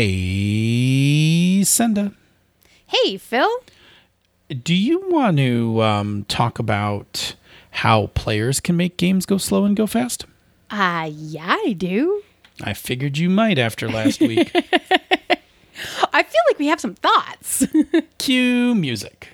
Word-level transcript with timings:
Hey, 0.00 1.64
Senda. 1.64 2.12
Hey, 2.86 3.16
Phil. 3.16 3.50
Do 4.48 4.72
you 4.72 5.10
want 5.10 5.38
to 5.38 5.82
um, 5.82 6.24
talk 6.28 6.60
about 6.60 7.34
how 7.72 8.06
players 8.14 8.60
can 8.60 8.76
make 8.76 8.96
games 8.96 9.26
go 9.26 9.38
slow 9.38 9.64
and 9.64 9.76
go 9.76 9.88
fast? 9.88 10.24
Uh, 10.70 11.10
yeah, 11.12 11.48
I 11.48 11.72
do. 11.72 12.22
I 12.62 12.74
figured 12.74 13.18
you 13.18 13.28
might 13.28 13.58
after 13.58 13.88
last 13.88 14.20
week. 14.20 14.52
I 14.54 16.22
feel 16.22 16.42
like 16.48 16.60
we 16.60 16.68
have 16.68 16.78
some 16.78 16.94
thoughts. 16.94 17.66
Cue 18.18 18.76
music. 18.76 19.30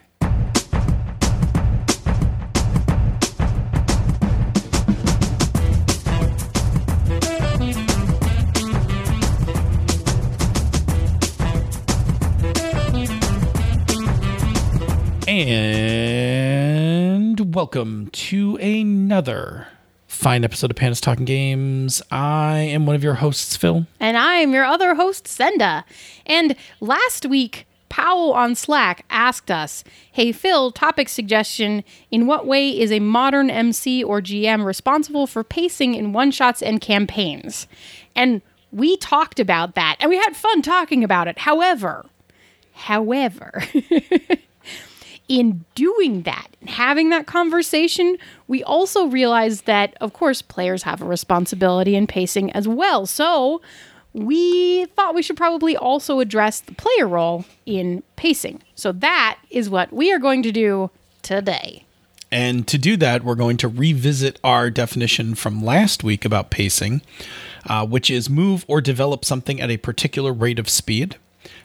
And 15.37 17.27
welcome 17.57 18.09
to 18.13 18.55
another 18.59 19.67
fine 20.07 20.45
episode 20.45 20.71
of 20.71 20.77
Pandas 20.77 21.01
Talking 21.01 21.25
Games. 21.25 22.01
I 22.13 22.59
am 22.59 22.87
one 22.87 22.95
of 22.95 23.03
your 23.03 23.15
hosts, 23.15 23.57
Phil. 23.57 23.85
and 23.99 24.17
I'm 24.17 24.53
your 24.53 24.65
other 24.65 24.95
host, 24.95 25.27
Senda. 25.27 25.85
And 26.25 26.55
last 26.79 27.27
week, 27.27 27.67
Powell 27.89 28.33
on 28.33 28.55
Slack 28.55 29.05
asked 29.11 29.51
us, 29.51 29.83
Hey, 30.13 30.31
Phil, 30.31 30.71
topic 30.71 31.09
suggestion. 31.09 31.83
In 32.13 32.29
what 32.29 32.47
way 32.47 32.71
is 32.71 32.93
a 32.93 33.01
modern 33.01 33.51
MC 33.51 34.05
or 34.05 34.21
GM 34.21 34.65
responsible 34.65 35.27
for 35.27 35.43
pacing 35.43 35.97
in 35.97 36.13
one 36.13 36.31
shots 36.31 36.63
and 36.63 36.81
campaigns? 36.81 37.67
And 38.15 38.41
we 38.71 38.97
talked 38.99 39.41
about 39.41 39.75
that 39.75 39.97
and 39.99 40.11
we 40.11 40.17
had 40.17 40.37
fun 40.37 40.63
talking 40.63 41.03
about 41.03 41.27
it. 41.27 41.41
However, 41.41 42.07
however, 42.75 43.65
in 45.29 45.65
doing 45.75 46.23
that, 46.23 46.49
having 46.67 47.11
that 47.11 47.27
conversation, 47.27 48.19
we 48.47 48.63
also 48.63 49.07
realized 49.07 49.67
that, 49.67 49.97
of 50.01 50.13
course, 50.13 50.43
players 50.43 50.83
have 50.83 51.01
a 51.01 51.07
responsibility 51.07 51.97
in 51.97 52.07
pacing 52.07 52.53
as 52.53 52.69
well. 52.69 53.07
So 53.07 53.63
we 54.13 54.85
thought 54.87 55.15
we 55.15 55.23
should 55.23 55.37
probably 55.37 55.77
also 55.77 56.21
address 56.21 56.61
the 56.61 56.75
player 56.75 57.09
role 57.09 57.45
in 57.67 58.03
pacing. 58.17 58.63
So 58.75 58.93
that 58.93 59.39
is 59.51 59.71
what 59.71 59.93
we 59.93 60.13
are 60.13 60.19
going 60.19 60.43
to 60.43 60.53
do 60.53 60.91
today. 61.23 61.85
And 62.31 62.67
to 62.69 62.79
do 62.79 62.97
that, 62.97 63.23
we're 63.23 63.35
going 63.35 63.57
to 63.59 63.69
revisit 63.69 64.41
our 64.43 64.69
definition 64.69 65.35
from 65.35 65.65
last 65.65 66.03
week 66.03 66.25
about 66.25 66.51
pacing, 66.51 67.01
uh, 67.67 67.87
which 67.87 68.11
is 68.11 68.29
move 68.29 68.65
or 68.69 68.81
develop 68.81 69.25
something 69.25 69.61
at 69.61 69.71
a 69.71 69.77
particular 69.77 70.33
rate 70.33 70.59
of 70.59 70.69
speed. 70.69 71.17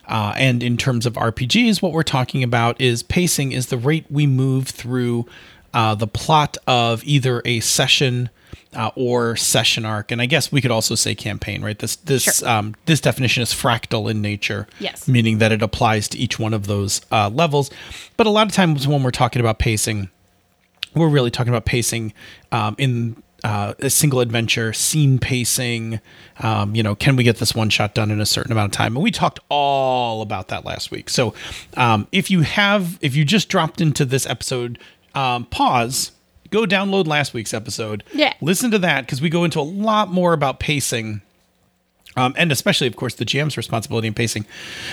Uh, 0.08 0.34
and 0.38 0.64
in 0.64 0.78
terms 0.78 1.06
of 1.06 1.14
RPGs, 1.14 1.82
what 1.82 1.92
we're 1.92 2.04
talking 2.04 2.44
about 2.44 2.80
is 2.82 3.04
pacing 3.04 3.52
is 3.52 3.68
the 3.68 3.78
rate 3.78 4.06
we 4.10 4.26
move 4.28 4.68
through 4.68 5.26
uh, 5.74 5.94
the 5.96 6.08
plot 6.08 6.58
of 6.68 7.04
either 7.04 7.42
a 7.46 7.60
session 7.60 8.30
uh, 8.76 8.92
or 8.96 9.36
session 9.36 9.84
arc, 9.86 10.12
and 10.12 10.22
I 10.22 10.26
guess 10.28 10.52
we 10.52 10.62
could 10.62 10.70
also 10.72 10.94
say 10.96 11.16
campaign, 11.16 11.64
right? 11.64 11.78
This 11.78 11.96
this 11.98 12.24
Sure. 12.40 12.48
um, 12.50 12.76
this 12.86 13.02
definition 13.02 13.42
is 13.42 13.52
fractal 13.52 14.10
in 14.10 14.22
nature, 14.22 14.68
Yes. 14.80 15.08
meaning 15.08 15.40
that 15.40 15.52
it 15.52 15.62
applies 15.64 16.08
to 16.10 16.18
each 16.20 16.38
one 16.38 16.54
of 16.54 16.68
those 16.68 17.02
uh, 17.12 17.30
levels. 17.30 17.72
But 18.16 18.28
a 18.28 18.30
lot 18.30 18.46
of 18.48 18.54
times 18.54 18.88
when 18.88 19.02
we're 19.02 19.10
talking 19.12 19.40
about 19.40 19.58
pacing, 19.58 20.10
we're 20.96 21.08
really 21.10 21.32
talking 21.32 21.52
about 21.52 21.66
pacing 21.66 22.14
um, 22.52 22.76
in 22.78 23.22
uh, 23.44 23.74
a 23.80 23.90
single 23.90 24.20
adventure, 24.20 24.74
scene 24.74 25.20
pacing. 25.20 26.00
Um, 26.40 26.76
you 26.76 26.84
know, 26.84 26.96
can 26.96 27.16
we 27.16 27.24
get 27.24 27.38
this 27.38 27.56
one 27.56 27.70
shot 27.70 27.94
done 27.94 28.12
in 28.12 28.20
a 28.20 28.26
certain 28.26 28.52
amount 28.52 28.74
of 28.74 28.78
time? 28.78 28.96
And 28.96 29.04
we 29.04 29.12
talked 29.12 29.40
all 29.50 30.22
about 30.22 30.50
that 30.50 30.66
last 30.66 30.92
week. 30.92 31.10
So 31.10 31.34
um, 31.78 32.08
if 32.12 32.30
you 32.32 32.42
have, 32.42 32.98
if 33.02 33.16
you 33.16 33.26
just 33.26 33.50
dropped 33.50 33.82
into 33.82 34.06
this 34.06 34.26
episode, 34.26 34.80
um, 35.16 35.46
pause, 35.46 36.12
go 36.50 36.66
download 36.66 37.08
last 37.08 37.34
week's 37.34 37.54
episode. 37.54 38.04
Yeah. 38.14 38.34
Listen 38.42 38.72
to 38.72 38.80
that 38.80 39.06
because 39.06 39.22
we 39.22 39.30
go 39.30 39.44
into 39.44 39.60
a 39.60 39.62
lot 39.62 40.12
more 40.12 40.34
about 40.34 40.60
pacing. 40.60 41.22
Um, 42.16 42.34
and 42.38 42.52
especially, 42.52 42.88
of 42.88 42.96
course, 42.96 43.16
the 43.16 43.26
GM's 43.26 43.56
responsibility 43.56 44.08
in 44.08 44.14
pacing 44.14 44.46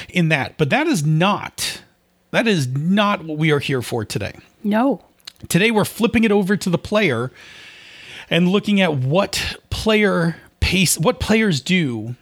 in 0.09 0.28
that. 0.28 0.56
But 0.59 0.70
that 0.70 0.87
is 0.87 1.04
not, 1.04 1.82
that 2.31 2.47
is 2.47 2.69
not 2.69 3.25
what 3.25 3.38
we 3.38 3.50
are 3.50 3.59
here 3.59 3.82
for 3.82 4.04
today. 4.04 4.34
No. 4.62 5.03
Today 5.49 5.70
we're 5.70 5.84
flipping 5.84 6.25
it 6.25 6.32
over 6.32 6.56
to 6.56 6.70
the 6.70 6.78
player 6.78 7.31
and 8.31 8.48
looking 8.48 8.81
at 8.81 8.94
what 8.94 9.56
player 9.70 10.37
pace 10.60 10.98
what 10.98 11.20
players 11.20 11.60
do 11.60 12.16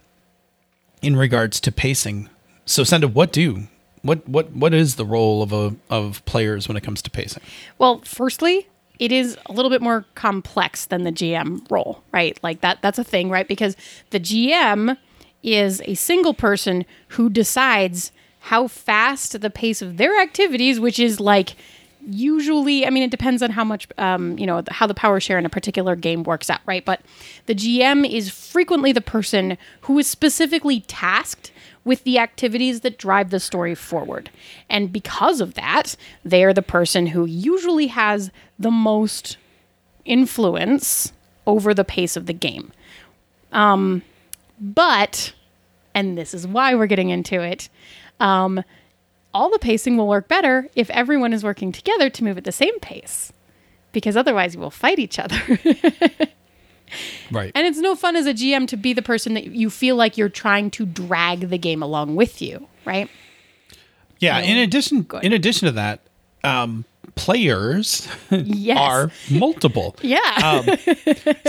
in 1.03 1.17
regards 1.17 1.61
to 1.61 1.73
pacing. 1.73 2.29
So 2.67 2.85
Senda, 2.85 3.09
what 3.09 3.33
do? 3.33 3.65
What 4.03 4.29
what 4.29 4.53
what 4.53 4.75
is 4.75 4.97
the 4.97 5.05
role 5.05 5.43
of 5.43 5.53
a 5.53 5.75
of 5.89 6.25
players 6.25 6.69
when 6.69 6.77
it 6.77 6.83
comes 6.83 7.01
to 7.03 7.11
pacing? 7.11 7.43
Well, 7.79 8.01
firstly, 8.05 8.69
it 8.99 9.13
is 9.13 9.37
a 9.47 9.53
little 9.53 9.71
bit 9.71 9.83
more 9.83 10.05
complex 10.15 10.87
than 10.87 11.05
the 11.05 11.13
GM 11.13 11.71
role, 11.71 12.03
right? 12.13 12.39
Like 12.43 12.61
that 12.61 12.83
that's 12.83 12.99
a 12.99 13.05
thing, 13.05 13.31
right? 13.31 13.49
Because 13.49 13.77
the 14.11 14.21
GM 14.21 14.97
is 15.43 15.83
a 15.85 15.95
single 15.95 16.35
person 16.35 16.85
who 17.09 17.29
decides 17.29 18.13
how 18.41 18.69
fast 18.69 19.41
the 19.41 19.51
pace 19.51 19.81
of 19.81 19.97
their 19.97 20.21
activities, 20.21 20.79
which 20.79 20.99
is 20.99 21.19
like 21.19 21.57
usually 22.07 22.87
i 22.87 22.91
mean 22.91 23.03
it 23.03 23.11
depends 23.11 23.43
on 23.43 23.51
how 23.51 23.65
much 23.65 23.89
um, 23.99 24.39
you 24.39 24.47
know 24.47 24.63
how 24.71 24.87
the 24.87 24.95
power 24.95 25.21
share 25.21 25.39
in 25.39 25.47
a 25.47 25.51
particular 25.51 25.97
game 25.97 26.23
works 26.23 26.51
out 26.51 26.61
right? 26.67 26.85
But 26.85 27.01
the 27.47 27.55
gm 27.55 28.09
is 28.09 28.31
frequently 28.31 28.93
the 28.93 29.01
person 29.01 29.57
who 29.83 29.99
is 29.99 30.07
specifically 30.07 30.81
tasked 30.81 31.53
with 31.85 32.05
the 32.05 32.19
activities 32.19 32.81
that 32.81 32.97
drive 32.97 33.29
the 33.29 33.39
story 33.39 33.75
forward. 33.75 34.31
And 34.71 34.93
because 34.93 35.41
of 35.41 35.55
that 35.55 35.97
they 36.25 36.45
are 36.45 36.53
the 36.53 36.63
person 36.63 37.07
who 37.09 37.25
usually 37.27 37.89
has 37.89 38.31
the 38.59 38.71
most 38.71 39.37
influence 40.05 41.13
over 41.47 41.75
the 41.75 41.85
pace 41.85 42.17
of 42.17 42.27
the 42.27 42.33
game. 42.33 42.73
Um, 43.53 44.03
but 44.61 45.33
and 45.95 46.19
this 46.19 46.35
is 46.35 46.47
why 46.47 46.75
we're 46.75 46.87
getting 46.87 47.11
into 47.11 47.41
it 47.41 47.69
um, 48.21 48.63
all 49.35 49.51
the 49.51 49.59
pacing 49.59 49.97
will 49.97 50.09
work 50.09 50.29
better 50.29 50.69
if 50.75 50.89
everyone 50.91 51.33
is 51.33 51.45
working 51.45 51.73
together 51.73 52.09
to 52.09 52.25
move 52.25 52.39
at 52.39 52.45
the 52.45 52.53
same 52.53 52.79
pace 52.81 53.33
because 53.93 54.17
otherwise 54.17 54.55
you 54.55 54.61
will 54.61 54.71
fight 54.71 54.99
each 54.99 55.19
other. 55.19 55.41
Right. 57.33 57.51
and 57.57 57.67
it's 57.67 57.79
no 57.79 57.97
fun 57.97 58.15
as 58.15 58.27
a 58.27 58.35
gm 58.35 58.69
to 58.69 58.77
be 58.77 58.93
the 58.93 59.03
person 59.03 59.35
that 59.35 59.47
you 59.47 59.69
feel 59.69 59.97
like 59.97 60.17
you're 60.17 60.29
trying 60.29 60.71
to 60.73 60.87
drag 60.87 61.49
the 61.49 61.59
game 61.59 61.83
along 61.83 62.15
with 62.15 62.41
you 62.41 62.69
right? 62.85 63.09
Yeah, 64.19 64.39
in 64.39 64.59
addition 64.59 65.07
in 65.23 65.33
addition 65.33 65.67
to 65.67 65.73
that, 65.73 66.01
um 66.43 66.85
players 67.15 68.09
yes. 68.31 68.79
are 68.79 69.11
multiple. 69.31 69.97
yeah. 70.03 70.63
Um, 70.67 70.77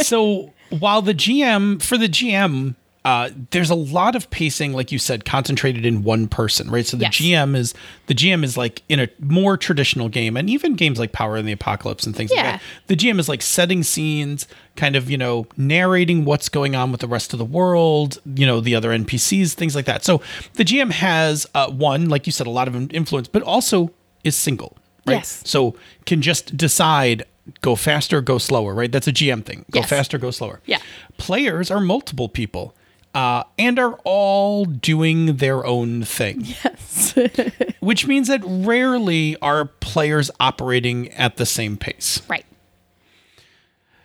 so 0.03 0.53
while 0.69 1.01
the 1.01 1.13
GM 1.13 1.81
for 1.81 1.97
the 1.97 2.07
GM, 2.07 2.75
uh, 3.05 3.29
there's 3.51 3.69
a 3.69 3.75
lot 3.75 4.15
of 4.15 4.29
pacing, 4.31 4.73
like 4.73 4.91
you 4.91 4.97
said, 4.97 5.23
concentrated 5.25 5.85
in 5.85 6.03
one 6.03 6.27
person, 6.27 6.69
right? 6.71 6.85
So 6.87 6.97
the 6.97 7.03
Yes. 7.05 7.13
GM 7.15 7.55
is 7.55 7.73
the 8.07 8.15
GM 8.15 8.43
is 8.43 8.57
like 8.57 8.81
in 8.89 8.99
a 8.99 9.07
more 9.19 9.57
traditional 9.57 10.09
game, 10.09 10.35
and 10.35 10.49
even 10.49 10.73
games 10.75 10.97
like 10.97 11.11
Power 11.11 11.37
and 11.37 11.47
the 11.47 11.51
Apocalypse 11.51 12.05
and 12.07 12.15
things 12.15 12.31
Yeah. 12.33 12.37
like 12.41 12.45
that. 12.53 12.61
The 12.87 12.95
GM 12.95 13.19
is 13.19 13.29
like 13.29 13.43
setting 13.43 13.83
scenes, 13.83 14.47
kind 14.75 14.95
of 14.95 15.09
you 15.09 15.17
know 15.19 15.45
narrating 15.55 16.25
what's 16.25 16.49
going 16.49 16.75
on 16.75 16.91
with 16.91 16.99
the 17.01 17.07
rest 17.07 17.31
of 17.31 17.37
the 17.39 17.45
world, 17.45 18.17
you 18.25 18.45
know 18.47 18.59
the 18.59 18.73
other 18.73 18.89
NPCs, 18.89 19.53
things 19.53 19.75
like 19.75 19.85
that. 19.85 20.03
So 20.03 20.21
the 20.55 20.65
GM 20.65 20.89
has 20.91 21.45
uh, 21.53 21.69
one, 21.69 22.09
like 22.09 22.25
you 22.25 22.31
said, 22.31 22.47
a 22.47 22.49
lot 22.49 22.67
of 22.67 22.75
influence, 22.91 23.27
but 23.27 23.43
also 23.43 23.91
is 24.23 24.35
single. 24.35 24.75
Right? 25.05 25.17
Yes. 25.17 25.43
So 25.45 25.75
can 26.07 26.23
just 26.23 26.57
decide 26.57 27.23
go 27.61 27.75
faster, 27.75 28.21
go 28.21 28.39
slower, 28.39 28.73
right? 28.73 28.91
That's 28.91 29.07
a 29.07 29.11
GM 29.13 29.45
thing. 29.45 29.63
Go 29.69 29.81
Yes. 29.81 29.89
faster, 29.89 30.17
go 30.17 30.31
slower. 30.31 30.61
Yeah. 30.65 30.79
Players 31.17 31.69
are 31.69 31.79
multiple 31.79 32.27
people. 32.27 32.73
Uh, 33.15 33.45
and 33.57 33.79
are 33.79 33.97
all 34.03 34.65
doing 34.65 35.37
their 35.37 35.65
own 35.65 36.03
thing. 36.03 36.41
yes 36.41 37.17
Which 37.79 38.05
means 38.05 38.27
that 38.27 38.41
rarely 38.45 39.37
are 39.41 39.63
players 39.65 40.29
operating 40.39 41.09
at 41.13 41.37
the 41.37 41.45
same 41.45 41.77
pace. 41.77 42.21
right 42.27 42.45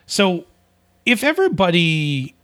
So 0.07 0.45
if 1.05 1.25
everybody 1.25 2.37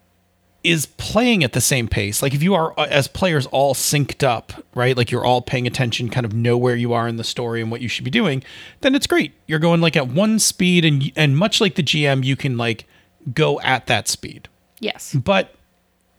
is 0.65 0.87
playing 0.87 1.45
at 1.45 1.53
the 1.53 1.61
same 1.61 1.87
pace, 1.87 2.21
like 2.23 2.35
if 2.35 2.43
you 2.43 2.55
are 2.55 2.75
uh, 2.77 2.87
as 2.91 3.07
players 3.07 3.47
all 3.47 3.73
synced 3.73 4.27
up, 4.27 4.53
right? 4.75 4.97
Like 4.97 5.13
you're 5.13 5.25
all 5.25 5.41
paying 5.41 5.69
attention, 5.69 6.09
kind 6.11 6.27
of 6.27 6.35
know 6.35 6.59
where 6.59 6.75
you 6.75 6.93
are 6.93 7.07
in 7.07 7.17
the 7.17 7.25
story 7.25 7.61
and 7.61 7.71
what 7.71 7.81
you 7.81 7.89
should 7.89 8.05
be 8.05 8.11
doing, 8.11 8.43
then 8.81 8.97
it's 8.97 9.07
great. 9.07 9.33
You're 9.47 9.61
going 9.61 9.81
like 9.81 9.97
at 9.97 10.09
one 10.09 10.41
speed 10.41 10.85
and 10.85 11.13
and 11.15 11.37
much 11.37 11.61
like 11.61 11.77
the 11.77 11.85
GM, 11.85 12.25
you 12.25 12.35
can 12.35 12.57
like 12.57 12.87
go 13.33 13.61
at 13.61 13.87
that 13.87 14.09
speed. 14.09 14.49
yes 14.81 15.15
But 15.15 15.55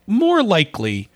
more 0.07 0.42
likely 0.42 1.09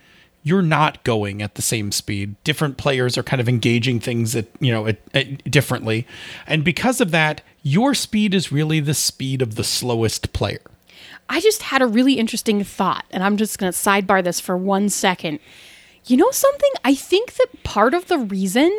you're 0.44 0.62
not 0.62 1.04
going 1.04 1.42
at 1.42 1.56
the 1.56 1.62
same 1.62 1.92
speed. 1.92 2.36
Different 2.44 2.78
players 2.78 3.18
are 3.18 3.24
kind 3.24 3.40
of 3.40 3.48
engaging 3.48 4.00
things 4.00 4.36
at, 4.36 4.48
you 4.60 4.72
know, 4.72 4.88
at, 4.88 5.00
at- 5.14 5.50
differently. 5.50 6.08
And 6.48 6.64
because 6.64 7.00
of 7.00 7.12
that, 7.12 7.42
your 7.64 7.94
speed 7.94 8.34
is 8.34 8.52
really 8.52 8.80
the 8.80 8.94
speed 8.94 9.42
of 9.42 9.56
the 9.56 9.64
slowest 9.64 10.34
player. 10.34 10.62
I 11.30 11.40
just 11.40 11.62
had 11.64 11.82
a 11.82 11.88
really 11.88 12.16
interesting 12.16 12.64
thought, 12.64 13.06
and 13.12 13.24
I'm 13.24 13.38
just 13.38 13.58
going 13.58 13.72
to 13.72 13.78
sidebar 13.78 14.24
this 14.24 14.40
for 14.40 14.58
one 14.58 14.90
second. 14.90 15.40
You 16.06 16.18
know 16.18 16.32
something? 16.32 16.72
I 16.84 16.96
think 16.96 17.36
that 17.36 17.64
part 17.64 17.94
of 17.94 18.08
the 18.08 18.18
reason 18.18 18.72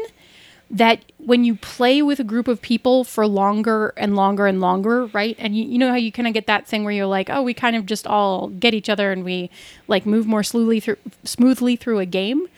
that 0.72 1.04
when 1.18 1.44
you 1.44 1.54
play 1.54 2.00
with 2.00 2.18
a 2.18 2.24
group 2.24 2.48
of 2.48 2.62
people 2.62 3.04
for 3.04 3.26
longer 3.26 3.92
and 3.98 4.16
longer 4.16 4.46
and 4.46 4.58
longer, 4.58 5.04
right? 5.06 5.36
And 5.38 5.54
you, 5.54 5.64
you 5.64 5.78
know 5.78 5.90
how 5.90 5.96
you 5.96 6.10
kind 6.10 6.26
of 6.26 6.32
get 6.32 6.46
that 6.46 6.66
thing 6.66 6.82
where 6.82 6.94
you're 6.94 7.06
like, 7.06 7.28
oh, 7.28 7.42
we 7.42 7.52
kind 7.52 7.76
of 7.76 7.84
just 7.84 8.06
all 8.06 8.48
get 8.48 8.72
each 8.72 8.88
other 8.88 9.12
and 9.12 9.22
we 9.22 9.50
like 9.86 10.06
move 10.06 10.26
more 10.26 10.42
smoothly 10.42 10.80
through 10.80 10.96
smoothly 11.24 11.76
through 11.76 11.98
a 11.98 12.06
game. 12.06 12.48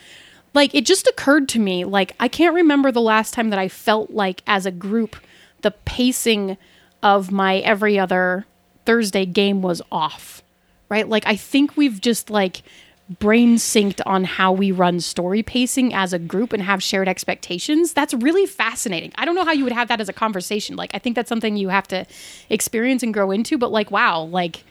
Like 0.55 0.73
it 0.77 0.87
just 0.87 1.09
occurred 1.09 1.49
to 1.51 1.59
me, 1.59 1.85
like 1.85 2.15
I 2.21 2.29
can't 2.29 2.55
remember 2.55 2.93
the 2.93 3.01
last 3.01 3.35
time 3.35 3.51
that 3.51 3.59
I 3.59 3.69
felt 3.69 4.13
like 4.13 4.43
as 4.47 4.65
a 4.65 4.71
group 4.71 5.17
the 5.63 5.73
pacing 5.73 6.57
of 7.03 7.33
my 7.33 7.57
every 7.59 7.99
other 7.99 8.47
Thursday 8.87 9.27
game 9.27 9.61
was 9.61 9.83
off. 9.91 10.43
Right? 10.89 11.09
Like 11.09 11.27
I 11.27 11.35
think 11.35 11.77
we've 11.77 12.01
just 12.01 12.31
like 12.31 12.63
brain 13.09 13.57
synced 13.57 14.01
on 14.07 14.25
how 14.25 14.53
we 14.53 14.73
run 14.73 15.01
story 15.01 15.43
pacing 15.43 15.93
as 15.93 16.13
a 16.13 16.19
group 16.19 16.53
and 16.53 16.63
have 16.63 16.83
shared 16.83 17.09
expectations. 17.09 17.93
That's 17.93 18.15
really 18.15 18.47
fascinating. 18.47 19.13
I 19.17 19.25
don't 19.25 19.35
know 19.35 19.45
how 19.45 19.53
you 19.53 19.65
would 19.65 19.73
have 19.73 19.89
that 19.89 20.01
as 20.01 20.09
a 20.09 20.13
conversation. 20.13 20.77
Like 20.77 20.91
I 20.95 20.99
think 20.99 21.15
that's 21.17 21.29
something 21.29 21.57
you 21.57 21.69
have 21.69 21.87
to 21.89 22.07
experience 22.49 23.03
and 23.03 23.13
grow 23.13 23.31
into, 23.31 23.59
but 23.59 23.71
like 23.71 23.91
wow, 23.91 24.23
like 24.23 24.65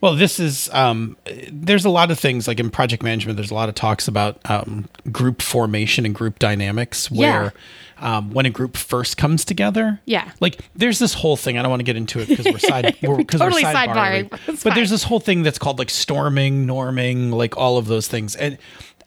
Well, 0.00 0.14
this 0.14 0.38
is 0.40 0.68
um, 0.72 1.16
there's 1.50 1.84
a 1.84 1.90
lot 1.90 2.10
of 2.10 2.18
things 2.18 2.48
like 2.48 2.58
in 2.60 2.70
project 2.70 3.02
management. 3.02 3.36
There's 3.36 3.50
a 3.50 3.54
lot 3.54 3.68
of 3.68 3.74
talks 3.74 4.08
about 4.08 4.38
um, 4.50 4.88
group 5.12 5.42
formation 5.42 6.04
and 6.06 6.14
group 6.14 6.38
dynamics 6.38 7.10
where 7.10 7.52
um, 7.98 8.32
when 8.32 8.46
a 8.46 8.50
group 8.50 8.76
first 8.76 9.16
comes 9.16 9.44
together, 9.44 10.00
Yeah. 10.04 10.30
like 10.40 10.60
there's 10.74 10.98
this 10.98 11.14
whole 11.14 11.36
thing. 11.36 11.56
I 11.58 11.62
don't 11.62 11.70
want 11.70 11.80
to 11.80 11.84
get 11.84 11.96
into 11.96 12.20
it 12.20 12.28
because 12.28 12.44
we're 12.46 12.58
side 12.58 12.84
because 13.00 13.40
totally 13.40 13.64
we're 13.64 13.72
sidebarring, 13.72 14.28
sidebarring. 14.28 14.40
but 14.46 14.64
But 14.64 14.74
there's 14.74 14.90
this 14.90 15.04
whole 15.04 15.20
thing 15.20 15.42
that's 15.42 15.58
called 15.58 15.78
like 15.78 15.90
storming, 15.90 16.66
norming, 16.66 17.32
like 17.32 17.56
all 17.56 17.78
of 17.78 17.86
those 17.86 18.06
things, 18.08 18.36
and 18.36 18.58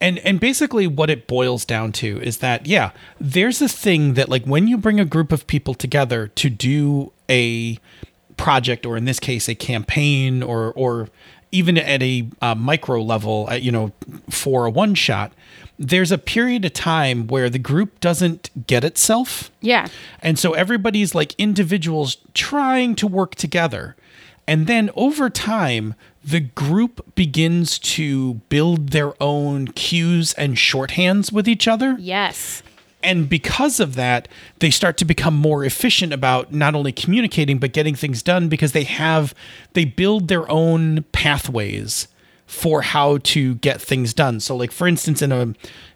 and 0.01 0.18
and 0.19 0.39
basically 0.39 0.88
what 0.88 1.10
it 1.10 1.27
boils 1.27 1.65
down 1.65 1.92
to 1.94 2.22
is 2.22 2.38
that 2.38 2.65
yeah, 2.65 2.92
there's 3.19 3.62
a 3.62 3.68
thing 3.68 4.13
that 4.15 4.30
like 4.30 4.45
when 4.45 4.68
you 4.68 4.77
bring 4.77 5.00
a 5.00 5.06
group 5.06 5.31
of 5.31 5.45
people 5.45 5.74
together 5.74 6.27
to 6.27 6.50
do 6.50 7.12
a 7.30 7.77
project 8.39 8.86
or 8.86 8.97
in 8.97 9.06
this 9.06 9.19
case 9.19 9.47
a 9.47 9.56
campaign 9.56 10.41
or 10.41 10.71
or 10.74 11.09
even 11.51 11.77
at 11.77 12.01
a 12.01 12.27
uh, 12.41 12.56
micro 12.56 13.01
level 13.01 13.47
uh, 13.50 13.53
you 13.53 13.71
know 13.71 13.91
for 14.30 14.65
a 14.65 14.69
one 14.69 14.95
shot 14.95 15.31
there's 15.77 16.12
a 16.12 16.18
period 16.18 16.65
of 16.65 16.74
time 16.74 17.27
where 17.27 17.50
the 17.50 17.59
group 17.59 18.00
doesn't 18.00 18.50
get 18.68 18.83
itself 18.83 19.51
yeah. 19.62 19.88
and 20.21 20.39
so 20.39 20.53
everybody's 20.53 21.13
like 21.13 21.33
individuals 21.38 22.18
trying 22.33 22.95
to 22.95 23.06
work 23.06 23.36
together. 23.36 23.95
And 24.47 24.65
then 24.65 24.89
over 24.95 25.30
time, 25.30 25.94
the 26.24 26.39
group 26.39 27.13
begins 27.13 27.77
to 27.80 28.36
build 28.50 28.89
their 28.89 29.13
own 29.21 29.68
cues 29.68 30.33
and 30.33 30.56
shorthands 30.56 31.31
with 31.31 31.47
each 31.47 31.68
other. 31.68 31.95
Yes. 32.00 32.63
And 33.01 33.30
because 33.30 33.80
of 33.80 33.96
that, 33.96 34.28
they 34.60 34.69
start 34.69 34.98
to 34.98 35.06
become 35.06 35.34
more 35.36 35.63
efficient 35.63 36.12
about 36.12 36.54
not 36.54 36.75
only 36.75 36.92
communicating, 36.92 37.57
but 37.57 37.72
getting 37.72 37.96
things 37.96 38.22
done 38.22 38.50
because 38.50 38.74
they 38.74 38.84
have, 38.84 39.34
they 39.74 39.86
build 39.86 40.28
their 40.28 40.50
own 40.51 41.04
pathways 41.12 42.07
for 42.46 42.81
how 42.81 43.19
to 43.19 43.56
get 43.56 43.80
things 43.80 44.13
done. 44.13 44.40
So, 44.40 44.56
like, 44.56 44.72
for 44.72 44.88
instance, 44.88 45.22
in 45.22 45.31
a, 45.31 45.54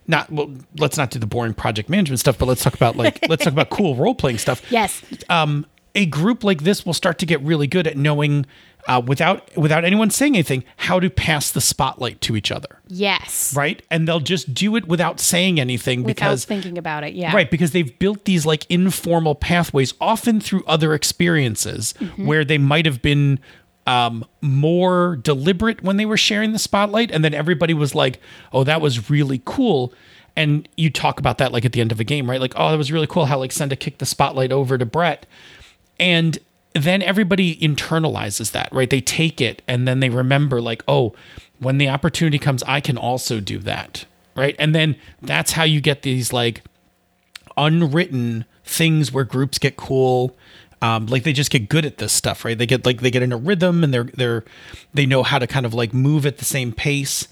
not, 0.08 0.32
well, 0.32 0.54
let's 0.78 0.98
not 0.98 1.10
do 1.12 1.20
the 1.20 1.26
boring 1.26 1.54
project 1.54 1.90
management 1.90 2.20
stuff, 2.20 2.38
but 2.38 2.46
let's 2.48 2.64
talk 2.64 2.76
about 2.76 2.96
like, 2.96 3.20
let's 3.30 3.44
talk 3.44 3.54
about 3.54 3.70
cool 3.70 3.96
role 3.96 4.16
playing 4.16 4.38
stuff 4.38 4.62
Yes. 4.72 5.02
um, 5.30 5.66
a 5.96 6.06
group 6.06 6.44
like 6.44 6.64
this 6.64 6.86
will 6.86 6.94
start 6.94 7.18
to 7.20 7.26
get 7.26 7.42
really 7.42 7.68
good 7.68 7.86
at 7.88 7.98
knowing 7.98 8.46
uh, 8.88 9.02
without 9.06 9.56
without 9.58 9.86
anyone 9.86 10.10
saying 10.10 10.36
anything 10.36 10.64
how 10.78 11.00
to 11.00 11.10
pass 11.10 11.52
the 11.52 11.62
spotlight 11.62 12.20
to 12.22 12.36
each 12.36 12.52
other 12.52 12.80
Yes. 12.88 13.56
right 13.56 13.82
and 13.90 14.08
they'll 14.08 14.20
just 14.20 14.54
do 14.54 14.76
it 14.76 14.88
without 14.88 15.20
saying 15.20 15.60
anything 15.60 16.04
because. 16.04 16.08
Without 16.16 16.30
because 16.30 16.46
thinking 16.46 16.78
about 16.78 17.04
it. 17.04 17.14
Yeah. 17.14 17.34
right 17.36 17.50
because 17.50 17.72
they've 17.72 17.98
built 18.00 18.26
these 18.26 18.46
like 18.46 18.66
informal 18.70 19.36
pathways 19.36 19.94
often 20.02 20.40
through 20.42 20.64
other 20.66 20.94
experiences 20.94 21.94
Mm-hmm. 22.00 22.26
where 22.26 22.44
they 22.46 22.58
might 22.58 22.86
have 22.86 23.02
been 23.02 23.40
um, 23.88 24.24
more 24.42 25.18
deliberate 25.18 25.84
when 25.84 25.98
they 25.98 26.06
were 26.06 26.18
sharing 26.18 26.52
the 26.54 26.60
spotlight 26.60 27.12
and 27.12 27.24
then 27.24 27.34
everybody 27.34 27.74
was 27.74 27.94
like 27.96 28.20
oh 28.54 28.64
that 28.64 28.80
was 28.82 29.10
really 29.10 29.42
cool 29.46 29.94
and 30.36 30.68
you 30.78 30.90
talk 30.90 31.20
about 31.20 31.38
that 31.38 31.52
like 31.52 31.64
at 31.66 31.74
the 31.74 31.82
end 31.82 31.92
of 31.92 32.00
a 32.00 32.04
game 32.04 32.30
right 32.30 32.40
like 32.42 32.54
oh 32.56 32.70
that 32.72 32.78
was 32.78 32.92
really 32.92 33.08
cool 33.08 33.26
how 33.26 33.38
like 33.38 33.52
senda 33.52 33.76
kicked 33.76 34.00
the 34.00 34.06
spotlight 34.06 34.52
over 34.52 34.78
to 34.78 34.86
brett 34.86 35.26
and 36.00 36.40
then 36.74 37.02
everybody 37.02 37.56
internalizes 37.58 38.52
that 38.52 38.70
right? 38.72 38.90
They 38.90 39.02
take 39.02 39.40
it 39.40 39.62
and 39.68 39.88
then 39.88 40.00
they 40.00 40.10
remember 40.10 40.62
like 40.62 40.84
oh 40.88 41.14
when 41.60 41.78
the 41.78 41.88
opportunity 41.88 42.40
comes 42.40 42.62
i 42.64 42.82
can 42.82 42.98
also 42.98 43.40
do 43.40 43.58
that 43.60 44.06
right? 44.36 44.56
And 44.60 44.74
then 44.74 44.96
that's 45.22 45.52
how 45.52 45.64
you 45.64 45.82
get 45.82 46.02
these 46.02 46.34
like 46.34 46.64
unwritten 47.58 48.46
things 48.64 49.12
where 49.12 49.24
groups 49.24 49.58
get 49.58 49.78
cool. 49.78 50.36
Um, 50.82 51.06
like 51.06 51.24
they 51.24 51.34
just 51.34 51.52
get 51.52 51.70
good 51.70 51.86
at 51.86 51.98
this 51.98 52.12
stuff 52.12 52.44
right? 52.44 52.58
They 52.58 52.66
get 52.66 52.86
like 52.86 53.02
they 53.02 53.12
get 53.12 53.24
in 53.24 53.32
a 53.32 53.38
rhythm 53.38 53.84
and 53.84 53.94
they're 53.94 54.04
they're 54.04 54.44
they 54.94 55.06
know 55.06 55.24
how 55.24 55.40
to 55.40 55.48
kind 55.48 55.66
of 55.66 55.74
like 55.74 55.94
move 55.94 56.26
at 56.26 56.38
the 56.38 56.46
same 56.46 56.72
pace. 56.72 57.28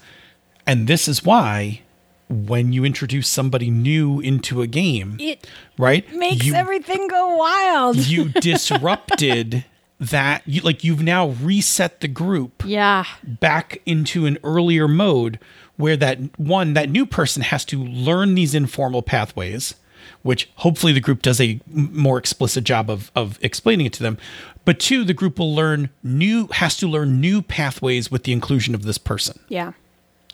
And 0.66 0.86
this 0.86 1.08
is 1.08 1.24
why 1.24 1.82
when 2.32 2.72
you 2.72 2.84
introduce 2.84 3.28
somebody 3.28 3.70
new 3.70 4.18
into 4.20 4.62
a 4.62 4.66
game 4.66 5.16
It 5.20 5.46
right 5.78 6.10
makes 6.14 6.44
you, 6.46 6.54
everything 6.54 7.08
go 7.08 7.36
wild. 7.36 7.96
you 7.96 8.28
disrupted 8.40 9.64
that 10.00 10.42
you 10.46 10.60
like 10.62 10.82
you've 10.82 11.02
now 11.02 11.28
reset 11.28 12.00
the 12.00 12.08
group 12.08 12.64
yeah. 12.66 13.04
back 13.22 13.80
into 13.86 14.26
an 14.26 14.36
earlier 14.42 14.88
mode 14.88 15.38
where 15.76 15.96
that 15.96 16.18
one 16.38 16.74
that 16.74 16.90
new 16.90 17.06
person 17.06 17.42
has 17.42 17.64
to 17.66 17.82
learn 17.82 18.34
these 18.34 18.54
informal 18.54 19.02
pathways 19.02 19.76
which 20.22 20.50
hopefully 20.56 20.92
the 20.92 21.00
group 21.00 21.22
does 21.22 21.40
a 21.40 21.60
more 21.68 22.18
explicit 22.18 22.64
job 22.64 22.90
of 22.90 23.12
of 23.14 23.38
explaining 23.42 23.86
it 23.86 23.92
to 23.92 24.02
them 24.02 24.18
but 24.64 24.80
two 24.80 25.04
the 25.04 25.14
group 25.14 25.38
will 25.38 25.54
learn 25.54 25.88
new 26.02 26.48
has 26.54 26.76
to 26.76 26.88
learn 26.88 27.20
new 27.20 27.40
pathways 27.40 28.10
with 28.10 28.24
the 28.24 28.32
inclusion 28.32 28.74
of 28.74 28.82
this 28.82 28.98
person 28.98 29.38
Yeah. 29.48 29.72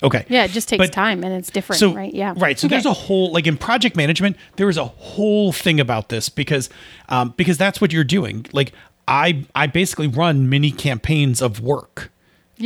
Okay 0.02 0.24
Yeah. 0.28 0.44
It 0.44 0.50
just 0.52 0.68
takes 0.68 0.78
But- 0.78 0.92
time 0.92 1.24
and 1.24 1.32
it's 1.34 1.50
different, 1.50 1.80
so 1.80 1.92
right? 1.94 2.12
Yeah. 2.14 2.34
right 2.36 2.58
so 2.58 2.66
Okay. 2.66 2.74
there's 2.74 2.86
a 2.86 2.92
whole 2.92 3.32
like 3.32 3.46
in 3.46 3.56
project 3.56 3.96
management 3.96 4.36
there 4.56 4.68
is 4.68 4.76
a 4.76 4.84
whole 4.84 5.52
thing 5.52 5.80
about 5.80 6.08
this 6.08 6.28
because 6.28 6.68
um 7.08 7.34
because 7.36 7.58
that's 7.58 7.80
what 7.80 7.92
you're 7.92 8.04
doing 8.04 8.46
like 8.52 8.72
i 9.06 9.44
i 9.54 9.66
basically 9.66 10.06
run 10.06 10.48
mini 10.48 10.70
campaigns 10.70 11.40
of 11.42 11.60
work 11.60 12.10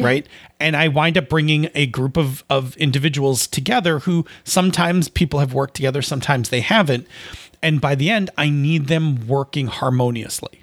right 0.00 0.26
and 0.58 0.74
i 0.74 0.88
wind 0.88 1.18
up 1.18 1.28
bringing 1.28 1.68
a 1.74 1.86
group 1.86 2.16
of 2.16 2.42
of 2.48 2.74
individuals 2.78 3.46
together 3.46 3.98
who 4.00 4.24
sometimes 4.42 5.08
people 5.08 5.38
have 5.40 5.52
worked 5.52 5.74
together 5.74 6.00
sometimes 6.00 6.48
they 6.48 6.60
haven't 6.62 7.06
and 7.62 7.78
by 7.80 7.94
the 7.94 8.08
end 8.10 8.30
i 8.38 8.48
need 8.48 8.86
them 8.88 9.26
working 9.28 9.66
harmoniously 9.66 10.61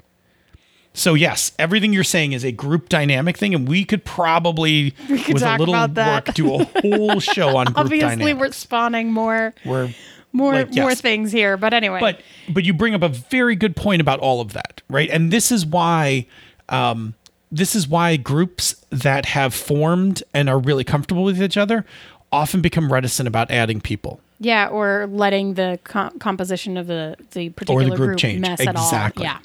so 0.93 1.13
yes, 1.13 1.51
everything 1.59 1.93
you're 1.93 2.03
saying 2.03 2.33
is 2.33 2.43
a 2.43 2.51
group 2.51 2.89
dynamic 2.89 3.37
thing, 3.37 3.53
and 3.53 3.67
we 3.67 3.85
could 3.85 4.03
probably, 4.03 4.91
could 5.07 5.33
with 5.33 5.43
a 5.43 5.57
little 5.57 5.73
about 5.73 5.93
that. 5.95 6.27
work, 6.27 6.35
do 6.35 6.53
a 6.55 6.63
whole 6.63 7.19
show 7.19 7.57
on 7.57 7.67
group 7.67 7.77
Obviously, 7.77 8.09
dynamics. 8.09 8.39
we're 8.39 8.51
spawning 8.51 9.11
more, 9.11 9.53
We're 9.65 9.93
more, 10.31 10.53
like, 10.53 10.73
more 10.75 10.95
things 10.95 11.31
here. 11.31 11.57
But 11.57 11.73
anyway. 11.73 11.99
But 11.99 12.21
but 12.49 12.63
you 12.63 12.73
bring 12.73 12.93
up 12.93 13.01
a 13.03 13.09
very 13.09 13.55
good 13.55 13.75
point 13.75 14.01
about 14.01 14.19
all 14.19 14.41
of 14.41 14.53
that, 14.53 14.81
right? 14.89 15.09
And 15.09 15.31
this 15.31 15.51
is 15.51 15.65
why 15.65 16.25
um, 16.69 17.13
this 17.51 17.75
is 17.75 17.87
why 17.87 18.15
groups 18.17 18.75
that 18.89 19.25
have 19.27 19.53
formed 19.53 20.23
and 20.33 20.49
are 20.49 20.59
really 20.59 20.83
comfortable 20.83 21.23
with 21.23 21.41
each 21.41 21.57
other 21.57 21.85
often 22.31 22.61
become 22.61 22.91
reticent 22.91 23.27
about 23.27 23.49
adding 23.49 23.81
people 23.81 24.19
yeah, 24.39 24.67
or 24.69 25.07
letting 25.11 25.55
the 25.55 25.79
com- 25.83 26.17
composition 26.19 26.77
of 26.77 26.87
the 26.87 27.17
the 27.31 27.49
particular 27.49 27.95
group 27.95 28.17
change. 28.17 28.39
mess 28.39 28.61
at 28.61 28.75
all. 28.75 28.85
Exactly. 28.85 29.25
Yeah. 29.25 29.39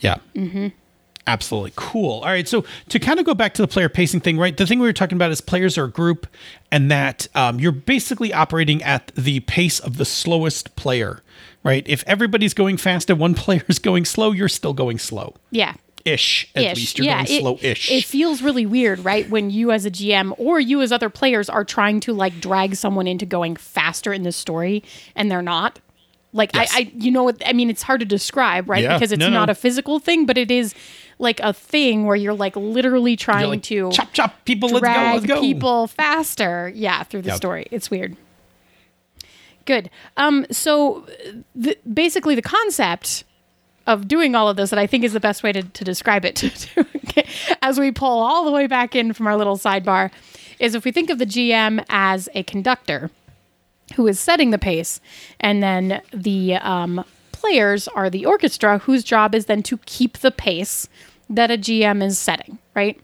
Yeah. 0.00 0.16
Mm-hmm. 0.34 0.68
Absolutely. 1.26 1.72
Cool. 1.76 2.20
All 2.20 2.24
right. 2.30 2.48
So 2.48 2.64
to 2.88 2.98
kind 2.98 3.20
of 3.20 3.26
go 3.26 3.34
back 3.34 3.54
to 3.54 3.62
the 3.62 3.68
player 3.68 3.88
pacing 3.88 4.20
thing, 4.20 4.36
right? 4.38 4.56
The 4.56 4.66
thing 4.66 4.80
we 4.80 4.86
were 4.86 4.92
talking 4.92 5.16
about 5.16 5.30
is 5.30 5.40
players 5.40 5.78
are 5.78 5.84
a 5.84 5.90
group 5.90 6.26
and 6.72 6.90
that 6.90 7.28
um, 7.34 7.60
you're 7.60 7.70
basically 7.72 8.32
operating 8.32 8.82
at 8.82 9.12
the 9.14 9.40
pace 9.40 9.78
of 9.78 9.96
the 9.98 10.04
slowest 10.04 10.74
player, 10.76 11.22
right? 11.62 11.84
If 11.86 12.02
everybody's 12.06 12.54
going 12.54 12.78
fast 12.78 13.10
and 13.10 13.18
one 13.20 13.34
player 13.44 13.62
is 13.68 13.78
going 13.78 14.06
slow, 14.06 14.32
you're 14.32 14.48
still 14.48 14.72
going 14.72 14.98
slow 14.98 15.34
Yeah. 15.50 15.74
ish. 16.04 16.50
At 16.56 16.62
Ish. 16.64 16.76
least 16.76 16.98
you're 16.98 17.04
yeah, 17.06 17.24
going 17.24 17.40
slow 17.40 17.58
ish. 17.62 17.90
It 17.92 18.04
feels 18.04 18.42
really 18.42 18.66
weird, 18.66 19.00
right? 19.04 19.28
When 19.28 19.50
you 19.50 19.70
as 19.70 19.84
a 19.84 19.90
GM 19.90 20.32
or 20.38 20.58
you 20.58 20.80
as 20.80 20.90
other 20.90 21.10
players 21.10 21.48
are 21.48 21.64
trying 21.64 22.00
to 22.00 22.12
like 22.14 22.40
drag 22.40 22.74
someone 22.74 23.06
into 23.06 23.26
going 23.26 23.54
faster 23.56 24.12
in 24.12 24.22
the 24.22 24.32
story 24.32 24.82
and 25.14 25.30
they're 25.30 25.42
not. 25.42 25.78
Like 26.32 26.50
Yes. 26.54 26.72
I, 26.74 26.78
I 26.80 26.92
you 26.96 27.10
know 27.10 27.24
what 27.24 27.42
I 27.46 27.52
mean 27.52 27.70
it's 27.70 27.82
hard 27.82 28.00
to 28.00 28.06
describe, 28.06 28.68
right? 28.68 28.82
Yeah. 28.84 28.94
Because 28.96 29.12
it's 29.12 29.20
No, 29.20 29.28
no. 29.28 29.34
not 29.40 29.50
a 29.50 29.54
physical 29.54 29.98
thing, 29.98 30.26
but 30.26 30.38
it 30.38 30.50
is 30.50 30.74
like 31.18 31.40
a 31.40 31.52
thing 31.52 32.06
where 32.06 32.16
you're 32.16 32.32
like 32.34 32.54
literally 32.56 33.16
trying 33.16 33.48
like, 33.48 33.62
to 33.64 33.90
chop 33.90 34.12
chop 34.12 34.44
people, 34.44 34.68
let's 34.68 34.80
go, 34.80 34.92
drag 34.92 35.14
let's 35.14 35.26
go. 35.26 35.40
people 35.40 35.86
faster. 35.86 36.72
Yeah, 36.74 37.02
through 37.02 37.22
the 37.22 37.28
Yep. 37.30 37.36
story. 37.36 37.66
It's 37.70 37.90
weird. 37.90 38.16
Good. 39.66 39.90
Um, 40.16 40.46
so 40.50 41.06
the, 41.54 41.76
basically, 41.92 42.34
the 42.34 42.42
concept 42.42 43.24
of 43.86 44.08
doing 44.08 44.34
all 44.34 44.48
of 44.48 44.56
this 44.56 44.70
that 44.70 44.78
I 44.78 44.86
think 44.86 45.04
is 45.04 45.12
the 45.12 45.20
best 45.20 45.42
way 45.42 45.52
to, 45.52 45.62
to 45.62 45.84
describe 45.84 46.24
it, 46.24 46.68
as 47.62 47.78
we 47.78 47.90
pull 47.92 48.22
all 48.22 48.44
the 48.44 48.50
way 48.52 48.66
back 48.66 48.94
in 48.96 49.12
from 49.12 49.26
our 49.26 49.36
little 49.36 49.56
sidebar, 49.58 50.10
is 50.58 50.74
if 50.74 50.84
we 50.84 50.92
think 50.92 51.10
of 51.10 51.18
the 51.18 51.26
GM 51.26 51.84
as 51.88 52.28
a 52.34 52.42
conductor, 52.44 53.10
who 53.94 54.06
is 54.06 54.18
setting 54.20 54.50
the 54.50 54.58
pace, 54.58 55.00
and 55.40 55.62
then 55.62 56.00
the 56.12 56.54
um, 56.56 57.04
players 57.32 57.88
are 57.88 58.10
the 58.10 58.26
orchestra, 58.26 58.78
whose 58.78 59.02
job 59.04 59.34
is 59.34 59.46
then 59.46 59.62
to 59.64 59.78
keep 59.86 60.18
the 60.18 60.30
pace 60.30 60.88
that 61.28 61.50
a 61.50 61.56
GM 61.58 62.02
is 62.02 62.18
setting, 62.18 62.58
right? 62.74 63.00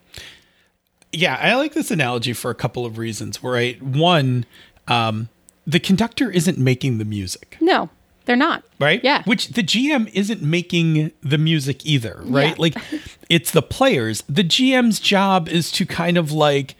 Yeah, 1.13 1.37
I 1.41 1.55
like 1.55 1.73
this 1.73 1.89
analogy 1.91 2.33
for 2.33 2.51
a 2.51 2.55
couple 2.55 2.85
of 2.85 2.97
reasons. 2.97 3.41
Right, 3.43 3.81
one, 3.81 4.45
um, 4.87 5.29
the 5.65 5.79
conductor 5.79 6.29
isn't 6.29 6.57
making 6.57 6.97
the 6.97 7.05
music. 7.05 7.57
No, 7.61 7.89
they're 8.25 8.35
not. 8.35 8.63
right? 8.79 9.01
Yeah. 9.03 9.23
Which 9.23 9.49
the 9.49 9.63
GM 9.63 10.09
isn't 10.13 10.41
making 10.41 11.11
the 11.21 11.37
music 11.37 11.85
either, 11.85 12.21
right? 12.25 12.49
Yeah. 12.49 12.55
Like 12.57 12.75
it's 13.29 13.51
the 13.51 13.61
players. 13.61 14.23
The 14.27 14.43
GM's 14.43 14.99
job 14.99 15.47
is 15.47 15.71
to 15.71 15.85
kind 15.85 16.17
of 16.17 16.31
like 16.31 16.75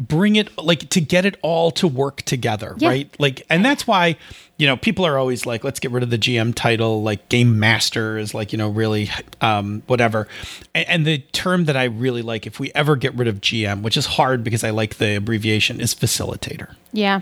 bring 0.00 0.34
it 0.36 0.56
like 0.58 0.88
to 0.90 1.00
get 1.00 1.24
it 1.24 1.36
all 1.42 1.70
to 1.72 1.86
work 1.86 2.22
together, 2.22 2.74
Yeah. 2.78 2.88
right? 2.88 3.16
Like 3.18 3.44
and 3.50 3.64
that's 3.64 3.86
why, 3.86 4.16
you 4.56 4.66
know, 4.66 4.76
people 4.76 5.04
are 5.04 5.18
always 5.18 5.44
like 5.46 5.62
let's 5.62 5.78
get 5.78 5.90
rid 5.90 6.02
of 6.02 6.10
the 6.10 6.18
GM 6.18 6.54
title, 6.54 7.02
like 7.02 7.28
game 7.28 7.58
master 7.60 8.16
is 8.18 8.32
like, 8.34 8.50
you 8.52 8.58
know, 8.58 8.70
really 8.70 9.10
um 9.40 9.82
whatever. 9.86 10.26
And, 10.74 10.88
and 10.88 11.06
the 11.06 11.18
term 11.18 11.66
that 11.66 11.76
I 11.76 11.84
really 11.84 12.22
like 12.22 12.46
if 12.46 12.58
we 12.58 12.72
ever 12.74 12.96
get 12.96 13.14
rid 13.14 13.28
of 13.28 13.40
GM, 13.40 13.82
which 13.82 13.96
is 13.96 14.06
hard 14.06 14.42
because 14.42 14.64
I 14.64 14.70
like 14.70 14.96
the 14.96 15.16
abbreviation 15.16 15.80
is 15.80 15.94
facilitator. 15.94 16.74
Yeah. 16.92 17.20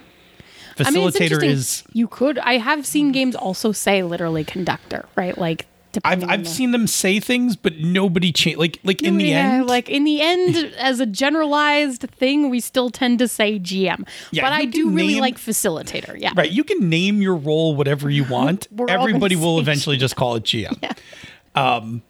I 0.81 0.93
mean, 0.93 1.09
Facilitator 1.11 1.43
is 1.43 1.83
You 1.93 2.07
could. 2.07 2.39
I 2.39 2.59
have 2.59 2.87
seen 2.87 3.11
games 3.11 3.35
also 3.35 3.73
say 3.73 4.05
literally 4.05 4.45
conductor, 4.45 5.07
right? 5.17 5.37
Like. 5.37 5.67
I've 6.05 6.25
I've 6.29 6.45
the- 6.45 6.51
seen 6.51 6.71
them 6.73 6.87
say 6.87 7.21
things, 7.21 7.57
but 7.57 7.79
nobody 7.79 8.33
change. 8.33 8.57
Like 8.59 8.79
like 8.85 9.03
in 9.03 9.19
the 9.19 9.33
end, 9.33 9.67
like 9.67 9.89
in 9.89 10.05
the 10.05 10.21
end, 10.21 10.57
as 10.79 11.01
a 11.01 11.07
generalized 11.07 12.03
thing, 12.11 12.51
we 12.51 12.61
still 12.61 12.91
tend 12.91 13.19
to 13.21 13.29
say 13.29 13.59
GM. 13.59 14.07
Yeah, 14.31 14.43
but 14.43 14.53
I 14.53 14.65
do 14.65 14.87
can 14.87 14.95
really 14.95 15.21
like 15.21 15.39
facilitator. 15.39 16.19
Yeah. 16.19 16.33
right? 16.37 16.51
You 16.51 16.65
can 16.65 16.89
name 16.89 17.23
your 17.23 17.37
role 17.37 17.75
whatever 17.75 18.11
you 18.11 18.25
want. 18.31 18.69
We're 18.71 18.85
all 18.85 18.87
gonna 18.89 19.01
Everybody 19.03 19.37
will 19.37 19.59
eventually 19.59 19.97
just 19.97 20.17
call 20.17 20.37
it 20.37 20.45
GM. 20.45 20.97
Um, 21.55 22.03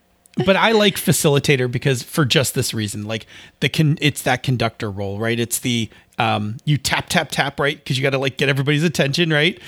but 0.45 0.55
I 0.55 0.73
like 0.73 0.95
facilitator 0.95 1.71
because 1.71 2.03
for 2.03 2.23
just 2.23 2.53
this 2.53 2.71
reason, 2.73 3.05
like 3.05 3.25
the 3.61 3.69
con, 3.69 3.97
it's 3.99 4.21
that 4.21 4.43
conductor 4.43 4.91
role, 4.91 5.17
right? 5.17 5.39
It's 5.39 5.59
the 5.59 5.89
um, 6.19 6.57
you 6.65 6.77
tap 6.77 7.09
tap 7.09 7.29
tap, 7.31 7.59
right? 7.59 7.77
Because 7.77 7.97
you 7.97 8.03
got 8.03 8.11
to 8.11 8.17
like 8.17 8.37
get 8.37 8.49
everybody's 8.49 8.83
attention, 8.83 9.31
right? 9.31 9.59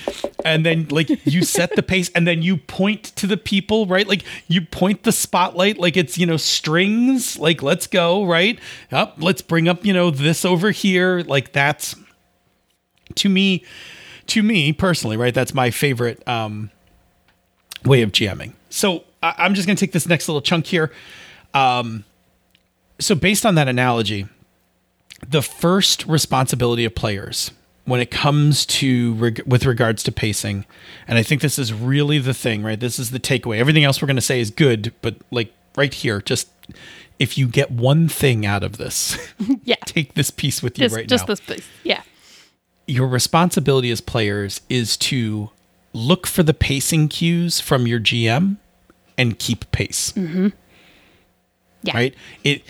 And 0.44 0.64
then 0.64 0.86
like 0.88 1.08
you 1.26 1.42
set 1.42 1.74
the 1.74 1.82
pace, 1.82 2.10
and 2.14 2.26
then 2.26 2.42
you 2.42 2.58
point 2.58 3.04
to 3.16 3.26
the 3.26 3.36
people, 3.36 3.86
right? 3.86 4.06
Like 4.06 4.22
you 4.46 4.60
point 4.60 5.02
the 5.02 5.12
spotlight, 5.12 5.78
like 5.78 5.96
it's 5.96 6.16
you 6.16 6.26
know 6.26 6.36
strings, 6.36 7.38
like 7.38 7.62
let's 7.62 7.86
go, 7.86 8.24
right? 8.24 8.58
Up, 8.92 9.16
let's 9.18 9.42
bring 9.42 9.66
up 9.66 9.84
you 9.84 9.92
know 9.92 10.10
this 10.10 10.44
over 10.44 10.70
here, 10.70 11.22
like 11.22 11.52
that's 11.52 11.96
to 13.16 13.28
me 13.28 13.64
to 14.26 14.42
me 14.42 14.72
personally 14.72 15.16
right 15.16 15.34
that's 15.34 15.54
my 15.54 15.70
favorite 15.70 16.26
um 16.28 16.70
way 17.84 18.02
of 18.02 18.12
gming 18.12 18.52
so 18.70 19.04
I, 19.22 19.34
i'm 19.38 19.54
just 19.54 19.66
going 19.66 19.76
to 19.76 19.80
take 19.80 19.92
this 19.92 20.06
next 20.06 20.28
little 20.28 20.42
chunk 20.42 20.66
here 20.66 20.92
um 21.54 22.04
so 22.98 23.14
based 23.14 23.44
on 23.44 23.56
that 23.56 23.68
analogy 23.68 24.26
the 25.28 25.42
first 25.42 26.04
responsibility 26.06 26.84
of 26.84 26.94
players 26.94 27.50
when 27.84 28.00
it 28.00 28.10
comes 28.10 28.64
to 28.64 29.14
reg- 29.14 29.42
with 29.46 29.64
regards 29.66 30.02
to 30.02 30.12
pacing 30.12 30.64
and 31.08 31.18
i 31.18 31.22
think 31.22 31.40
this 31.40 31.58
is 31.58 31.72
really 31.72 32.18
the 32.18 32.34
thing 32.34 32.62
right 32.62 32.80
this 32.80 32.98
is 32.98 33.10
the 33.10 33.18
takeaway 33.20 33.58
everything 33.58 33.84
else 33.84 34.00
we're 34.00 34.06
going 34.06 34.16
to 34.16 34.20
say 34.22 34.40
is 34.40 34.50
good 34.50 34.92
but 35.02 35.16
like 35.30 35.52
right 35.76 35.94
here 35.94 36.20
just 36.20 36.48
if 37.18 37.36
you 37.38 37.46
get 37.46 37.70
one 37.70 38.08
thing 38.08 38.44
out 38.46 38.62
of 38.62 38.76
this 38.78 39.16
Yeah. 39.64 39.76
take 39.84 40.14
this 40.14 40.30
piece 40.30 40.62
with 40.62 40.78
you 40.78 40.84
Just, 40.84 40.94
right 40.96 41.08
just 41.08 41.22
now 41.24 41.26
this 41.34 41.40
piece 41.40 41.68
Yeah. 41.84 42.02
your 42.86 43.08
responsibility 43.08 43.90
as 43.90 44.00
players 44.00 44.60
is 44.68 44.96
to 44.98 45.50
look 45.92 46.26
for 46.26 46.42
the 46.42 46.54
pacing 46.54 47.08
cues 47.08 47.60
from 47.60 47.86
your 47.86 48.00
GM 48.00 48.56
and 49.18 49.38
keep 49.38 49.70
pace. 49.72 50.12
Mm-hmm. 50.12 50.48
Yeah. 51.82 51.94
Right? 51.94 52.14
It 52.44 52.62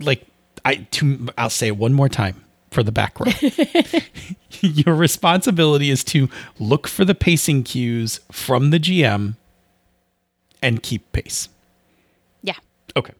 like 0.00 0.26
I 0.64 0.76
to 0.76 1.28
I'll 1.36 1.50
say 1.50 1.68
it 1.68 1.76
one 1.76 1.92
more 1.92 2.08
time 2.08 2.44
for 2.70 2.82
the 2.82 2.92
back 2.92 3.18
row. 3.20 3.30
your 4.60 4.94
responsibility 4.94 5.90
is 5.90 6.02
to 6.04 6.28
look 6.58 6.88
for 6.88 7.04
the 7.04 7.14
pacing 7.14 7.64
cues 7.64 8.20
from 8.30 8.70
the 8.70 8.78
GM 8.78 9.36
and 10.62 10.82
keep 10.82 11.10
pace. 11.12 11.48
Yeah. 12.42 12.56
Okay. 12.96 13.12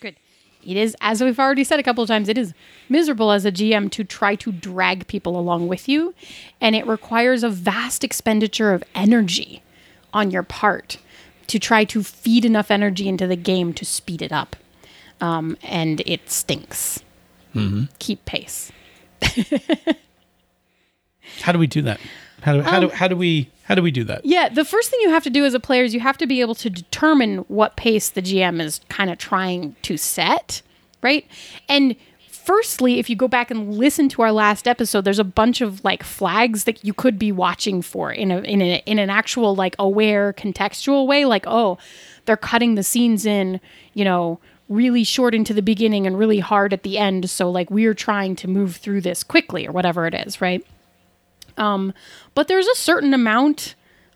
Good. 0.00 0.16
It 0.64 0.76
is, 0.76 0.96
as 1.00 1.22
we've 1.22 1.38
already 1.38 1.64
said 1.64 1.80
a 1.80 1.82
couple 1.82 2.02
of 2.02 2.08
times, 2.08 2.28
it 2.28 2.38
is 2.38 2.54
miserable 2.88 3.32
as 3.32 3.44
a 3.44 3.52
GM 3.52 3.90
to 3.92 4.04
try 4.04 4.34
to 4.36 4.52
drag 4.52 5.06
people 5.06 5.38
along 5.38 5.68
with 5.68 5.88
you. 5.88 6.14
And 6.60 6.74
it 6.74 6.86
requires 6.86 7.42
a 7.42 7.50
vast 7.50 8.04
expenditure 8.04 8.72
of 8.72 8.84
energy 8.94 9.62
on 10.12 10.30
your 10.30 10.42
part 10.42 10.98
to 11.48 11.58
try 11.58 11.84
to 11.84 12.02
feed 12.02 12.44
enough 12.44 12.70
energy 12.70 13.08
into 13.08 13.26
the 13.26 13.36
game 13.36 13.74
to 13.74 13.84
speed 13.84 14.22
it 14.22 14.32
up. 14.32 14.56
Um, 15.20 15.56
and 15.62 16.00
it 16.06 16.30
stinks. 16.30 17.00
Keep 17.98 18.24
pace. 18.24 18.72
How 21.42 21.52
do 21.52 21.58
we 21.58 21.66
do 21.66 21.82
that? 21.82 22.00
How 22.42 22.54
do, 22.54 22.62
how 22.62 22.80
do 22.80 22.88
how 22.88 23.06
do 23.08 23.16
we 23.16 23.50
how 23.64 23.74
do 23.74 23.82
we 23.82 23.90
do 23.90 24.04
that? 24.04 24.24
Yeah, 24.24 24.48
the 24.48 24.64
first 24.64 24.90
thing 24.90 24.98
you 25.02 25.10
have 25.10 25.24
to 25.24 25.30
do 25.30 25.44
as 25.44 25.52
a 25.54 25.60
player 25.60 25.84
is 25.84 25.92
you 25.92 26.00
have 26.00 26.16
to 26.18 26.26
be 26.26 26.40
able 26.40 26.54
to 26.56 26.70
determine 26.70 27.38
what 27.48 27.76
pace 27.76 28.08
the 28.08 28.22
GM 28.22 28.60
is 28.60 28.80
kind 28.88 29.10
of 29.10 29.18
trying 29.18 29.76
to 29.82 29.96
set, 29.96 30.62
right? 31.02 31.26
And 31.68 31.96
firstly, 32.28 32.98
if 32.98 33.10
you 33.10 33.16
go 33.16 33.28
back 33.28 33.50
and 33.50 33.74
listen 33.74 34.08
to 34.10 34.22
our 34.22 34.32
last 34.32 34.66
episode, 34.66 35.04
there's 35.04 35.18
a 35.18 35.24
bunch 35.24 35.60
of 35.60 35.84
like 35.84 36.02
flags 36.02 36.64
that 36.64 36.82
you 36.84 36.94
could 36.94 37.18
be 37.18 37.30
watching 37.30 37.82
for 37.82 38.10
in 38.10 38.30
a 38.30 38.40
in 38.40 38.62
a 38.62 38.82
in 38.86 38.98
an 38.98 39.10
actual 39.10 39.54
like 39.54 39.76
aware 39.78 40.32
contextual 40.32 41.06
way 41.06 41.26
like, 41.26 41.44
oh, 41.46 41.76
they're 42.24 42.36
cutting 42.38 42.74
the 42.74 42.82
scenes 42.82 43.26
in, 43.26 43.60
you 43.92 44.04
know, 44.04 44.40
really 44.70 45.04
short 45.04 45.34
into 45.34 45.52
the 45.52 45.60
beginning 45.60 46.06
and 46.06 46.18
really 46.18 46.38
hard 46.38 46.72
at 46.72 46.84
the 46.84 46.96
end, 46.96 47.28
so 47.28 47.50
like 47.50 47.70
we're 47.70 47.92
trying 47.92 48.36
to 48.36 48.48
move 48.48 48.76
through 48.76 49.02
this 49.02 49.22
quickly 49.22 49.66
or 49.66 49.72
whatever 49.72 50.06
it 50.06 50.14
is, 50.14 50.40
right? 50.40 50.64
Um, 51.58 51.92
but 52.34 52.48
there's 52.48 52.68
a 52.68 52.76
certain 52.76 53.12
amount 53.12 53.74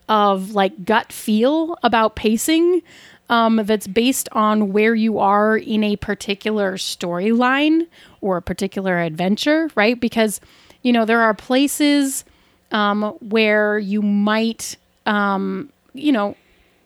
of 0.09 0.53
like 0.53 0.85
gut 0.85 1.13
feel 1.13 1.77
about 1.83 2.15
pacing 2.15 2.83
um, 3.29 3.61
that's 3.65 3.87
based 3.87 4.29
on 4.33 4.73
where 4.73 4.95
you 4.95 5.19
are 5.19 5.57
in 5.57 5.83
a 5.83 5.97
particular 5.97 6.75
storyline 6.75 7.87
or 8.21 8.37
a 8.37 8.43
particular 8.43 9.01
adventure, 9.01 9.69
right? 9.75 9.99
Because 9.99 10.41
you 10.83 10.93
know 10.93 11.05
there 11.05 11.21
are 11.21 11.35
places 11.35 12.25
um, 12.71 13.03
where 13.21 13.79
you 13.79 14.03
might, 14.03 14.77
um, 15.07 15.71
you 15.95 16.13
know, 16.13 16.37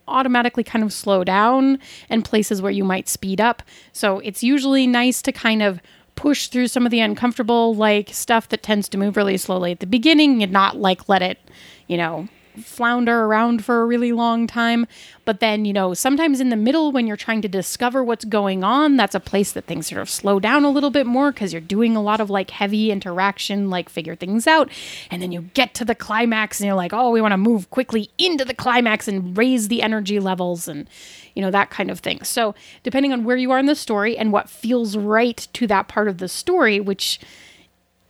automatically 0.09 0.65
kind 0.65 0.85
of 0.85 0.93
slow 0.93 1.25
down 1.25 1.79
and 2.09 2.25
places 2.25 2.61
where 2.63 2.73
you 2.73 2.85
might 2.85 3.09
speed 3.09 3.41
up. 3.41 3.63
So 3.93 4.19
it's 4.21 4.43
usually 4.43 4.87
nice 4.87 5.23
to 5.23 5.33
kind 5.33 5.63
of 5.63 5.81
push 6.15 6.49
through 6.49 6.67
some 6.67 6.85
of 6.85 6.91
the 6.91 7.01
uncomfortable 7.01 7.75
like 7.75 8.09
stuff 8.13 8.49
that 8.49 8.63
tends 8.63 8.89
to 8.89 8.99
move 8.99 9.17
really 9.17 9.37
slowly 9.37 9.71
at 9.71 9.81
the 9.81 9.87
beginning 9.87 10.43
and 10.43 10.51
not 10.51 10.77
like 10.77 11.09
let 11.09 11.23
it, 11.23 11.39
you 11.87 11.97
know, 11.97 12.29
flounder 12.65 13.25
around 13.25 13.65
for 13.65 13.83
a 13.83 13.87
really 13.87 14.13
long 14.13 14.47
time. 14.47 14.87
But 15.25 15.41
then, 15.41 15.65
you 15.65 15.73
know, 15.73 15.93
sometimes 15.93 16.41
in 16.41 16.49
the 16.49 16.57
middle 16.57 16.91
when 16.91 17.07
you're 17.07 17.17
trying 17.17 17.43
to 17.43 17.49
discover 17.49 18.03
what's 18.03 18.25
going 18.25 18.65
on, 18.65 18.97
that's 18.97 19.15
a 19.15 19.21
place 19.21 19.53
that 19.53 19.67
things 19.67 19.89
sort 19.89 20.01
of 20.01 20.09
slow 20.09 20.41
down 20.41 20.65
a 20.65 20.71
little 20.71 20.91
bit 20.91 21.07
more 21.07 21.33
because 21.33 21.53
you're 21.53 21.61
doing 21.61 21.97
a 21.97 22.03
lot 22.03 22.21
of 22.21 22.31
like 22.31 22.51
heavy 22.51 22.91
interaction, 22.91 23.69
like 23.69 23.89
figure 23.89 24.17
things 24.17 24.47
out. 24.47 24.71
And 25.11 25.23
then 25.23 25.33
you 25.33 25.43
get 25.53 25.75
to 25.75 25.85
the 25.85 25.95
climax 25.95 26.61
and 26.61 26.67
you're 26.67 26.75
like, 26.77 26.93
oh, 26.93 27.11
we 27.11 27.21
want 27.21 27.33
to 27.33 27.39
move 27.39 27.69
quickly 27.71 28.11
into 28.17 28.45
the 28.45 28.55
climax 28.55 29.07
and 29.07 29.37
raise 29.37 29.69
the 29.69 29.83
energy 29.83 30.19
levels 30.19 30.67
and, 30.67 30.89
you 31.35 31.43
know, 31.43 31.51
that 31.51 31.71
kind 31.71 31.91
of 31.91 32.01
thing. 32.01 32.23
So, 32.25 32.55
depending 32.83 33.13
on 33.13 33.25
where 33.25 33.37
you 33.37 33.51
are 33.51 33.59
in 33.59 33.67
the 33.67 33.75
story 33.75 34.17
and 34.17 34.33
what 34.33 34.49
feels 34.49 34.97
right 34.97 35.47
to 35.53 35.67
that 35.67 35.89
part 35.89 36.09
of 36.09 36.19
the 36.19 36.29
story, 36.29 36.81
which 36.81 37.21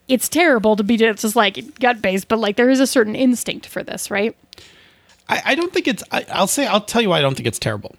it's 0.08 0.28
terrible 0.28 0.74
to 0.76 0.82
be 0.82 0.96
just 0.96 1.36
like 1.36 1.78
gut 1.78 2.00
based, 2.02 2.28
but 2.28 2.38
like 2.38 2.56
there 2.56 2.70
is 2.70 2.80
a 2.80 2.86
certain 2.86 3.14
instinct 3.14 3.66
for 3.66 3.82
this, 3.82 4.10
right? 4.10 4.36
I, 5.28 5.42
I 5.46 5.54
don't 5.54 5.72
think 5.72 5.86
it's 5.88 6.02
I, 6.10 6.24
I'll 6.32 6.46
say 6.46 6.66
I'll 6.66 6.80
tell 6.80 7.02
you 7.02 7.10
why 7.10 7.18
I 7.18 7.22
don't 7.22 7.34
think 7.34 7.46
it's 7.46 7.58
terrible. 7.58 7.94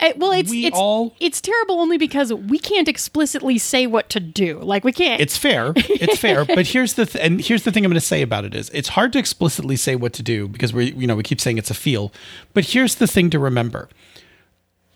Uh, 0.00 0.12
well, 0.16 0.30
it's 0.30 0.50
We 0.50 0.66
it's 0.66 0.76
all- 0.76 1.14
it's 1.18 1.40
terrible 1.40 1.80
only 1.80 1.98
because 1.98 2.32
we 2.32 2.58
can't 2.58 2.86
explicitly 2.86 3.58
say 3.58 3.86
what 3.88 4.08
to 4.10 4.20
do. 4.20 4.60
Like 4.60 4.84
we 4.84 4.92
can't. 4.92 5.20
It's 5.20 5.36
fair. 5.36 5.72
It's 5.76 6.18
fair. 6.18 6.44
but 6.44 6.68
here's 6.68 6.94
the 6.94 7.04
th- 7.06 7.24
and 7.24 7.40
here's 7.40 7.64
the 7.64 7.72
thing 7.72 7.84
I'm 7.84 7.90
going 7.90 8.00
to 8.00 8.06
say 8.06 8.22
about 8.22 8.44
it 8.44 8.54
is 8.54 8.70
it's 8.70 8.90
hard 8.90 9.12
to 9.14 9.18
explicitly 9.18 9.74
say 9.76 9.96
what 9.96 10.12
to 10.14 10.22
do 10.22 10.46
because 10.48 10.72
we 10.72 10.92
you 10.92 11.06
know 11.06 11.16
we 11.16 11.22
keep 11.24 11.40
saying 11.40 11.58
it's 11.58 11.70
a 11.70 11.74
feel. 11.74 12.12
But 12.54 12.66
here's 12.66 12.96
the 12.96 13.06
thing 13.08 13.30
to 13.30 13.38
remember. 13.40 13.88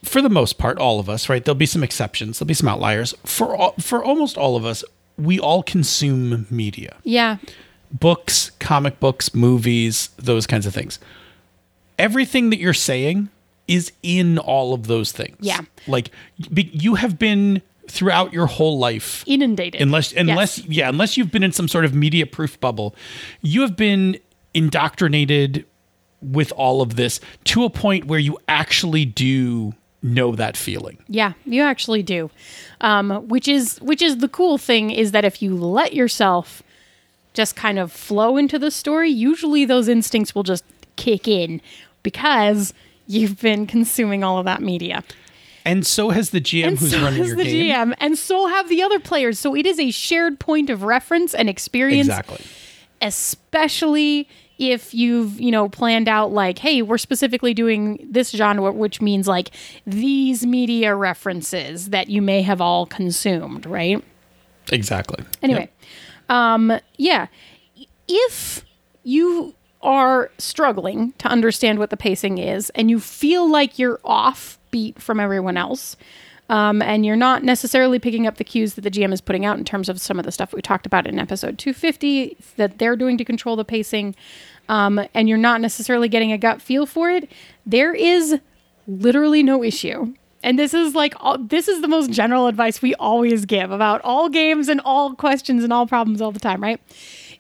For 0.05 0.21
the 0.21 0.31
most 0.31 0.59
part, 0.59 0.79
all 0.79 0.99
of 0.99 1.09
us, 1.09 1.29
right? 1.29 1.45
There'll 1.45 1.55
be 1.57 1.67
some 1.67 1.85
exceptions. 1.85 2.39
There'll 2.39 2.49
be 2.49 2.55
some 2.55 2.69
outliers. 2.69 3.15
For 3.25 3.55
all, 3.55 3.73
for 3.79 4.05
almost 4.05 4.37
all 4.37 4.57
of 4.57 4.65
us, 4.65 4.83
we 5.23 5.39
all 5.39 5.63
consume 5.63 6.47
media. 6.51 6.97
yeah, 7.05 7.37
Books, 7.93 8.51
comic 8.59 8.99
books, 9.01 9.35
movies, 9.35 10.09
those 10.17 10.47
kinds 10.47 10.65
of 10.67 10.73
things. 10.75 10.99
Everything 11.99 12.49
that 12.51 12.59
you're 12.59 12.73
saying 12.73 13.29
is 13.69 13.93
in 14.03 14.39
all 14.39 14.73
of 14.75 14.87
those 14.87 15.13
things. 15.13 15.37
Yeah. 15.41 15.61
Like 15.87 16.11
you 16.39 16.95
have 16.97 17.19
been 17.19 17.61
throughout 17.89 18.33
your 18.33 18.47
whole 18.47 18.79
life 18.79 19.23
inundated. 19.27 19.81
unless 19.83 20.13
unless 20.13 20.59
Yes. 20.59 20.67
yeah 20.69 20.89
unless 20.89 21.17
you've 21.19 21.31
been 21.31 21.43
in 21.43 21.53
some 21.53 21.69
sort 21.69 21.85
of 21.85 21.95
media 21.95 22.25
proof 22.27 22.59
bubble 22.61 22.95
you 23.43 23.61
have 23.61 23.77
been 23.77 24.17
indoctrinated 24.55 25.67
with 26.23 26.53
all 26.53 26.81
of 26.81 26.97
this 26.97 27.21
to 27.45 27.65
a 27.65 27.71
point 27.71 28.07
where 28.07 28.19
you 28.21 28.39
actually 28.49 29.05
do 29.05 29.75
know 30.03 30.35
that 30.35 30.57
feeling. 30.57 30.99
Yeah, 31.09 31.33
you 31.45 31.63
actually 31.63 32.03
do. 32.03 32.31
Um, 32.81 33.29
which 33.29 33.47
is 33.49 33.79
which 33.81 34.03
is 34.03 34.19
the 34.19 34.29
cool 34.29 34.59
thing 34.59 34.91
is 34.91 35.13
that 35.13 35.25
if 35.25 35.41
you 35.43 35.57
let 35.57 35.95
yourself 35.95 36.63
just 37.35 37.57
kind 37.57 37.79
of 37.79 37.91
flow 37.93 38.37
into 38.37 38.59
the 38.59 38.71
story, 38.71 39.09
usually 39.11 39.65
those 39.65 39.89
instincts 39.89 40.35
will 40.35 40.43
just 40.43 40.65
kick 40.97 41.27
in 41.29 41.61
because 42.03 42.75
you've 43.07 43.41
been 43.41 43.67
consuming 43.67 44.23
all 44.25 44.39
of 44.39 44.45
that 44.45 44.61
media. 44.61 45.03
And 45.65 45.87
so 45.87 46.11
has 46.11 46.31
the 46.31 46.41
GM 46.41 46.67
And 46.67 46.79
who's 46.79 46.91
so 46.91 47.01
running 47.03 47.25
your 47.25 47.37
the 47.37 47.45
game. 47.45 47.71
GM, 47.73 47.95
and 47.99 48.19
so 48.19 48.49
have 48.49 48.69
the 48.69 48.83
other 48.83 48.99
players. 48.99 49.39
So 49.39 49.55
it 49.55 49.65
is 49.65 49.79
a 49.79 49.93
shared 49.93 50.41
point 50.41 50.69
of 50.71 50.83
reference 50.83 51.35
and 51.35 51.49
experience 51.49 52.09
Exactly. 52.09 52.41
especially 53.01 54.29
if 54.71 54.95
you've 54.95 55.41
you 55.41 55.51
know 55.51 55.69
planned 55.69 56.09
out 56.09 56.33
like 56.33 56.59
hey 56.59 56.83
we're 56.83 56.99
specifically 56.99 57.53
doing 57.53 58.07
this 58.09 58.31
genre 58.31 58.71
which 58.71 59.01
means 59.01 59.27
like 59.27 59.51
these 59.87 60.47
media 60.47 60.95
references 60.95 61.91
that 61.91 62.09
you 62.09 62.23
may 62.23 62.43
have 62.43 62.61
all 62.61 62.87
consumed 62.87 63.67
right? 63.67 64.03
Exactly. 64.71 65.25
anyway 65.43 65.69
um 66.29 66.79
yeah. 66.97 67.27
If 68.09 68.65
you 69.05 69.55
are 69.81 70.31
struggling 70.39 71.13
to 71.19 71.29
understand 71.29 71.79
what 71.79 71.91
the 71.91 71.97
pacing 71.97 72.39
is 72.39 72.71
and 72.71 72.91
you 72.91 73.01
feel 73.01 73.51
like 73.51 73.79
you're 73.79 74.01
off 74.05 74.59
beat 74.71 75.01
from 75.03 75.19
everyone 75.19 75.57
else 75.57 75.97
um, 76.49 76.83
and 76.83 77.07
you're 77.07 77.17
not 77.17 77.43
necessarily 77.43 77.99
picking 77.99 78.27
up 78.27 78.37
the 78.37 78.45
cues 78.45 78.75
that 78.75 78.83
the 78.83 78.91
GM 78.91 79.13
is 79.13 79.21
putting 79.21 79.47
out 79.47 79.59
in 79.59 79.65
terms 79.65 79.89
of 79.89 80.01
some 80.01 80.19
of 80.19 80.25
the 80.25 80.33
stuff 80.33 80.53
we 80.53 80.61
talked 80.61 80.87
about 80.87 81.07
in 81.07 81.19
episode 81.19 81.59
250 81.59 82.37
that 82.57 82.79
they're 82.79 82.95
doing 82.97 83.17
to 83.17 83.25
control 83.25 83.57
the 83.57 83.65
pacing, 83.65 84.15
um, 84.69 85.01
and 85.15 85.29
you're 85.29 85.39
not 85.39 85.61
necessarily 85.61 86.09
getting 86.09 86.33
a 86.33 86.39
gut 86.39 86.63
feel 86.63 86.87
for 86.87 87.11
it, 87.11 87.31
there 87.67 87.95
is 87.95 88.39
literally 88.87 89.43
no 89.43 89.63
issue. 89.63 90.15
And 90.43 90.59
this 90.59 90.75
is 90.75 90.95
like 90.95 91.15
all, 91.21 91.39
this 91.39 91.69
is 91.69 91.83
the 91.83 91.89
most 91.89 92.11
general 92.11 92.47
advice 92.49 92.83
we 92.83 92.95
always 92.97 93.45
give 93.45 93.71
about 93.71 94.01
all 94.03 94.29
games 94.29 94.69
and 94.69 94.81
all 94.85 95.15
questions 95.15 95.63
and 95.63 95.73
all 95.73 95.87
problems 95.87 96.21
all 96.21 96.33
the 96.33 96.41
time, 96.41 96.63
right? 96.63 96.81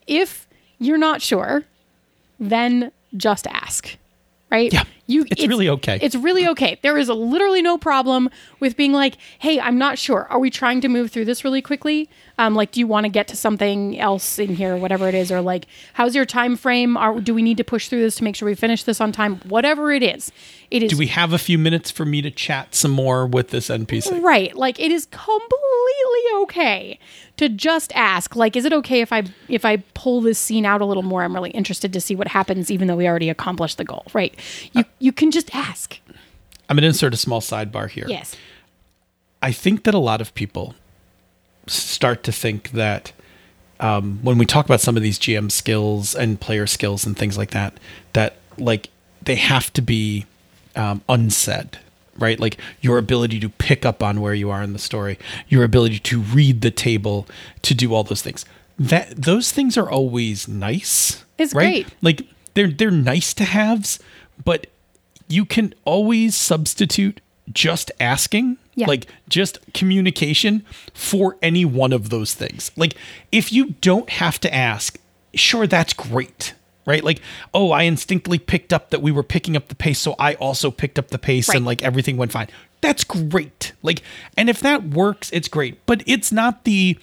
If 0.07 0.47
you're 0.79 0.99
not 0.99 1.21
sure, 1.21 1.65
then 2.39 2.93
just 3.17 3.47
ask. 3.49 3.97
Right? 4.53 4.71
Yeah. 4.71 4.85
You 5.07 5.25
It's 5.31 5.47
really 5.47 5.69
okay. 5.69 5.99
It's 6.03 6.15
really 6.15 6.47
okay. 6.49 6.79
There 6.83 6.99
is 6.99 7.09
literally 7.09 7.63
no 7.63 7.79
problem 7.79 8.29
with 8.61 8.77
being 8.77 8.93
like, 8.93 9.17
"Hey, 9.39 9.59
I'm 9.59 9.79
not 9.79 9.99
sure. 9.99 10.27
Are 10.29 10.39
we 10.39 10.51
trying 10.51 10.83
to 10.83 10.89
move 10.89 11.11
through 11.11 11.25
this 11.25 11.43
really 11.43 11.63
quickly? 11.63 12.11
Um, 12.37 12.55
like, 12.55 12.71
do 12.71 12.79
you 12.79 12.87
want 12.87 13.05
to 13.05 13.11
get 13.11 13.29
to 13.29 13.37
something 13.37 13.99
else 13.99 14.39
in 14.39 14.55
here, 14.55 14.77
whatever 14.77 15.09
it 15.09 15.15
is, 15.15 15.33
or 15.33 15.41
like, 15.41 15.67
how's 15.95 16.15
your 16.15 16.27
time 16.27 16.57
frame? 16.57 16.99
Are 16.99 17.19
do 17.19 17.35
we 17.35 17.41
need 17.41 17.57
to 17.57 17.65
push 17.65 17.89
through 17.89 18.03
this 18.03 18.17
to 18.17 18.25
make 18.25 18.37
sure 18.37 18.47
we 18.47 18.55
finish 18.55 18.85
this 18.85 19.01
on 19.01 19.11
time? 19.11 19.41
Whatever 19.49 19.91
it 19.91 20.03
is, 20.03 20.31
it 20.73 20.83
is 20.83 20.91
Do 20.91 20.97
we 20.97 21.09
have 21.09 21.33
a 21.33 21.39
few 21.39 21.59
minutes 21.59 21.91
for 21.91 22.07
me 22.07 22.23
to 22.23 22.31
chat 22.31 22.75
some 22.75 22.91
more 22.91 23.27
with 23.27 23.51
this 23.51 23.69
NPC? 23.69 24.23
right. 24.23 24.57
Like, 24.57 24.81
it 24.81 24.91
is 24.91 25.07
completely 25.07 26.43
okay 26.43 26.99
to 27.37 27.51
just 27.51 27.93
ask. 27.95 28.35
Like, 28.35 28.57
is 28.57 28.65
it 28.65 28.73
okay 28.73 29.03
if 29.03 29.13
I 29.13 29.25
if 29.49 29.65
I 29.65 29.77
pull 29.95 30.23
this 30.23 30.39
scene 30.39 30.65
out 30.65 30.81
a 30.81 30.87
little 30.87 31.03
more? 31.03 31.23
I'm 31.23 31.35
really 31.35 31.51
interested 31.51 31.93
to 31.93 32.01
see 32.01 32.15
what 32.15 32.29
happens, 32.29 32.71
even 32.71 32.89
though 32.89 32.97
we 32.97 33.07
already 33.07 33.29
accomplished 33.29 33.77
the 33.77 33.85
goal. 33.85 34.05
Right? 34.15 34.35
You 34.73 34.85
you 34.99 35.13
can 35.13 35.31
just 35.31 35.55
ask. 35.55 35.99
I'm 36.69 36.77
going 36.77 36.83
to 36.83 36.89
insert 36.89 37.13
a 37.13 37.19
small 37.19 37.43
sidebar 37.43 37.91
here. 37.91 38.07
Yes. 38.09 38.35
I 39.43 39.53
think 39.53 39.85
that 39.85 39.93
a 39.93 39.99
lot 39.99 40.23
of 40.23 40.35
people 40.35 40.75
start 41.67 42.23
to 42.23 42.33
think 42.33 42.71
that 42.71 43.13
um, 43.79 44.21
when 44.23 44.39
we 44.39 44.47
talk 44.47 44.65
about 44.65 44.81
some 44.81 44.97
of 44.97 45.03
these 45.03 45.19
GM 45.19 45.51
skills 45.53 46.15
and 46.15 46.41
player 46.41 46.67
skills 46.67 47.05
and 47.05 47.17
things 47.17 47.37
like 47.37 47.51
that, 47.51 47.75
that 48.15 48.37
like 48.57 48.89
they 49.21 49.35
have 49.35 49.73
to 49.75 49.83
be 49.83 50.25
um, 50.77 51.03
unsaid, 51.09 51.79
right? 52.19 52.39
Like 52.41 52.59
your 52.81 52.99
ability 52.99 53.41
to 53.41 53.49
pick 53.49 53.85
up 53.85 54.03
on 54.03 54.21
where 54.21 54.35
you 54.35 54.51
are 54.51 54.63
in 54.63 54.73
the 54.73 54.79
story, 54.79 55.19
your 55.49 55.65
ability 55.65 55.99
to 56.01 56.21
read 56.21 56.61
the 56.61 56.71
table, 56.71 57.27
to 57.63 57.75
do 57.75 57.95
all 57.95 58.05
those 58.05 58.23
things. 58.23 58.45
That 58.79 59.11
those 59.17 59.53
things 59.53 59.77
are 59.77 59.89
always 59.91 60.49
nice. 60.49 61.25
It's 61.39 61.55
right? 61.55 61.85
great. 61.85 61.87
Like 62.01 62.27
they're 62.55 62.71
they're 62.71 62.91
nice 62.91 63.35
to 63.35 63.45
haves, 63.45 63.99
but 64.45 64.67
you 65.29 65.45
can 65.45 65.75
always 65.85 66.35
substitute 66.37 67.21
just 67.53 67.91
asking 68.01 68.57
Yeah. 68.75 68.87
like 68.87 69.07
just 69.29 69.59
communication 69.75 70.65
for 70.95 71.37
any 71.43 71.65
one 71.65 71.93
of 71.93 72.09
those 72.09 72.35
things 72.35 72.71
like 72.77 72.95
if 73.33 73.53
you 73.53 73.75
don't 73.81 74.09
have 74.11 74.39
to 74.41 74.55
ask 74.55 74.99
sure 75.35 75.67
that's 75.67 75.93
great 75.93 76.55
right? 76.87 77.03
Like 77.03 77.21
oh 77.55 77.71
i 77.71 77.83
instinctively 77.83 78.39
picked 78.39 78.73
up 78.73 78.91
that 78.91 79.03
we 79.03 79.13
were 79.13 79.23
picking 79.23 79.57
up 79.57 79.69
the 79.69 79.75
pace 79.75 79.99
so 79.99 80.15
i 80.19 80.35
also 80.35 80.71
picked 80.71 80.99
up 80.99 81.09
the 81.09 81.19
pace 81.19 81.49
and 81.49 81.65
like 81.65 81.83
everything 81.83 82.17
went 82.17 82.33
fine. 82.33 82.49
That's 82.81 83.05
great. 83.05 83.73
Like 83.83 84.03
and 84.37 84.51
if 84.51 84.61
that 84.61 84.85
works 84.85 85.31
it's 85.33 85.49
great. 85.49 85.85
But 85.87 86.03
it's 86.07 86.33
not 86.33 86.65
the 86.65 86.99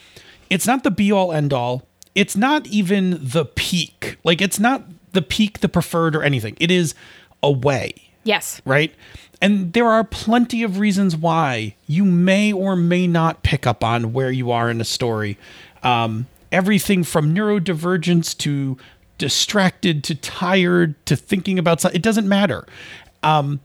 it's 0.49 0.67
not 0.67 0.83
the 0.83 0.91
be 0.91 1.11
all 1.11 1.31
end 1.31 1.53
all 1.53 1.85
it's 2.15 2.35
not 2.35 2.67
even 2.67 3.19
the 3.21 3.45
peak. 3.45 4.17
Like 4.23 4.41
it's 4.41 4.59
not 4.59 4.83
the 5.13 5.21
peak 5.21 5.59
the 5.59 5.69
preferred 5.69 6.15
or 6.15 6.23
anything. 6.23 6.57
It 6.59 6.71
is 6.71 6.95
a 7.41 7.51
way. 7.51 7.93
Yes. 8.23 8.61
right? 8.65 8.93
And 9.41 9.73
there 9.73 9.87
are 9.87 10.03
plenty 10.03 10.63
of 10.63 10.79
reasons 10.79 11.15
why 11.15 11.75
you 11.87 12.03
may 12.03 12.51
or 12.51 12.75
may 12.75 13.07
not 13.07 13.41
pick 13.41 13.65
up 13.65 13.83
on 13.83 14.11
where 14.11 14.31
you 14.31 14.51
are 14.51 14.69
in 14.69 14.81
a 14.81 14.85
story. 14.85 15.37
Um, 15.81 16.27
everything 16.51 17.03
from 17.03 17.33
neurodivergence 17.33 18.37
to 18.39 18.77
distracted 19.19 20.03
to 20.05 20.15
tired 20.15 20.95
to 21.05 21.15
thinking 21.15 21.59
about 21.59 21.81
something, 21.81 21.95
it 21.95 22.01
doesn't 22.01 22.27
matter. 22.27 22.65
Um, 23.21 23.59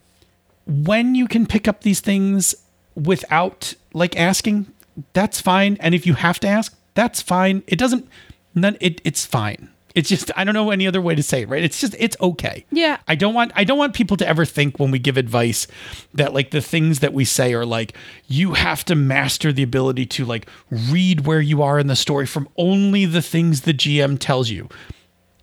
when 0.67 1.15
you 1.15 1.27
can 1.27 1.47
pick 1.47 1.67
up 1.67 1.81
these 1.81 2.01
things 2.01 2.55
without 2.95 3.75
like 3.95 4.19
asking, 4.19 4.67
that's 5.15 5.41
fine. 5.41 5.79
And 5.81 5.95
if 5.95 6.07
you 6.07 6.15
have 6.15 6.39
to 6.41 6.49
ask, 6.49 6.77
that's 6.93 7.23
fine. 7.23 7.63
It 7.67 7.79
doesn't, 7.79 8.07
none, 8.55 8.77
it, 8.81 9.01
it's 9.05 9.25
fine. 9.25 9.71
It's 9.95 10.09
just 10.09 10.33
I 10.35 10.43
don't 10.43 10.55
know 10.55 10.73
any 10.73 10.89
other 10.89 11.01
way 11.01 11.15
to 11.15 11.23
say 11.23 11.43
it, 11.43 11.49
right? 11.49 11.63
It's 11.63 11.81
just 11.81 11.95
it's 12.01 12.17
okay. 12.21 12.65
Yeah. 12.73 12.99
I 13.07 13.15
don't 13.15 13.33
want 13.33 13.53
I 13.55 13.63
don't 13.63 13.79
want 13.79 13.95
people 13.95 14.17
to 14.17 14.27
ever 14.27 14.45
think 14.45 14.81
when 14.81 14.91
we 14.91 14.99
give 14.99 15.17
advice 15.17 15.69
that 16.13 16.35
like 16.35 16.51
the 16.51 16.61
things 16.61 16.99
that 16.99 17.13
we 17.13 17.25
say 17.25 17.55
are 17.55 17.65
like 17.65 17.97
you 18.27 18.55
have 18.55 18.85
to 18.87 18.97
master 18.97 19.53
the 19.53 19.63
ability 19.63 20.07
to 20.07 20.25
like 20.25 20.49
read 20.69 21.27
where 21.27 21.41
you 21.41 21.63
are 21.63 21.79
in 21.79 21.87
the 21.87 21.95
story 21.95 22.27
from 22.27 22.49
only 22.57 23.05
the 23.05 23.23
things 23.23 23.61
the 23.61 23.73
GM 23.73 24.19
tells 24.19 24.51
you. 24.51 24.69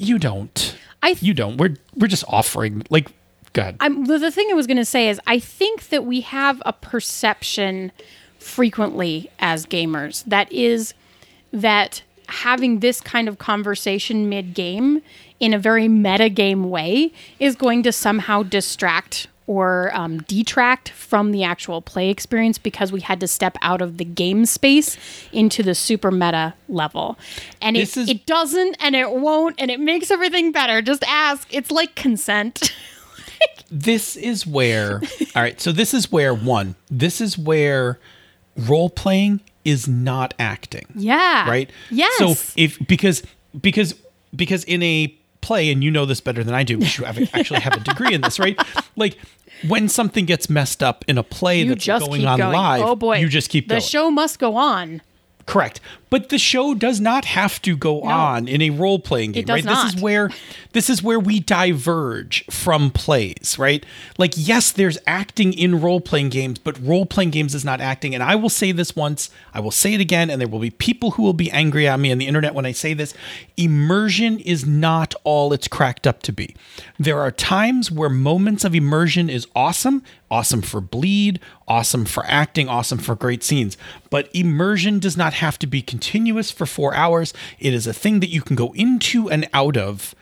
You 0.02 0.20
don't. 0.20 0.78
I 1.04 1.14
th- 1.14 1.24
You 1.24 1.34
don't. 1.34 1.58
We're 1.58 1.76
we're 1.96 2.08
just 2.08 2.24
offering 2.28 2.84
like 2.90 3.10
go 3.54 3.62
ahead. 3.62 3.78
I'm 3.80 4.06
the, 4.06 4.18
the 4.18 4.32
thing 4.32 4.48
I 4.52 4.54
was 4.54 4.68
going 4.68 4.78
to 4.78 4.86
say 4.86 5.10
is 5.10 5.20
I 5.28 5.40
think 5.40 5.90
that 5.90 6.06
we 6.06 6.22
have 6.22 6.62
a 6.66 6.74
perception 6.74 7.92
frequently 8.40 9.30
as 9.40 9.66
gamers 9.66 10.24
that 10.26 10.52
is 10.52 10.94
that 11.54 12.02
having 12.28 12.80
this 12.80 13.02
kind 13.02 13.28
of 13.28 13.38
conversation 13.38 14.30
mid 14.30 14.54
game 14.54 15.02
in 15.40 15.54
a 15.54 15.60
very 15.60 15.88
meta 15.88 16.30
game 16.30 16.70
way 16.70 17.12
is 17.40 17.56
going 17.56 17.84
to 17.84 17.92
somehow 17.92 18.42
distract 18.42 19.28
or 19.52 19.92
um, 19.94 20.20
detract 20.20 20.88
from 20.92 21.32
the 21.34 21.44
actual 21.44 21.82
play 21.82 22.10
experience 22.10 22.58
because 22.58 22.90
we 22.94 23.02
had 23.02 23.20
to 23.20 23.28
step 23.28 23.58
out 23.62 23.82
of 23.82 23.98
the 23.98 24.06
game 24.06 24.46
space 24.46 24.96
into 25.34 25.62
the 25.62 25.76
super 25.76 26.10
meta 26.10 26.54
level. 26.70 27.18
And 27.62 27.76
it, 27.76 27.98
is- 27.98 28.08
it 28.08 28.26
doesn't 28.26 28.78
and 28.80 28.96
it 28.96 29.12
won't 29.12 29.56
and 29.60 29.70
it 29.70 29.82
makes 29.82 30.10
everything 30.10 30.54
better. 30.54 30.82
Just 30.82 31.04
ask. 31.06 31.54
It's 31.54 31.70
like 31.70 31.96
consent. 31.96 32.74
this 33.70 34.16
is 34.16 34.46
where 34.46 35.02
all 35.36 35.42
right 35.42 35.60
so 35.60 35.72
this 35.72 35.94
is 35.94 36.12
where 36.12 36.34
one 36.34 36.76
this 36.90 37.20
is 37.20 37.38
where 37.38 38.00
role 38.56 38.90
playing 38.90 39.40
is 39.66 39.88
not 39.88 40.34
acting 40.38 40.86
Yeah. 40.96 41.50
right 41.50 41.70
Yes. 41.90 42.14
so 42.20 42.36
if 42.56 42.78
because 42.88 43.24
because 43.60 43.96
because 44.36 44.64
in 44.66 44.84
a 44.84 45.08
play 45.42 45.72
and 45.72 45.84
you 45.84 45.90
know 45.90 46.06
this 46.06 46.22
better 46.22 46.44
than 46.44 46.54
i 46.54 46.62
do 46.64 46.78
because 46.78 46.98
you 47.00 47.06
have, 47.06 47.18
actually 47.34 47.62
have 47.62 47.74
a 47.74 47.80
degree 47.80 48.14
in 48.14 48.22
this 48.22 48.38
right 48.40 48.60
like 48.96 49.18
when 49.68 49.88
something 49.90 50.26
gets 50.26 50.50
messed 50.50 50.82
up 50.82 51.06
in 51.08 51.18
a 51.18 51.24
play 51.24 51.62
you 51.62 51.76
that's 51.76 51.86
going 51.86 52.26
on 52.26 52.38
going. 52.38 52.54
live 52.54 52.82
oh 52.84 52.96
boy. 52.96 53.18
you 53.18 53.30
just 53.30 53.50
keep 53.50 53.68
going. 53.68 53.78
the 53.78 53.82
going 53.82 53.82
show 53.86 54.10
must 54.12 54.40
go 54.40 54.56
on. 54.56 55.02
Correct. 55.46 55.80
But 56.10 56.28
the 56.28 56.38
show 56.38 56.74
does 56.74 57.00
not 57.00 57.24
have 57.24 57.62
to 57.62 57.78
go 57.78 58.02
on 58.02 58.50
in 58.50 58.62
a 58.62 58.70
role 58.70 59.00
playing 59.00 59.32
game, 59.32 59.46
right? 59.48 59.64
This 59.64 59.94
is 59.94 60.02
where 60.02 60.30
this 60.74 60.90
is 60.90 61.02
where 61.02 61.20
we 61.22 61.40
diverge 61.40 62.46
from 62.48 62.92
plays, 62.92 63.56
right? 63.58 63.86
Like 64.18 64.34
yes, 64.36 64.74
there's 64.74 64.98
acting 65.08 65.54
in 65.54 65.80
role 65.80 66.02
playing 66.02 66.28
games, 66.30 66.60
but 66.60 66.78
role 66.82 67.06
playing 67.06 67.30
games 67.30 67.56
is 67.56 67.64
not 67.64 67.80
acting. 67.80 68.14
And 68.14 68.22
I 68.22 68.36
will 68.36 68.50
say 68.50 68.74
this 68.74 68.94
once, 68.94 69.30
I 69.54 69.62
will 69.62 69.72
say 69.72 69.94
it 69.94 70.02
again, 70.02 70.30
and 70.30 70.42
there 70.42 70.50
will 70.50 70.60
be 70.60 70.70
people 70.70 71.12
who 71.12 71.24
will 71.24 71.32
be 71.32 71.50
angry 71.52 71.88
at 71.88 71.98
me 71.98 72.12
on 72.12 72.18
the 72.18 72.28
internet 72.28 72.54
when 72.54 72.66
I 72.66 72.74
say 72.74 72.94
this. 72.94 73.14
Immersion 73.56 74.40
is 74.40 74.66
not 74.66 75.16
all 75.24 75.54
it's 75.54 75.70
cracked 75.70 76.06
up 76.06 76.22
to 76.24 76.34
be. 76.34 76.58
There 77.00 77.22
are 77.22 77.32
times 77.32 77.90
where 77.90 78.10
moments 78.10 78.66
of 78.66 78.76
immersion 78.76 79.30
is 79.30 79.48
awesome, 79.56 80.04
awesome 80.30 80.62
for 80.62 80.82
bleed, 80.82 81.40
awesome 81.70 82.04
for 82.04 82.26
acting, 82.26 82.68
awesome 82.68 82.98
for 82.98 83.16
great 83.16 83.44
scenes. 83.44 83.78
But 84.12 84.30
immersion 84.36 85.00
does 85.00 85.18
not 85.18 85.34
have 85.36 85.58
to 85.60 85.66
be 85.68 85.82
continuous 85.82 86.52
for 86.52 86.68
four 86.68 86.94
hours. 86.94 87.34
It 87.60 87.74
is 87.74 87.88
a 87.88 87.94
thing 87.94 88.20
that 88.20 88.30
you 88.30 88.42
can 88.44 88.56
go 88.56 88.72
into 88.74 89.28
and 89.32 89.50
out 89.54 89.76
of 89.78 90.14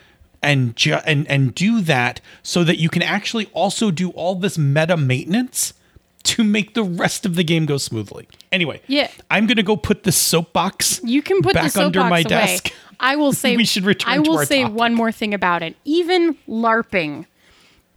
and 0.42 0.74
ju- 0.78 1.02
and 1.06 1.28
and 1.28 1.54
do 1.54 1.82
that 1.82 2.22
so 2.44 2.64
that 2.64 2.78
you 2.78 2.88
can 2.88 3.02
actually 3.02 3.48
also 3.48 3.92
do 3.92 4.12
all 4.12 4.36
this 4.36 4.58
meta 4.58 4.96
maintenance 4.96 5.74
to 6.24 6.44
make 6.44 6.74
the 6.76 6.84
rest 6.84 7.26
of 7.26 7.36
the 7.36 7.44
game 7.44 7.66
go 7.66 7.78
smoothly. 7.78 8.28
Anyway, 8.52 8.80
Yeah. 8.88 9.10
I'm 9.32 9.48
gonna 9.48 9.64
go 9.64 9.76
put 9.76 10.04
the 10.04 10.12
soapbox 10.12 11.02
You 11.04 11.22
can 11.22 11.42
put 11.42 11.54
back 11.56 11.76
under 11.76 12.02
my 12.02 12.20
away. 12.20 12.24
desk. 12.24 12.72
I 13.00 13.16
will 13.16 13.34
say 13.42 13.58
We 13.58 13.66
should 13.66 13.86
return 13.86 14.14
I 14.14 14.20
will 14.20 14.46
say 14.46 14.62
topic. 14.62 14.78
one 14.78 14.94
more 14.94 15.12
thing 15.12 15.34
about 15.34 15.64
it. 15.64 15.76
Even 15.84 16.36
LARPing, 16.48 17.26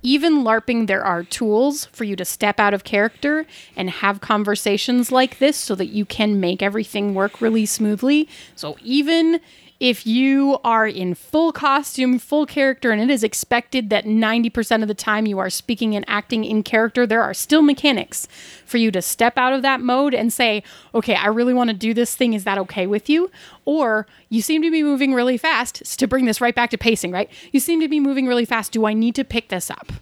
even 0.03 0.43
LARPing, 0.43 0.87
there 0.87 1.05
are 1.05 1.23
tools 1.23 1.87
for 1.87 2.05
you 2.05 2.17
to 2.17 2.25
step 2.25 2.59
out 2.59 2.75
of 2.75 2.85
character 2.85 3.47
and 3.77 3.89
have 3.89 4.21
conversations 4.21 5.13
like 5.13 5.39
this 5.39 5.57
so 5.57 5.75
that 5.77 5.87
you 5.87 6.05
can 6.05 6.41
make 6.41 6.63
everything 6.63 7.15
work 7.15 7.41
really 7.41 7.67
smoothly. 7.67 8.29
So 8.57 8.77
even 8.83 9.41
if 9.83 10.07
you 10.07 10.61
are 10.63 10.87
in 10.87 11.13
full 11.13 11.51
costume, 11.51 12.17
full 12.17 12.47
character, 12.47 12.93
and 12.93 13.03
it 13.03 13.11
is 13.11 13.25
expected 13.25 13.91
that 13.91 14.05
90% 14.05 14.81
of 14.81 14.87
the 14.87 14.95
time 14.95 15.27
you 15.27 15.41
are 15.41 15.51
speaking 15.51 15.97
and 15.97 16.05
acting 16.07 16.45
in 16.45 16.63
character, 16.63 17.05
there 17.05 17.21
are 17.21 17.35
still 17.35 17.63
mechanics 17.63 18.29
for 18.65 18.77
you 18.77 18.93
to 18.93 19.03
step 19.03 19.37
out 19.37 19.53
of 19.53 19.63
that 19.63 19.81
mode 19.81 20.15
and 20.15 20.33
say, 20.33 20.63
okay, 20.95 21.17
I 21.17 21.27
really 21.27 21.53
want 21.53 21.69
to 21.71 21.75
do 21.75 21.93
this 21.95 22.15
thing. 22.15 22.33
Is 22.33 22.45
that 22.45 22.59
okay 22.59 22.87
with 22.87 23.11
you? 23.11 23.29
Or 23.65 24.07
you 24.29 24.41
seem 24.41 24.63
to 24.63 24.71
be 24.71 24.85
moving 24.85 25.15
really 25.15 25.37
fast. 25.37 25.99
To 25.99 26.07
bring 26.07 26.27
this 26.27 26.41
right 26.41 26.55
back 26.55 26.71
to 26.71 26.79
pacing, 26.79 27.11
right? 27.11 27.29
You 27.51 27.59
seem 27.59 27.81
to 27.81 27.89
be 27.89 27.99
moving 27.99 28.29
really 28.29 28.45
fast. 28.45 28.71
Do 28.71 28.87
I 28.87 28.95
need 28.95 29.17
to 29.17 29.25
pick 29.25 29.49
this 29.49 29.69
up? 29.69 29.93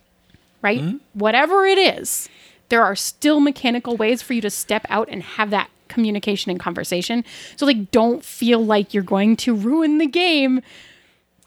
Right? 0.60 0.82
Hmm? 0.82 0.96
Whatever 1.14 1.64
it 1.64 1.78
is, 1.78 2.28
there 2.68 2.84
are 2.84 2.94
still 2.94 3.40
mechanical 3.40 3.96
ways 3.96 4.20
for 4.20 4.34
you 4.34 4.42
to 4.42 4.50
step 4.50 4.84
out 4.90 5.08
and 5.10 5.22
have 5.22 5.48
that 5.48 5.70
communication 5.90 6.50
and 6.50 6.58
conversation. 6.58 7.24
So, 7.56 7.66
like, 7.66 7.90
don't 7.90 8.24
feel 8.24 8.64
like 8.64 8.94
you're 8.94 9.02
going 9.02 9.36
to 9.36 9.54
ruin 9.54 9.98
the 9.98 10.06
game 10.06 10.62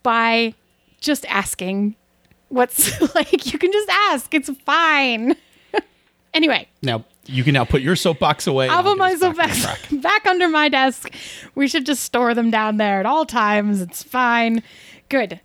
by 0.04 0.54
just 1.02 1.26
asking 1.26 1.96
what's 2.50 3.02
like, 3.16 3.52
you 3.52 3.58
can 3.58 3.72
just 3.72 3.90
ask. 3.90 4.32
It's 4.34 4.50
fine. 4.66 5.36
anyway, 6.34 6.68
Now 6.84 7.04
you 7.26 7.44
can 7.44 7.54
now 7.54 7.66
put 7.66 7.82
your 7.82 7.96
soapbox 7.96 8.48
away. 8.48 8.68
I'll 8.68 8.84
put 8.84 8.98
my 8.98 9.14
us 9.14 9.20
back 9.20 9.54
soapbox 9.54 9.92
back 10.04 10.26
under 10.28 10.50
my 10.50 10.70
desk. 10.70 11.14
We 11.56 11.68
should 11.68 11.86
just 11.86 12.04
store 12.04 12.34
them 12.34 12.52
down 12.52 12.78
there 12.78 13.00
at 13.00 13.06
all 13.06 13.26
times. 13.26 13.82
It's 13.82 14.04
fine. 14.04 14.62
Good. 15.10 15.40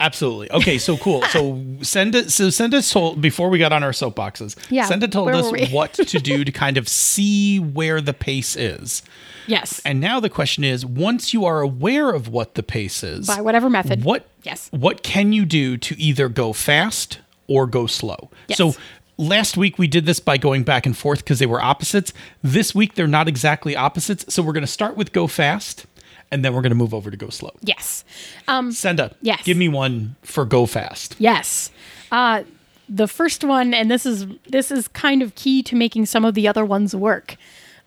Ab- 0.00 0.06
Absolutely. 0.06 0.50
Okay, 0.50 0.78
so 0.78 0.96
cool. 0.96 1.22
So 1.30 1.62
Senda. 1.82 2.28
So 2.30 2.50
send 2.50 2.74
us 2.74 2.90
told 2.92 3.20
before 3.20 3.48
we 3.50 3.58
got 3.58 3.72
on 3.72 3.82
our 3.84 3.92
soapboxes. 3.92 4.56
Yeah, 4.70 4.86
Senda 4.86 5.06
told 5.08 5.28
us 5.30 5.52
what 5.72 5.92
to 5.94 6.18
do 6.18 6.44
to 6.44 6.50
kind 6.52 6.76
of 6.76 6.88
see 6.88 7.58
where 7.60 8.00
the 8.00 8.12
pace 8.14 8.56
is. 8.56 9.02
Yes. 9.46 9.80
And 9.84 10.00
now 10.00 10.18
the 10.20 10.30
question 10.30 10.64
is: 10.64 10.84
once 10.86 11.32
you 11.34 11.44
are 11.44 11.60
aware 11.60 12.10
of 12.10 12.28
what 12.28 12.54
the 12.54 12.62
pace 12.62 13.02
is, 13.04 13.26
By 13.26 13.40
whatever 13.40 13.68
method. 13.70 14.04
what 14.04 14.26
Yes. 14.42 14.68
what 14.72 15.02
can 15.02 15.32
you 15.32 15.44
do 15.44 15.76
to 15.76 16.00
either 16.00 16.28
go 16.28 16.52
fast 16.52 17.18
or 17.46 17.66
go 17.66 17.86
slow? 17.86 18.30
Yes. 18.48 18.58
So 18.58 18.74
last 19.18 19.56
week 19.58 19.78
we 19.78 19.86
did 19.86 20.06
this 20.06 20.18
by 20.18 20.38
going 20.38 20.62
back 20.62 20.86
and 20.86 20.96
forth 20.96 21.18
because 21.18 21.38
they 21.40 21.46
were 21.46 21.60
opposites. 21.62 22.12
This 22.42 22.74
week 22.74 22.94
they're 22.94 23.06
not 23.06 23.28
exactly 23.28 23.76
opposites. 23.76 24.32
So 24.32 24.42
we're 24.42 24.54
going 24.54 24.62
to 24.62 24.66
start 24.66 24.96
with 24.96 25.12
go 25.12 25.26
fast, 25.26 25.84
and 26.30 26.44
then 26.44 26.54
we're 26.54 26.62
going 26.62 26.70
to 26.70 26.76
move 26.76 26.94
over 26.94 27.10
to 27.10 27.16
go 27.16 27.28
slow. 27.28 27.50
Yes. 27.62 28.04
Um, 28.48 28.72
Senda, 28.72 29.14
Yes. 29.22 29.42
give 29.44 29.56
me 29.56 29.68
one 29.68 30.16
for 30.22 30.44
go 30.44 30.66
fast. 30.66 31.16
Yes. 31.18 31.70
Uh, 32.12 32.42
the 32.88 33.06
first 33.06 33.44
one, 33.44 33.72
and 33.72 33.90
this 33.90 34.04
is 34.04 34.26
this 34.48 34.70
is 34.70 34.88
kind 34.88 35.22
of 35.22 35.34
key 35.36 35.62
to 35.64 35.76
making 35.76 36.06
some 36.06 36.24
of 36.24 36.34
the 36.34 36.48
other 36.48 36.64
ones 36.64 36.94
work, 36.94 37.36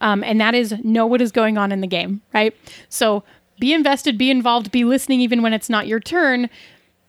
um, 0.02 0.24
and 0.24 0.40
that 0.40 0.56
is 0.56 0.74
know 0.84 1.06
what 1.06 1.22
is 1.22 1.32
going 1.32 1.58
on 1.58 1.72
in 1.72 1.82
the 1.82 1.88
game. 1.88 2.22
Right. 2.34 2.56
So 2.90 3.24
be 3.60 3.74
invested, 3.74 4.18
be 4.18 4.30
involved, 4.32 4.72
be 4.72 4.84
listening, 4.86 5.20
even 5.22 5.42
when 5.42 5.54
it's 5.54 5.70
not 5.70 5.88
your 5.88 6.00
turn. 6.00 6.50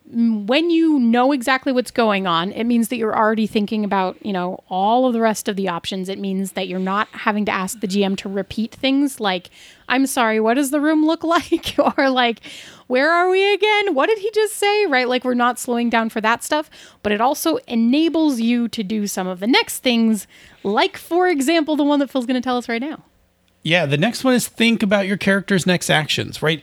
When 0.06 0.68
you 0.68 0.98
know 0.98 1.32
exactly 1.32 1.72
what's 1.72 1.90
going 1.90 2.26
on, 2.26 2.52
it 2.52 2.64
means 2.64 2.88
that 2.88 2.96
you're 2.96 3.16
already 3.16 3.46
thinking 3.46 3.84
about, 3.84 4.16
you 4.24 4.34
know, 4.34 4.62
all 4.68 5.06
of 5.06 5.14
the 5.14 5.20
rest 5.20 5.48
of 5.48 5.56
the 5.56 5.68
options. 5.68 6.10
It 6.10 6.18
means 6.18 6.52
that 6.52 6.68
you're 6.68 6.78
not 6.78 7.08
having 7.12 7.46
to 7.46 7.52
ask 7.52 7.80
the 7.80 7.88
GM 7.88 8.16
to 8.18 8.28
repeat 8.28 8.74
things 8.74 9.18
like, 9.18 9.48
I'm 9.88 10.06
sorry, 10.06 10.40
what 10.40 10.54
does 10.54 10.70
the 10.70 10.80
room 10.80 11.06
look 11.06 11.24
like? 11.24 11.74
or 11.98 12.10
like, 12.10 12.40
where 12.86 13.10
are 13.10 13.30
we 13.30 13.54
again? 13.54 13.94
What 13.94 14.06
did 14.06 14.18
he 14.18 14.30
just 14.32 14.56
say? 14.56 14.86
Right? 14.86 15.08
Like, 15.08 15.24
we're 15.24 15.34
not 15.34 15.58
slowing 15.58 15.88
down 15.88 16.10
for 16.10 16.20
that 16.20 16.44
stuff, 16.44 16.68
but 17.02 17.10
it 17.10 17.20
also 17.20 17.56
enables 17.66 18.40
you 18.40 18.68
to 18.68 18.82
do 18.82 19.06
some 19.06 19.26
of 19.26 19.40
the 19.40 19.46
next 19.46 19.78
things, 19.78 20.26
like, 20.62 20.98
for 20.98 21.28
example, 21.28 21.76
the 21.76 21.84
one 21.84 21.98
that 22.00 22.10
Phil's 22.10 22.26
going 22.26 22.40
to 22.40 22.44
tell 22.44 22.58
us 22.58 22.68
right 22.68 22.82
now. 22.82 23.02
Yeah, 23.62 23.86
the 23.86 23.96
next 23.96 24.22
one 24.22 24.34
is 24.34 24.46
think 24.46 24.82
about 24.82 25.06
your 25.06 25.16
character's 25.16 25.66
next 25.66 25.88
actions, 25.88 26.42
right? 26.42 26.62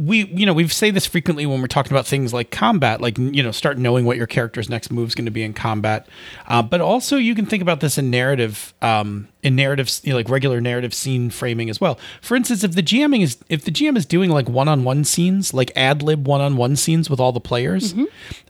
We, 0.00 0.24
you 0.26 0.46
know, 0.46 0.54
we 0.54 0.66
say 0.68 0.90
this 0.90 1.04
frequently 1.04 1.44
when 1.44 1.60
we're 1.60 1.66
talking 1.66 1.92
about 1.92 2.06
things 2.06 2.32
like 2.32 2.50
combat, 2.50 3.02
like, 3.02 3.18
you 3.18 3.42
know, 3.42 3.50
start 3.50 3.76
knowing 3.76 4.06
what 4.06 4.16
your 4.16 4.26
character's 4.26 4.70
next 4.70 4.90
move 4.90 5.08
is 5.08 5.14
going 5.14 5.26
to 5.26 5.30
be 5.30 5.42
in 5.42 5.52
combat. 5.52 6.06
Uh, 6.46 6.62
but 6.62 6.80
also, 6.80 7.16
you 7.16 7.34
can 7.34 7.44
think 7.44 7.62
about 7.62 7.80
this 7.80 7.98
in 7.98 8.10
narrative, 8.10 8.72
um, 8.80 9.28
in 9.42 9.56
narrative, 9.56 9.90
you 10.02 10.10
know, 10.10 10.16
like 10.16 10.30
regular 10.30 10.60
narrative 10.60 10.94
scene 10.94 11.28
framing 11.28 11.68
as 11.68 11.80
well. 11.80 11.98
For 12.22 12.34
instance, 12.34 12.64
if 12.64 12.74
the 12.74 12.82
GMing 12.82 13.22
is, 13.22 13.36
if 13.50 13.64
the 13.64 13.70
GM 13.70 13.96
is 13.96 14.06
doing 14.06 14.30
like 14.30 14.48
one 14.48 14.68
on 14.68 14.84
one 14.84 15.04
scenes, 15.04 15.52
like 15.52 15.70
ad 15.76 16.02
lib 16.02 16.26
one 16.26 16.40
on 16.40 16.56
one 16.56 16.76
scenes 16.76 17.10
with 17.10 17.20
all 17.20 17.32
the 17.32 17.40
players 17.40 17.92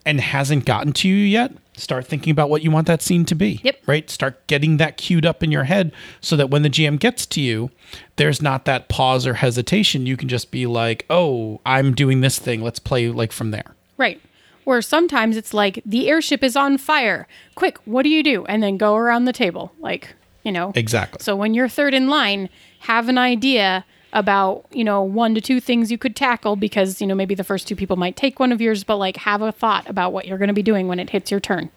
and 0.07 0.21
hasn't 0.21 0.65
gotten 0.67 0.93
to 0.93 1.09
you 1.09 1.17
yet, 1.17 1.53
start 1.81 2.07
thinking 2.07 2.31
about 2.31 2.51
what 2.51 2.63
you 2.63 2.71
want 2.71 2.87
that 2.87 3.03
scene 3.03 3.25
to 3.25 3.35
be 3.35 3.61
Yep. 3.65 3.77
right? 3.87 4.11
Start 4.11 4.47
getting 4.47 4.77
that 4.77 4.97
queued 4.97 5.25
up 5.27 5.43
in 5.43 5.51
your 5.51 5.65
head 5.65 5.93
so 6.21 6.37
that 6.37 6.51
when 6.51 6.63
the 6.63 6.71
GM 6.71 6.99
gets 6.99 7.27
to 7.27 7.41
you, 7.41 7.71
there's 8.17 8.41
not 8.43 8.65
that 8.67 8.89
pause 8.89 9.27
or 9.27 9.35
hesitation. 9.35 10.07
You 10.07 10.17
can 10.17 10.29
just 10.29 10.51
be 10.51 10.67
like, 10.67 11.07
oh, 11.11 11.61
I'm 11.65 11.95
doing 11.95 12.21
this 12.21 12.39
thing. 12.39 12.63
Let's 12.63 12.79
play 12.79 13.09
like 13.09 13.33
from 13.33 13.51
there. 13.51 13.75
Right. 13.97 14.21
Or 14.67 14.83
sometimes 14.83 15.37
it's 15.37 15.55
like 15.55 15.83
the 15.87 16.09
airship 16.09 16.45
is 16.45 16.55
on 16.55 16.79
fire. 16.79 17.27
Quick, 17.55 17.79
what 17.87 18.03
do 18.03 18.09
you 18.09 18.23
do? 18.23 18.45
And 18.45 18.63
then 18.63 18.77
go 18.77 18.95
around 18.95 19.25
the 19.25 19.33
table. 19.33 19.73
Like, 19.81 20.15
you 20.45 20.53
know. 20.53 20.73
Exactly. 20.75 21.19
So 21.23 21.35
when 21.35 21.55
you're 21.55 21.69
third 21.69 21.95
in 21.95 22.09
line, 22.09 22.49
have 22.81 23.09
an 23.09 23.19
idea 23.19 23.85
about, 24.13 24.65
you 24.71 24.85
know, 24.85 25.03
one 25.03 25.35
to 25.35 25.41
two 25.41 25.61
things 25.61 25.91
you 25.91 25.99
could 25.99 26.17
tackle 26.17 26.57
because, 26.57 27.01
you 27.01 27.07
know, 27.07 27.15
maybe 27.15 27.35
the 27.35 27.45
first 27.45 27.69
two 27.69 27.77
people 27.77 27.97
might 27.97 28.17
take 28.17 28.41
one 28.41 28.53
of 28.53 28.61
yours, 28.61 28.85
but 28.85 28.97
like 28.97 29.17
have 29.19 29.43
a 29.43 29.53
thought 29.53 29.89
about 29.89 30.13
what 30.13 30.27
you're 30.27 30.39
going 30.39 30.49
to 30.49 30.55
be 30.55 30.63
doing 30.63 30.89
when 30.89 30.99
it 30.99 31.11
hits 31.11 31.31
your 31.31 31.41
turn. 31.41 31.71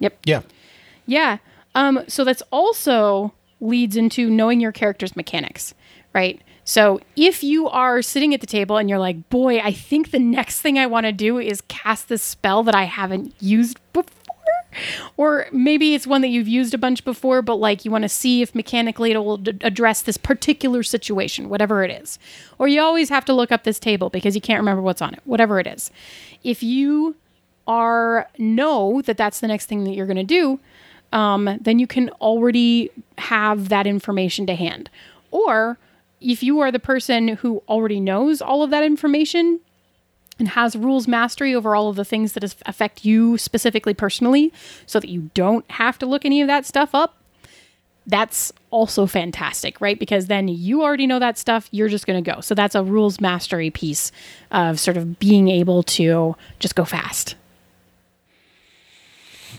Yep. 0.00 0.18
Yeah. 0.24 0.42
Yeah. 1.06 1.38
Um, 1.74 2.04
so 2.06 2.24
that's 2.24 2.42
also 2.50 3.32
leads 3.60 3.96
into 3.96 4.30
knowing 4.30 4.60
your 4.60 4.72
character's 4.72 5.16
mechanics, 5.16 5.74
right? 6.12 6.40
So 6.64 7.00
if 7.16 7.42
you 7.42 7.68
are 7.68 8.00
sitting 8.00 8.32
at 8.32 8.40
the 8.40 8.46
table 8.46 8.78
and 8.78 8.88
you're 8.88 8.98
like, 8.98 9.28
boy, 9.28 9.58
I 9.58 9.72
think 9.72 10.10
the 10.10 10.18
next 10.18 10.60
thing 10.60 10.78
I 10.78 10.86
want 10.86 11.04
to 11.06 11.12
do 11.12 11.38
is 11.38 11.60
cast 11.62 12.08
this 12.08 12.22
spell 12.22 12.62
that 12.62 12.74
I 12.74 12.84
haven't 12.84 13.34
used 13.40 13.78
before. 13.92 14.10
Or 15.16 15.46
maybe 15.52 15.94
it's 15.94 16.06
one 16.06 16.20
that 16.22 16.28
you've 16.28 16.48
used 16.48 16.74
a 16.74 16.78
bunch 16.78 17.04
before, 17.04 17.42
but 17.42 17.56
like 17.56 17.84
you 17.84 17.90
want 17.90 18.02
to 18.02 18.08
see 18.08 18.42
if 18.42 18.54
mechanically 18.54 19.12
it 19.12 19.18
will 19.18 19.38
d- 19.38 19.58
address 19.62 20.02
this 20.02 20.16
particular 20.16 20.82
situation, 20.82 21.48
whatever 21.48 21.84
it 21.84 21.90
is. 21.90 22.18
Or 22.58 22.68
you 22.68 22.80
always 22.80 23.08
have 23.08 23.24
to 23.26 23.32
look 23.32 23.52
up 23.52 23.64
this 23.64 23.78
table 23.78 24.10
because 24.10 24.34
you 24.34 24.40
can't 24.40 24.60
remember 24.60 24.82
what's 24.82 25.02
on 25.02 25.14
it, 25.14 25.20
whatever 25.24 25.60
it 25.60 25.66
is. 25.66 25.90
If 26.42 26.62
you 26.62 27.16
are 27.66 28.28
know 28.38 29.00
that 29.02 29.16
that's 29.16 29.40
the 29.40 29.48
next 29.48 29.66
thing 29.66 29.84
that 29.84 29.92
you're 29.92 30.06
going 30.06 30.16
to 30.16 30.22
do, 30.24 30.60
um, 31.12 31.58
then 31.60 31.78
you 31.78 31.86
can 31.86 32.10
already 32.20 32.90
have 33.18 33.68
that 33.68 33.86
information 33.86 34.46
to 34.46 34.54
hand. 34.54 34.90
Or 35.30 35.78
if 36.20 36.42
you 36.42 36.60
are 36.60 36.72
the 36.72 36.78
person 36.78 37.28
who 37.28 37.62
already 37.68 38.00
knows 38.00 38.42
all 38.42 38.62
of 38.62 38.70
that 38.70 38.82
information 38.82 39.60
and 40.38 40.48
has 40.48 40.74
rules 40.76 41.06
mastery 41.06 41.54
over 41.54 41.74
all 41.74 41.88
of 41.88 41.96
the 41.96 42.04
things 42.04 42.32
that 42.32 42.42
is- 42.42 42.56
affect 42.66 43.04
you 43.04 43.38
specifically 43.38 43.94
personally, 43.94 44.52
so 44.86 44.98
that 45.00 45.08
you 45.08 45.30
don't 45.34 45.68
have 45.72 45.98
to 45.98 46.06
look 46.06 46.24
any 46.24 46.40
of 46.40 46.48
that 46.48 46.66
stuff 46.66 46.94
up, 46.94 47.16
that's 48.06 48.52
also 48.70 49.06
fantastic, 49.06 49.80
right? 49.80 49.98
Because 49.98 50.26
then 50.26 50.48
you 50.48 50.82
already 50.82 51.06
know 51.06 51.18
that 51.18 51.38
stuff, 51.38 51.68
you're 51.70 51.88
just 51.88 52.06
going 52.06 52.22
to 52.22 52.30
go. 52.30 52.40
So 52.40 52.54
that's 52.54 52.74
a 52.74 52.82
rules 52.82 53.20
mastery 53.20 53.70
piece 53.70 54.12
of 54.50 54.78
sort 54.78 54.96
of 54.96 55.18
being 55.18 55.48
able 55.48 55.82
to 55.84 56.36
just 56.58 56.74
go 56.74 56.84
fast. 56.84 57.36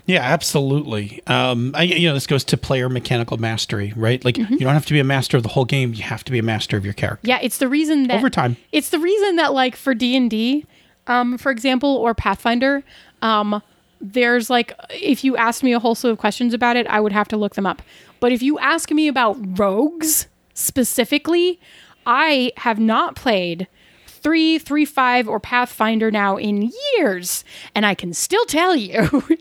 Yeah, 0.07 0.21
absolutely. 0.21 1.21
Um, 1.27 1.71
I, 1.75 1.83
you 1.83 2.07
know, 2.07 2.13
this 2.13 2.27
goes 2.27 2.43
to 2.45 2.57
player 2.57 2.89
mechanical 2.89 3.37
mastery, 3.37 3.91
right? 3.95 4.23
Like, 4.23 4.35
Mm-hmm. 4.35 4.53
you 4.53 4.59
don't 4.59 4.73
have 4.73 4.85
to 4.85 4.93
be 4.93 4.99
a 4.99 5.03
master 5.03 5.35
of 5.37 5.43
the 5.43 5.49
whole 5.49 5.65
game. 5.65 5.93
You 5.93 6.03
have 6.03 6.23
to 6.25 6.31
be 6.31 6.37
a 6.39 6.43
master 6.43 6.77
of 6.77 6.85
your 6.85 6.93
character. 6.93 7.27
Yeah, 7.27 7.39
it's 7.41 7.57
the 7.57 7.67
reason 7.67 8.07
that 8.07 8.17
Over 8.17 8.29
time. 8.29 8.57
It's 8.71 8.89
the 8.89 8.99
reason 8.99 9.37
that 9.37 9.53
like 9.53 9.75
for 9.75 9.93
D 9.95 10.15
and 10.15 10.29
D, 10.29 10.65
um, 11.07 11.37
for 11.39 11.51
example, 11.51 11.89
or 11.95 12.13
Pathfinder, 12.13 12.83
um, 13.21 13.61
there's 14.01 14.49
like 14.49 14.73
if 14.91 15.23
you 15.23 15.35
asked 15.37 15.63
me 15.63 15.73
a 15.73 15.79
whole 15.79 15.95
slew 15.95 16.11
of 16.11 16.17
questions 16.19 16.53
about 16.53 16.75
it, 16.75 16.85
I 16.87 16.99
would 16.99 17.11
have 17.13 17.27
to 17.29 17.37
look 17.37 17.55
them 17.55 17.65
up. 17.65 17.81
But 18.19 18.31
if 18.31 18.43
you 18.43 18.59
ask 18.59 18.91
me 18.91 19.07
about 19.07 19.37
rogues 19.57 20.27
specifically, 20.53 21.59
I 22.05 22.51
have 22.57 22.79
not 22.79 23.15
played 23.15 23.67
three, 24.07 24.59
three, 24.59 24.85
five, 24.85 25.27
or 25.27 25.39
Pathfinder 25.39 26.11
now 26.11 26.35
in 26.37 26.71
years, 26.97 27.43
and 27.73 27.85
I 27.85 27.95
can 27.95 28.13
still 28.13 28.45
tell 28.45 28.75
you. 28.75 29.23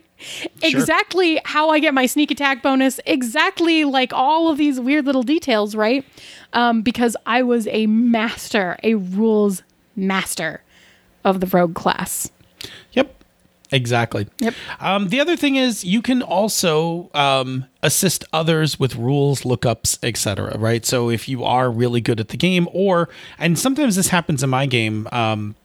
Exactly 0.63 1.41
how 1.45 1.71
I 1.71 1.79
get 1.79 1.95
my 1.95 2.07
sneak 2.07 2.31
attack 2.31 2.63
bonus, 2.63 3.01
exactly 3.07 3.85
like 3.85 4.13
all 4.13 4.49
of 4.51 4.59
these 4.59 4.81
weird 4.81 5.07
little 5.07 5.23
details, 5.23 5.75
right? 5.75 6.05
Um, 6.53 6.83
because 6.83 7.17
I 7.27 7.43
was 7.43 7.67
a 7.69 7.87
master, 7.87 8.77
a 8.83 8.95
rules 8.95 9.63
master 9.97 10.63
of 11.25 11.41
the 11.41 11.47
rogue 11.47 11.75
class. 11.75 12.31
Yep. 12.93 13.23
Exactly. 13.73 14.29
Yep. 14.39 14.55
Um, 14.79 15.09
the 15.09 15.21
other 15.21 15.37
thing 15.37 15.57
is 15.57 15.85
you 15.85 16.01
can 16.01 16.23
also 16.23 17.11
um, 17.13 17.67
assist 17.83 18.25
others 18.33 18.79
with 18.79 18.95
rules, 18.95 19.41
lookups, 19.41 19.99
etc. 20.03 20.57
Right. 20.59 20.85
So 20.87 21.11
if 21.11 21.29
you 21.29 21.43
are 21.43 21.71
really 21.71 22.01
good 22.01 22.21
at 22.21 22.29
the 22.29 22.37
game, 22.37 22.69
or 22.73 23.09
and 23.39 23.59
sometimes 23.59 23.97
this 23.97 24.09
happens 24.09 24.43
in 24.43 24.51
my 24.51 24.67
game. 24.67 25.09
Um, 25.11 25.57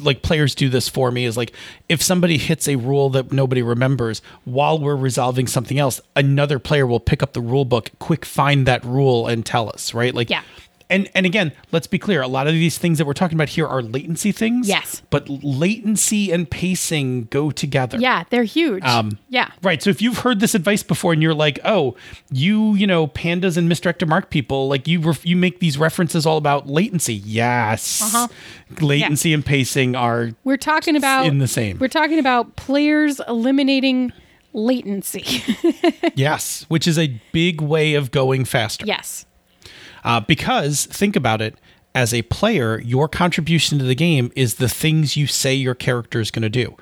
like 0.00 0.22
players 0.22 0.54
do 0.54 0.68
this 0.68 0.88
for 0.88 1.10
me 1.10 1.24
is 1.24 1.36
like 1.36 1.52
if 1.88 2.02
somebody 2.02 2.38
hits 2.38 2.68
a 2.68 2.76
rule 2.76 3.10
that 3.10 3.32
nobody 3.32 3.62
remembers 3.62 4.22
while 4.44 4.78
we're 4.78 4.96
resolving 4.96 5.46
something 5.46 5.78
else 5.78 6.00
another 6.16 6.58
player 6.58 6.86
will 6.86 7.00
pick 7.00 7.22
up 7.22 7.32
the 7.32 7.40
rule 7.40 7.64
book 7.64 7.90
quick 7.98 8.24
find 8.24 8.66
that 8.66 8.84
rule 8.84 9.26
and 9.26 9.44
tell 9.46 9.68
us 9.68 9.94
right 9.94 10.14
like 10.14 10.30
Yeah. 10.30 10.42
And 10.90 11.08
and 11.14 11.26
again 11.26 11.52
let's 11.72 11.86
be 11.86 11.98
clear 11.98 12.22
a 12.22 12.28
lot 12.28 12.46
of 12.46 12.52
these 12.54 12.78
things 12.78 12.98
that 12.98 13.06
we're 13.06 13.12
talking 13.12 13.36
about 13.36 13.48
here 13.50 13.66
are 13.66 13.82
latency 13.82 14.32
things 14.32 14.68
Yes. 14.68 15.02
but 15.10 15.28
latency 15.28 16.32
and 16.32 16.50
pacing 16.50 17.24
go 17.30 17.50
together 17.50 17.98
Yeah, 17.98 18.24
they're 18.30 18.44
huge. 18.44 18.84
Um, 18.84 19.18
yeah. 19.28 19.50
Right. 19.62 19.82
So 19.82 19.90
if 19.90 20.00
you've 20.00 20.18
heard 20.18 20.40
this 20.40 20.54
advice 20.54 20.82
before 20.82 21.12
and 21.12 21.22
you're 21.22 21.34
like, 21.34 21.58
oh, 21.64 21.96
you, 22.30 22.74
you 22.74 22.86
know, 22.86 23.06
pandas 23.06 23.56
and 23.56 23.68
misdirected 23.68 24.08
mark 24.08 24.30
people, 24.30 24.68
like 24.68 24.86
you, 24.88 25.00
ref- 25.00 25.26
you 25.26 25.36
make 25.36 25.60
these 25.60 25.76
references 25.78 26.24
all 26.26 26.36
about 26.38 26.66
latency. 26.68 27.14
Yes. 27.14 28.00
Uh-huh. 28.02 28.28
Latency 28.80 29.32
and 29.34 29.44
pacing 29.44 29.94
are 29.96 30.30
We're 30.44 30.56
talking 30.56 30.96
about 30.96 31.26
in 31.26 31.38
the 31.38 31.48
same. 31.48 31.78
We're 31.78 31.88
talking 31.88 32.18
about 32.18 32.56
players 32.56 33.20
eliminating 33.28 34.12
latency. 34.52 35.42
yes, 36.14 36.64
which 36.68 36.86
is 36.86 36.98
a 36.98 37.20
big 37.32 37.60
way 37.60 37.94
of 37.94 38.10
going 38.10 38.44
faster. 38.44 38.86
yes. 38.86 39.24
Uh, 40.04 40.20
because 40.20 40.86
think 40.86 41.16
about 41.16 41.40
it. 41.40 41.56
As 41.94 42.14
a 42.14 42.22
player, 42.22 42.80
your 42.80 43.08
contribution 43.08 43.78
to 43.78 43.84
the 43.84 43.94
game 43.94 44.30
is 44.36 44.56
the 44.56 44.68
things 44.68 45.16
you 45.16 45.26
say 45.26 45.54
your 45.54 45.74
character 45.74 46.20
is 46.20 46.30
going 46.30 46.42
to 46.42 46.48
do, 46.48 46.76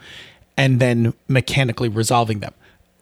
and 0.56 0.80
then 0.80 1.14
mechanically 1.28 1.88
resolving 1.88 2.40
them. 2.40 2.52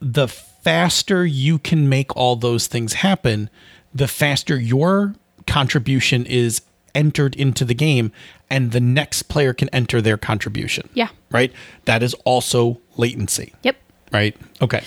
The 0.01 0.29
faster 0.29 1.25
you 1.27 1.59
can 1.59 1.89
make 1.89 2.15
all 2.17 2.37
those 2.37 2.67
things 2.67 2.95
happen, 2.95 3.51
the 3.93 4.07
faster 4.07 4.59
your 4.59 5.15
contribution 5.47 6.25
is 6.27 6.63
entered 6.95 7.35
into 7.35 7.65
the 7.65 7.75
game, 7.75 8.13
and 8.49 8.71
the 8.73 8.81
next 8.81 9.25
player 9.25 9.53
can 9.53 9.69
enter 9.71 10.01
their 10.01 10.17
contribution. 10.17 10.89
Yeah. 10.95 11.09
Right? 11.31 11.53
That 11.87 12.03
is 12.03 12.15
also 12.25 12.81
latency. 12.97 13.53
Yep. 13.63 13.77
Right? 14.13 14.37
Okay. 14.63 14.85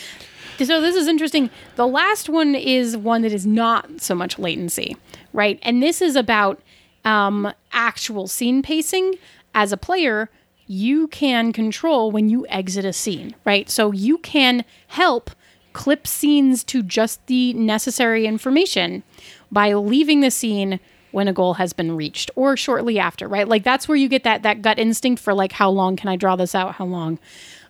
So 0.65 0.81
this 0.81 0.95
is 0.95 1.07
interesting. 1.07 1.49
The 1.75 1.87
last 1.87 2.29
one 2.29 2.55
is 2.55 2.97
one 2.97 3.21
that 3.21 3.31
is 3.31 3.45
not 3.45 4.01
so 4.01 4.15
much 4.15 4.39
latency, 4.39 4.97
right? 5.33 5.59
And 5.61 5.83
this 5.83 6.01
is 6.01 6.15
about 6.15 6.61
um, 7.05 7.53
actual 7.71 8.27
scene 8.27 8.61
pacing. 8.61 9.15
As 9.53 9.71
a 9.71 9.77
player, 9.77 10.29
you 10.65 11.07
can 11.09 11.53
control 11.53 12.11
when 12.11 12.29
you 12.29 12.45
exit 12.47 12.85
a 12.85 12.93
scene, 12.93 13.35
right? 13.45 13.69
So 13.69 13.91
you 13.91 14.17
can 14.17 14.65
help 14.87 15.31
clip 15.73 16.07
scenes 16.07 16.63
to 16.65 16.81
just 16.81 17.25
the 17.27 17.53
necessary 17.53 18.25
information 18.25 19.03
by 19.51 19.73
leaving 19.73 20.21
the 20.21 20.31
scene 20.31 20.79
when 21.11 21.27
a 21.27 21.33
goal 21.33 21.53
has 21.55 21.71
been 21.71 21.95
reached 21.95 22.31
or 22.35 22.57
shortly 22.57 22.99
after, 22.99 23.27
right? 23.27 23.47
Like 23.47 23.63
that's 23.63 23.87
where 23.87 23.95
you 23.95 24.09
get 24.09 24.23
that 24.23 24.43
that 24.43 24.61
gut 24.61 24.79
instinct 24.79 25.21
for 25.21 25.33
like 25.33 25.51
how 25.51 25.69
long 25.69 25.95
can 25.95 26.09
I 26.09 26.15
draw 26.15 26.35
this 26.35 26.55
out? 26.55 26.75
How 26.75 26.85
long 26.85 27.19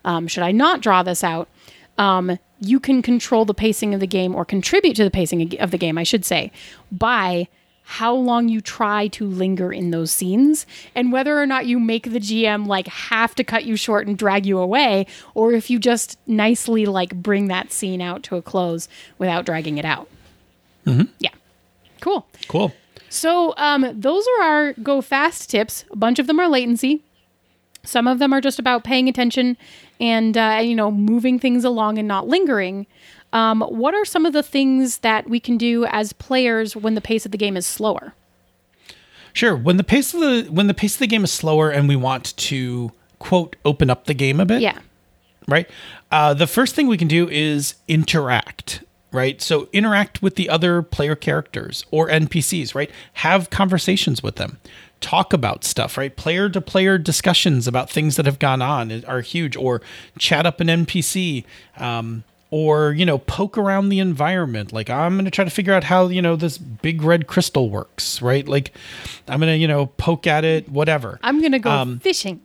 um, 0.04 0.26
should 0.26 0.42
I 0.42 0.52
not 0.52 0.80
draw 0.80 1.02
this 1.02 1.22
out? 1.22 1.48
um, 1.98 2.38
you 2.60 2.80
can 2.80 3.02
control 3.02 3.44
the 3.44 3.54
pacing 3.54 3.94
of 3.94 4.00
the 4.00 4.06
game 4.06 4.34
or 4.34 4.44
contribute 4.44 4.94
to 4.96 5.04
the 5.04 5.10
pacing 5.10 5.58
of 5.60 5.70
the 5.70 5.78
game, 5.78 5.98
I 5.98 6.02
should 6.02 6.24
say, 6.24 6.50
by 6.90 7.48
how 7.90 8.14
long 8.14 8.50
you 8.50 8.60
try 8.60 9.08
to 9.08 9.26
linger 9.26 9.72
in 9.72 9.90
those 9.92 10.10
scenes 10.10 10.66
and 10.94 11.10
whether 11.10 11.40
or 11.40 11.46
not 11.46 11.64
you 11.64 11.80
make 11.80 12.12
the 12.12 12.20
GM 12.20 12.66
like 12.66 12.86
have 12.86 13.34
to 13.34 13.42
cut 13.42 13.64
you 13.64 13.76
short 13.76 14.06
and 14.06 14.18
drag 14.18 14.44
you 14.44 14.58
away 14.58 15.06
or 15.32 15.52
if 15.52 15.70
you 15.70 15.78
just 15.78 16.18
nicely 16.26 16.84
like 16.84 17.14
bring 17.14 17.48
that 17.48 17.72
scene 17.72 18.02
out 18.02 18.22
to 18.22 18.36
a 18.36 18.42
close 18.42 18.88
without 19.16 19.46
dragging 19.46 19.78
it 19.78 19.86
out. 19.86 20.06
Yeah. 21.18 21.30
Cool. 22.02 22.26
Cool. 22.46 22.74
So 23.08 23.54
um, 23.56 23.90
those 23.98 24.26
are 24.38 24.44
our 24.44 24.72
go 24.74 25.00
fast 25.00 25.48
tips. 25.48 25.86
A 25.90 25.96
bunch 25.96 26.18
of 26.18 26.26
them 26.26 26.38
are 26.38 26.48
latency. 26.48 27.02
Some 27.84 28.06
of 28.06 28.18
them 28.18 28.34
are 28.34 28.42
just 28.42 28.58
about 28.58 28.84
paying 28.84 29.08
attention 29.08 29.56
and 30.00 30.36
uh, 30.36 30.60
you 30.62 30.74
know 30.74 30.90
moving 30.90 31.38
things 31.38 31.64
along 31.64 31.98
and 31.98 32.06
not 32.08 32.26
lingering. 32.28 32.86
Um, 33.32 33.60
what 33.60 33.92
are 33.94 34.04
some 34.06 34.24
of 34.24 34.32
the 34.32 34.42
things 34.42 34.98
that 34.98 35.28
we 35.28 35.38
can 35.38 35.58
do 35.58 35.84
as 35.86 36.12
players 36.14 36.74
when 36.74 36.94
the 36.94 37.00
pace 37.02 37.26
of 37.26 37.32
the 37.32 37.38
game 37.38 37.56
is 37.58 37.66
slower? 37.66 38.14
Sure. 39.34 39.54
When 39.54 39.76
the 39.76 39.84
pace 39.84 40.14
of 40.14 40.20
the 40.20 40.48
when 40.50 40.66
the 40.66 40.74
pace 40.74 40.94
of 40.94 41.00
the 41.00 41.06
game 41.06 41.24
is 41.24 41.30
slower 41.32 41.70
and 41.70 41.88
we 41.88 41.96
want 41.96 42.36
to 42.36 42.90
quote 43.18 43.56
open 43.64 43.90
up 43.90 44.04
the 44.06 44.14
game 44.14 44.40
a 44.40 44.46
bit, 44.46 44.60
Yeah. 44.62 44.78
right? 45.46 45.68
Uh, 46.10 46.34
the 46.34 46.46
first 46.46 46.74
thing 46.74 46.88
we 46.88 46.96
can 46.96 47.08
do 47.08 47.28
is 47.28 47.74
interact, 47.86 48.82
right? 49.12 49.40
So 49.42 49.68
interact 49.72 50.22
with 50.22 50.36
the 50.36 50.48
other 50.48 50.82
player 50.82 51.14
characters 51.14 51.84
or 51.90 52.08
NPCs, 52.08 52.74
right? 52.74 52.90
Have 53.14 53.50
conversations 53.50 54.22
with 54.22 54.36
them. 54.36 54.58
Talk 55.00 55.32
about 55.32 55.64
stuff, 55.64 55.96
right? 55.96 56.14
Player 56.14 56.48
to 56.48 56.60
player 56.60 56.98
discussions 56.98 57.66
about 57.68 57.88
things 57.90 58.16
that 58.16 58.26
have 58.26 58.38
gone 58.38 58.60
on 58.62 59.04
are 59.04 59.20
huge. 59.20 59.56
Or 59.56 59.80
chat 60.18 60.44
up 60.46 60.60
an 60.60 60.66
NPC, 60.68 61.44
um, 61.76 62.24
or 62.50 62.92
you 62.92 63.04
know, 63.06 63.18
poke 63.18 63.56
around 63.58 63.90
the 63.90 63.98
environment. 64.00 64.72
Like 64.72 64.90
I'm 64.90 65.14
going 65.14 65.24
to 65.24 65.30
try 65.30 65.44
to 65.44 65.50
figure 65.50 65.72
out 65.72 65.84
how 65.84 66.08
you 66.08 66.22
know 66.22 66.34
this 66.36 66.58
big 66.58 67.02
red 67.02 67.26
crystal 67.26 67.70
works, 67.70 68.20
right? 68.22 68.46
Like 68.48 68.72
I'm 69.28 69.38
going 69.40 69.52
to 69.52 69.56
you 69.58 69.68
know 69.68 69.86
poke 69.86 70.26
at 70.26 70.44
it, 70.44 70.68
whatever 70.68 71.18
I'm 71.22 71.40
gonna 71.42 71.58
go 71.58 71.70
fishing. 72.00 72.40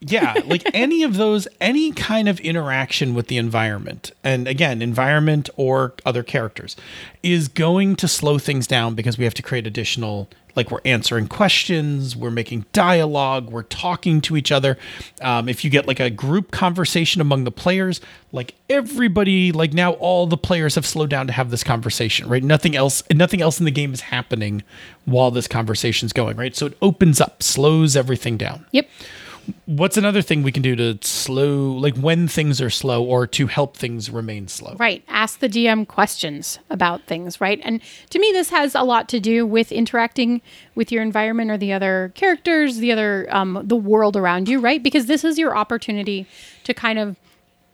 yeah 0.00 0.34
like 0.46 0.62
any 0.74 1.02
of 1.02 1.16
those 1.16 1.48
any 1.60 1.90
kind 1.90 2.28
of 2.28 2.38
interaction 2.40 3.14
with 3.14 3.26
the 3.26 3.36
environment 3.36 4.12
and 4.22 4.46
again 4.46 4.80
environment 4.80 5.50
or 5.56 5.92
other 6.06 6.22
characters 6.22 6.76
is 7.24 7.48
going 7.48 7.96
to 7.96 8.06
slow 8.06 8.38
things 8.38 8.68
down 8.68 8.94
because 8.94 9.18
we 9.18 9.24
have 9.24 9.34
to 9.34 9.42
create 9.42 9.66
additional 9.66 10.28
like 10.58 10.72
we're 10.72 10.80
answering 10.84 11.28
questions 11.28 12.16
we're 12.16 12.32
making 12.32 12.66
dialogue 12.72 13.48
we're 13.48 13.62
talking 13.62 14.20
to 14.20 14.36
each 14.36 14.50
other. 14.50 14.76
Um, 15.22 15.48
if 15.48 15.64
you 15.64 15.70
get 15.70 15.86
like 15.86 16.00
a 16.00 16.10
group 16.10 16.50
conversation 16.50 17.20
among 17.20 17.44
the 17.44 17.52
players 17.52 18.00
like 18.32 18.54
everybody 18.68 19.52
like 19.52 19.72
now 19.72 19.92
all 19.92 20.26
the 20.26 20.36
players 20.36 20.74
have 20.74 20.84
slowed 20.84 21.10
down 21.10 21.28
to 21.28 21.32
have 21.32 21.50
this 21.50 21.62
conversation 21.62 22.28
right? 22.28 22.42
Nothing 22.42 22.74
else 22.74 23.04
nothing 23.14 23.40
else 23.40 23.60
in 23.60 23.66
the 23.66 23.70
game 23.70 23.94
is 23.94 24.00
happening 24.00 24.64
while 25.04 25.30
this 25.30 25.46
conversation's 25.46 26.12
going 26.12 26.36
right? 26.36 26.56
So 26.56 26.66
it 26.66 26.76
opens 26.82 27.20
up 27.20 27.40
slows 27.40 27.96
everything 27.96 28.36
down. 28.36 28.66
Yep. 28.72 28.88
What's 29.66 29.96
another 29.96 30.22
thing 30.22 30.42
we 30.42 30.52
can 30.52 30.62
do 30.62 30.76
to 30.76 30.98
slow, 31.02 31.72
like 31.72 31.96
when 31.96 32.28
things 32.28 32.60
are 32.60 32.70
slow 32.70 33.02
or 33.02 33.26
to 33.28 33.46
help 33.46 33.76
things 33.76 34.10
remain 34.10 34.48
slow? 34.48 34.74
Right. 34.78 35.02
Ask 35.08 35.40
the 35.40 35.48
dm 35.48 35.86
questions 35.86 36.58
about 36.70 37.02
things, 37.02 37.40
right? 37.40 37.60
And 37.62 37.80
to 38.10 38.18
me, 38.18 38.30
this 38.32 38.50
has 38.50 38.74
a 38.74 38.82
lot 38.82 39.08
to 39.10 39.20
do 39.20 39.46
with 39.46 39.72
interacting 39.72 40.40
with 40.74 40.92
your 40.92 41.02
environment 41.02 41.50
or 41.50 41.58
the 41.58 41.72
other 41.72 42.12
characters, 42.14 42.78
the 42.78 42.92
other, 42.92 43.26
um, 43.30 43.60
the 43.64 43.76
world 43.76 44.16
around 44.16 44.48
you, 44.48 44.60
right? 44.60 44.82
Because 44.82 45.06
this 45.06 45.24
is 45.24 45.38
your 45.38 45.56
opportunity 45.56 46.26
to 46.64 46.74
kind 46.74 46.98
of 46.98 47.16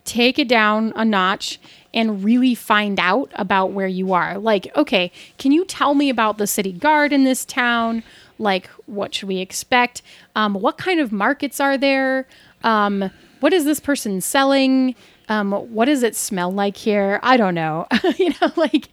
take 0.04 0.38
it 0.38 0.48
down 0.48 0.92
a 0.96 1.04
notch 1.04 1.58
and 1.92 2.24
really 2.24 2.54
find 2.54 3.00
out 3.00 3.30
about 3.34 3.72
where 3.72 3.86
you 3.86 4.12
are. 4.12 4.38
Like, 4.38 4.70
okay, 4.76 5.10
can 5.38 5.52
you 5.52 5.64
tell 5.64 5.94
me 5.94 6.10
about 6.10 6.38
the 6.38 6.46
city 6.46 6.72
guard 6.72 7.12
in 7.12 7.24
this 7.24 7.44
town? 7.44 8.02
Like, 8.38 8.68
what 8.86 9.14
should 9.14 9.28
we 9.28 9.38
expect? 9.38 10.02
Um, 10.36 10.54
what 10.54 10.76
kind 10.78 11.00
of 11.00 11.12
markets 11.12 11.60
are 11.60 11.78
there? 11.78 12.26
Um, 12.62 13.10
what 13.40 13.52
is 13.52 13.64
this 13.64 13.80
person 13.80 14.20
selling? 14.20 14.94
Um, 15.28 15.52
what 15.52 15.84
does 15.86 16.02
it 16.02 16.16
smell 16.16 16.50
like 16.52 16.76
here? 16.76 17.20
I 17.22 17.36
don't 17.36 17.54
know. 17.54 17.86
you 18.18 18.30
know, 18.40 18.52
like, 18.56 18.88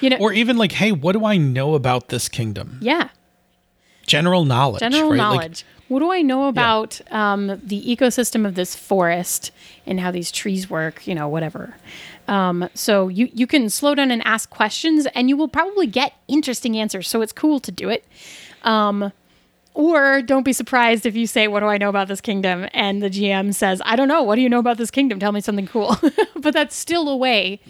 you 0.00 0.10
know, 0.10 0.16
Or 0.18 0.32
even 0.32 0.56
like, 0.56 0.72
hey, 0.72 0.92
what 0.92 1.12
do 1.12 1.24
I 1.24 1.36
know 1.36 1.74
about 1.74 2.08
this 2.08 2.28
kingdom? 2.28 2.78
yeah, 2.80 3.08
General 4.06 4.44
knowledge. 4.44 4.80
general 4.80 5.10
right? 5.10 5.18
Like, 5.18 5.18
knowledge. 5.18 5.64
what 5.88 6.00
do 6.00 6.10
I 6.10 6.20
know 6.22 6.48
about 6.48 7.00
um, 7.12 7.60
the 7.62 7.80
ecosystem 7.84 8.44
of 8.44 8.54
this 8.56 8.74
forest 8.74 9.52
and 9.86 10.00
how 10.00 10.10
these 10.10 10.32
trees 10.32 10.68
work? 10.68 11.06
You 11.06 11.14
know, 11.14 11.28
whatever. 11.28 11.76
Um, 12.26 12.68
so 12.74 13.06
you 13.08 13.28
you 13.32 13.46
can 13.46 13.68
slow 13.70 13.94
down 13.94 14.10
and 14.10 14.20
ask 14.26 14.50
questions, 14.50 15.06
and 15.14 15.28
you 15.28 15.36
will 15.36 15.48
probably 15.48 15.86
get 15.86 16.14
interesting 16.26 16.76
answers. 16.76 17.06
So 17.08 17.22
it's 17.22 17.32
cool 17.32 17.60
to 17.60 17.70
do 17.70 17.88
it. 17.88 18.04
Um, 18.62 19.12
or 19.74 20.20
don't 20.22 20.42
be 20.42 20.52
surprised 20.52 21.06
if 21.06 21.14
you 21.16 21.26
say, 21.26 21.46
"What 21.48 21.60
do 21.60 21.66
I 21.66 21.78
know 21.78 21.88
about 21.88 22.08
this 22.08 22.20
kingdom?" 22.20 22.66
and 22.74 23.02
the 23.02 23.08
GM 23.08 23.52
says, 23.54 23.80
"I 23.84 23.96
don't 23.96 24.08
know. 24.08 24.22
What 24.22 24.34
do 24.36 24.42
you 24.42 24.48
know 24.48 24.58
about 24.58 24.76
this 24.78 24.90
kingdom? 24.90 25.18
Tell 25.20 25.32
me 25.32 25.40
something 25.40 25.66
cool." 25.66 25.96
but 26.36 26.52
that's 26.52 26.74
still 26.76 27.08
a 27.08 27.16
way 27.16 27.60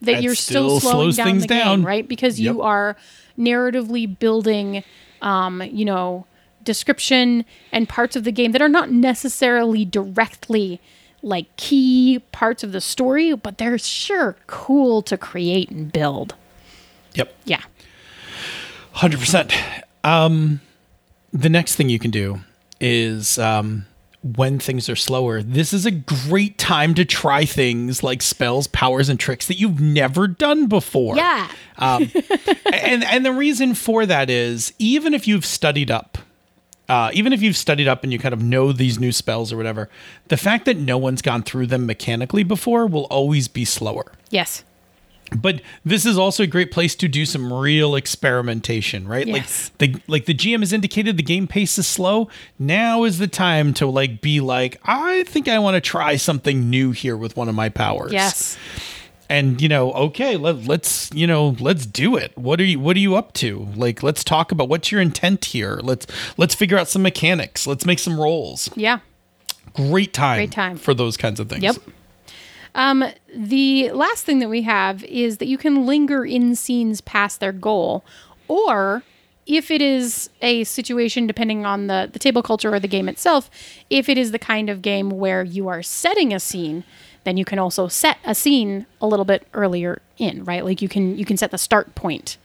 that 0.00 0.14
That 0.16 0.22
you're 0.22 0.34
still, 0.34 0.80
still 0.80 0.90
slowing 0.90 1.10
down 1.12 1.26
things 1.26 1.42
the 1.42 1.48
down. 1.48 1.78
game, 1.78 1.86
right? 1.86 2.06
Because 2.08 2.40
you 2.40 2.60
are 2.62 2.96
narratively 3.38 4.18
building, 4.18 4.82
um, 5.22 5.62
you 5.62 5.84
know, 5.84 6.26
description 6.64 7.44
and 7.72 7.88
parts 7.88 8.16
of 8.16 8.24
the 8.24 8.32
game 8.32 8.52
that 8.52 8.60
are 8.60 8.68
not 8.68 8.90
necessarily 8.90 9.84
directly 9.84 10.80
like 11.22 11.54
key 11.56 12.18
parts 12.32 12.62
of 12.62 12.72
the 12.72 12.80
story, 12.80 13.32
but 13.34 13.56
they're 13.58 13.78
sure 13.78 14.36
cool 14.46 15.00
to 15.02 15.16
create 15.16 15.70
and 15.70 15.90
build. 15.92 16.34
Yep. 17.14 17.34
Yeah. 17.46 17.62
100%. 18.96 19.52
Um, 20.04 20.60
the 21.32 21.48
next 21.48 21.74
thing 21.74 21.88
you 21.88 21.98
can 21.98 22.10
do 22.12 22.40
is 22.80 23.38
um, 23.38 23.86
when 24.22 24.58
things 24.58 24.88
are 24.88 24.96
slower, 24.96 25.42
this 25.42 25.72
is 25.72 25.84
a 25.84 25.90
great 25.90 26.58
time 26.58 26.94
to 26.94 27.04
try 27.04 27.44
things 27.44 28.02
like 28.02 28.22
spells, 28.22 28.66
powers, 28.68 29.08
and 29.08 29.18
tricks 29.18 29.46
that 29.48 29.58
you've 29.58 29.80
never 29.80 30.28
done 30.28 30.66
before. 30.66 31.16
Yeah. 31.16 31.50
Um, 31.78 32.10
and 32.72 33.04
and 33.04 33.24
the 33.24 33.32
reason 33.32 33.74
for 33.74 34.06
that 34.06 34.30
is 34.30 34.72
even 34.78 35.12
if 35.12 35.26
you've 35.26 35.44
studied 35.44 35.90
up, 35.90 36.18
uh, 36.88 37.10
even 37.12 37.32
if 37.32 37.42
you've 37.42 37.56
studied 37.56 37.88
up 37.88 38.02
and 38.02 38.12
you 38.12 38.18
kind 38.18 38.32
of 38.32 38.42
know 38.42 38.72
these 38.72 38.98
new 38.98 39.12
spells 39.12 39.52
or 39.52 39.56
whatever, 39.56 39.88
the 40.28 40.36
fact 40.36 40.66
that 40.66 40.76
no 40.76 40.96
one's 40.98 41.22
gone 41.22 41.42
through 41.42 41.66
them 41.66 41.86
mechanically 41.86 42.44
before 42.44 42.86
will 42.86 43.04
always 43.04 43.48
be 43.48 43.64
slower. 43.64 44.12
Yes. 44.30 44.64
But 45.34 45.62
this 45.84 46.06
is 46.06 46.18
also 46.18 46.42
a 46.42 46.46
great 46.46 46.70
place 46.70 46.94
to 46.96 47.08
do 47.08 47.26
some 47.26 47.52
real 47.52 47.94
experimentation, 47.94 49.08
right? 49.08 49.26
Yes. 49.26 49.70
Like 49.80 49.92
the 49.92 50.02
like 50.06 50.24
the 50.26 50.34
GM 50.34 50.60
has 50.60 50.72
indicated 50.72 51.16
the 51.16 51.22
game 51.22 51.46
pace 51.46 51.78
is 51.78 51.86
slow. 51.86 52.28
Now 52.58 53.04
is 53.04 53.18
the 53.18 53.26
time 53.26 53.74
to 53.74 53.86
like 53.86 54.20
be 54.20 54.40
like, 54.40 54.80
I 54.84 55.24
think 55.24 55.48
I 55.48 55.58
want 55.58 55.74
to 55.74 55.80
try 55.80 56.16
something 56.16 56.70
new 56.70 56.92
here 56.92 57.16
with 57.16 57.36
one 57.36 57.48
of 57.48 57.54
my 57.54 57.68
powers. 57.68 58.12
Yes. 58.12 58.56
And 59.28 59.60
you 59.60 59.68
know, 59.68 59.92
okay, 59.92 60.36
let, 60.36 60.64
let's 60.64 61.10
you 61.14 61.26
know, 61.26 61.56
let's 61.58 61.86
do 61.86 62.16
it. 62.16 62.36
What 62.36 62.60
are 62.60 62.64
you 62.64 62.78
what 62.78 62.96
are 62.96 63.00
you 63.00 63.16
up 63.16 63.32
to? 63.34 63.68
Like 63.74 64.02
let's 64.02 64.22
talk 64.22 64.52
about 64.52 64.68
what's 64.68 64.92
your 64.92 65.00
intent 65.00 65.46
here. 65.46 65.80
Let's 65.82 66.06
let's 66.36 66.54
figure 66.54 66.78
out 66.78 66.88
some 66.88 67.02
mechanics. 67.02 67.66
Let's 67.66 67.86
make 67.86 67.98
some 67.98 68.20
rolls. 68.20 68.70
Yeah. 68.76 69.00
Great 69.74 70.12
time. 70.12 70.38
Great 70.38 70.52
time. 70.52 70.76
for 70.76 70.94
those 70.94 71.16
kinds 71.16 71.40
of 71.40 71.48
things. 71.48 71.62
Yep. 71.62 71.76
Um, 72.74 73.04
the 73.34 73.90
last 73.92 74.24
thing 74.24 74.40
that 74.40 74.48
we 74.48 74.62
have 74.62 75.04
is 75.04 75.38
that 75.38 75.46
you 75.46 75.58
can 75.58 75.86
linger 75.86 76.24
in 76.24 76.54
scenes 76.56 77.00
past 77.00 77.40
their 77.40 77.52
goal, 77.52 78.04
or 78.48 79.02
if 79.46 79.70
it 79.70 79.82
is 79.82 80.30
a 80.40 80.64
situation 80.64 81.26
depending 81.26 81.66
on 81.66 81.86
the, 81.86 82.08
the 82.12 82.18
table 82.18 82.42
culture 82.42 82.72
or 82.72 82.80
the 82.80 82.88
game 82.88 83.08
itself, 83.08 83.50
if 83.90 84.08
it 84.08 84.18
is 84.18 84.32
the 84.32 84.38
kind 84.38 84.70
of 84.70 84.82
game 84.82 85.10
where 85.10 85.42
you 85.42 85.68
are 85.68 85.82
setting 85.82 86.32
a 86.32 86.40
scene, 86.40 86.84
then 87.24 87.36
you 87.36 87.44
can 87.44 87.58
also 87.58 87.88
set 87.88 88.18
a 88.24 88.34
scene 88.34 88.86
a 89.00 89.06
little 89.06 89.24
bit 89.24 89.46
earlier 89.54 90.00
in, 90.18 90.44
right? 90.44 90.64
Like 90.64 90.82
you 90.82 90.88
can 90.88 91.16
you 91.16 91.24
can 91.24 91.36
set 91.36 91.50
the 91.50 91.58
start 91.58 91.94
point 91.94 92.38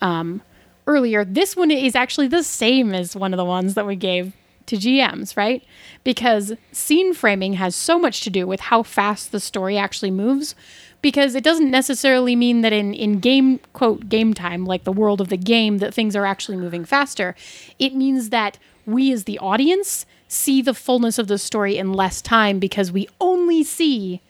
um, 0.00 0.42
earlier. 0.86 1.24
This 1.24 1.56
one 1.56 1.70
is 1.70 1.94
actually 1.94 2.28
the 2.28 2.42
same 2.42 2.94
as 2.94 3.14
one 3.14 3.32
of 3.32 3.38
the 3.38 3.44
ones 3.44 3.74
that 3.74 3.86
we 3.86 3.96
gave 3.96 4.32
to 4.68 4.76
GMs, 4.76 5.36
right? 5.36 5.64
Because 6.04 6.52
scene 6.72 7.14
framing 7.14 7.54
has 7.54 7.74
so 7.74 7.98
much 7.98 8.20
to 8.22 8.30
do 8.30 8.46
with 8.46 8.60
how 8.60 8.82
fast 8.82 9.32
the 9.32 9.40
story 9.40 9.76
actually 9.76 10.10
moves. 10.10 10.54
Because 11.00 11.36
it 11.36 11.44
doesn't 11.44 11.70
necessarily 11.70 12.34
mean 12.34 12.62
that 12.62 12.72
in, 12.72 12.92
in 12.92 13.20
game, 13.20 13.60
quote, 13.72 14.08
game 14.08 14.34
time, 14.34 14.64
like 14.64 14.82
the 14.82 14.90
world 14.90 15.20
of 15.20 15.28
the 15.28 15.36
game, 15.36 15.78
that 15.78 15.94
things 15.94 16.16
are 16.16 16.26
actually 16.26 16.56
moving 16.56 16.84
faster. 16.84 17.36
It 17.78 17.94
means 17.94 18.30
that 18.30 18.58
we 18.84 19.12
as 19.12 19.24
the 19.24 19.38
audience 19.38 20.06
see 20.26 20.60
the 20.60 20.74
fullness 20.74 21.18
of 21.18 21.28
the 21.28 21.38
story 21.38 21.78
in 21.78 21.92
less 21.92 22.20
time 22.20 22.58
because 22.58 22.90
we 22.90 23.08
only 23.20 23.62
see 23.62 24.20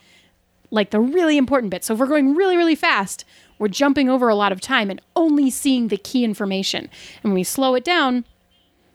like 0.70 0.90
the 0.90 1.00
really 1.00 1.38
important 1.38 1.70
bits. 1.70 1.86
So 1.86 1.94
if 1.94 2.00
we're 2.00 2.06
going 2.06 2.34
really, 2.34 2.56
really 2.56 2.74
fast, 2.74 3.24
we're 3.58 3.68
jumping 3.68 4.08
over 4.08 4.28
a 4.28 4.34
lot 4.34 4.52
of 4.52 4.60
time 4.60 4.90
and 4.90 5.00
only 5.16 5.50
seeing 5.50 5.88
the 5.88 5.96
key 5.96 6.24
information. 6.24 6.90
And 7.22 7.32
when 7.32 7.34
we 7.34 7.44
slow 7.44 7.74
it 7.74 7.84
down, 7.84 8.24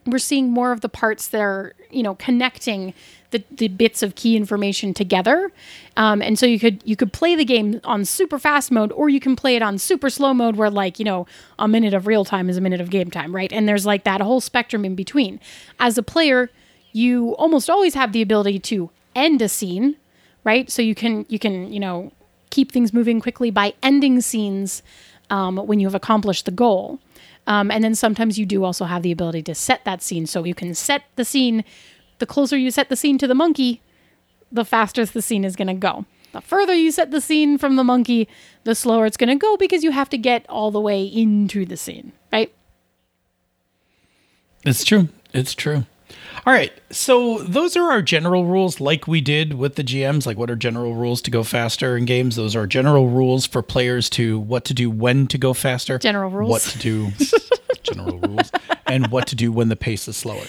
we're 0.05 0.19
seeing 0.19 0.51
more 0.51 0.71
of 0.71 0.81
the 0.81 0.89
parts 0.89 1.27
that 1.29 1.41
are, 1.41 1.73
you 1.89 2.03
know, 2.03 2.15
connecting 2.15 2.93
the, 3.31 3.43
the 3.51 3.67
bits 3.67 4.03
of 4.03 4.15
key 4.15 4.37
information 4.37 4.93
together. 4.93 5.51
Um, 5.97 6.21
and 6.21 6.37
so 6.37 6.45
you 6.45 6.59
could 6.59 6.81
you 6.85 6.95
could 6.95 7.11
play 7.11 7.35
the 7.35 7.45
game 7.45 7.81
on 7.83 8.05
super 8.05 8.39
fast 8.39 8.71
mode, 8.71 8.91
or 8.93 9.09
you 9.09 9.19
can 9.19 9.35
play 9.35 9.55
it 9.55 9.61
on 9.61 9.77
super 9.77 10.09
slow 10.09 10.33
mode, 10.33 10.55
where 10.55 10.69
like 10.69 10.99
you 10.99 11.05
know 11.05 11.27
a 11.59 11.67
minute 11.67 11.93
of 11.93 12.07
real 12.07 12.23
time 12.23 12.49
is 12.49 12.57
a 12.57 12.61
minute 12.61 12.79
of 12.79 12.89
game 12.89 13.11
time, 13.11 13.35
right? 13.35 13.51
And 13.51 13.67
there's 13.67 13.85
like 13.85 14.03
that 14.05 14.21
whole 14.21 14.39
spectrum 14.39 14.85
in 14.85 14.95
between. 14.95 15.39
As 15.79 15.97
a 15.97 16.03
player, 16.03 16.49
you 16.93 17.31
almost 17.35 17.69
always 17.69 17.95
have 17.95 18.13
the 18.13 18.21
ability 18.21 18.59
to 18.59 18.89
end 19.15 19.41
a 19.41 19.49
scene, 19.49 19.97
right? 20.43 20.69
So 20.69 20.81
you 20.81 20.95
can 20.95 21.25
you 21.27 21.39
can 21.39 21.73
you 21.73 21.79
know 21.79 22.11
keep 22.49 22.71
things 22.71 22.93
moving 22.93 23.19
quickly 23.19 23.49
by 23.49 23.73
ending 23.81 24.21
scenes 24.21 24.83
um, 25.29 25.57
when 25.57 25.79
you 25.79 25.87
have 25.87 25.95
accomplished 25.95 26.45
the 26.45 26.51
goal. 26.51 26.99
Um, 27.45 27.71
and 27.71 27.83
then 27.83 27.95
sometimes 27.95 28.39
you 28.39 28.45
do 28.45 28.63
also 28.63 28.85
have 28.85 29.01
the 29.01 29.11
ability 29.11 29.43
to 29.43 29.55
set 29.55 29.83
that 29.85 30.01
scene. 30.01 30.25
So 30.25 30.43
you 30.43 30.55
can 30.55 30.73
set 30.73 31.03
the 31.15 31.25
scene. 31.25 31.63
The 32.19 32.25
closer 32.25 32.57
you 32.57 32.71
set 32.71 32.89
the 32.89 32.95
scene 32.95 33.17
to 33.17 33.27
the 33.27 33.35
monkey, 33.35 33.81
the 34.51 34.63
faster 34.63 35.05
the 35.05 35.21
scene 35.21 35.43
is 35.43 35.55
going 35.55 35.67
to 35.67 35.73
go. 35.73 36.05
The 36.31 36.41
further 36.41 36.73
you 36.73 36.91
set 36.91 37.11
the 37.11 37.21
scene 37.21 37.57
from 37.57 37.75
the 37.75 37.83
monkey, 37.83 38.27
the 38.63 38.75
slower 38.75 39.05
it's 39.05 39.17
going 39.17 39.29
to 39.29 39.35
go 39.35 39.55
because 39.57 39.83
you 39.83 39.91
have 39.91 40.09
to 40.09 40.17
get 40.17 40.45
all 40.49 40.71
the 40.71 40.79
way 40.79 41.03
into 41.03 41.65
the 41.65 41.77
scene, 41.77 42.11
right? 42.31 42.53
It's 44.65 44.83
true. 44.83 45.09
It's 45.33 45.53
true. 45.53 45.85
All 46.45 46.53
right. 46.53 46.73
So 46.89 47.39
those 47.39 47.77
are 47.77 47.91
our 47.91 48.01
general 48.01 48.45
rules, 48.45 48.81
like 48.81 49.07
we 49.07 49.21
did 49.21 49.53
with 49.53 49.75
the 49.75 49.83
GMs. 49.83 50.25
Like, 50.25 50.37
what 50.37 50.49
are 50.49 50.55
general 50.55 50.93
rules 50.93 51.21
to 51.23 51.31
go 51.31 51.43
faster 51.43 51.95
in 51.95 52.05
games? 52.05 52.35
Those 52.35 52.55
are 52.55 52.67
general 52.67 53.07
rules 53.07 53.45
for 53.45 53.61
players 53.61 54.09
to 54.11 54.39
what 54.39 54.65
to 54.65 54.73
do 54.73 54.89
when 54.89 55.27
to 55.27 55.37
go 55.37 55.53
faster. 55.53 55.97
General 55.97 56.29
rules. 56.29 56.49
What 56.49 56.61
to 56.63 56.79
do. 56.79 57.11
general 57.83 58.19
rules. 58.19 58.51
And 58.87 59.07
what 59.07 59.27
to 59.27 59.35
do 59.35 59.51
when 59.51 59.69
the 59.69 59.75
pace 59.75 60.07
is 60.07 60.17
slower. 60.17 60.45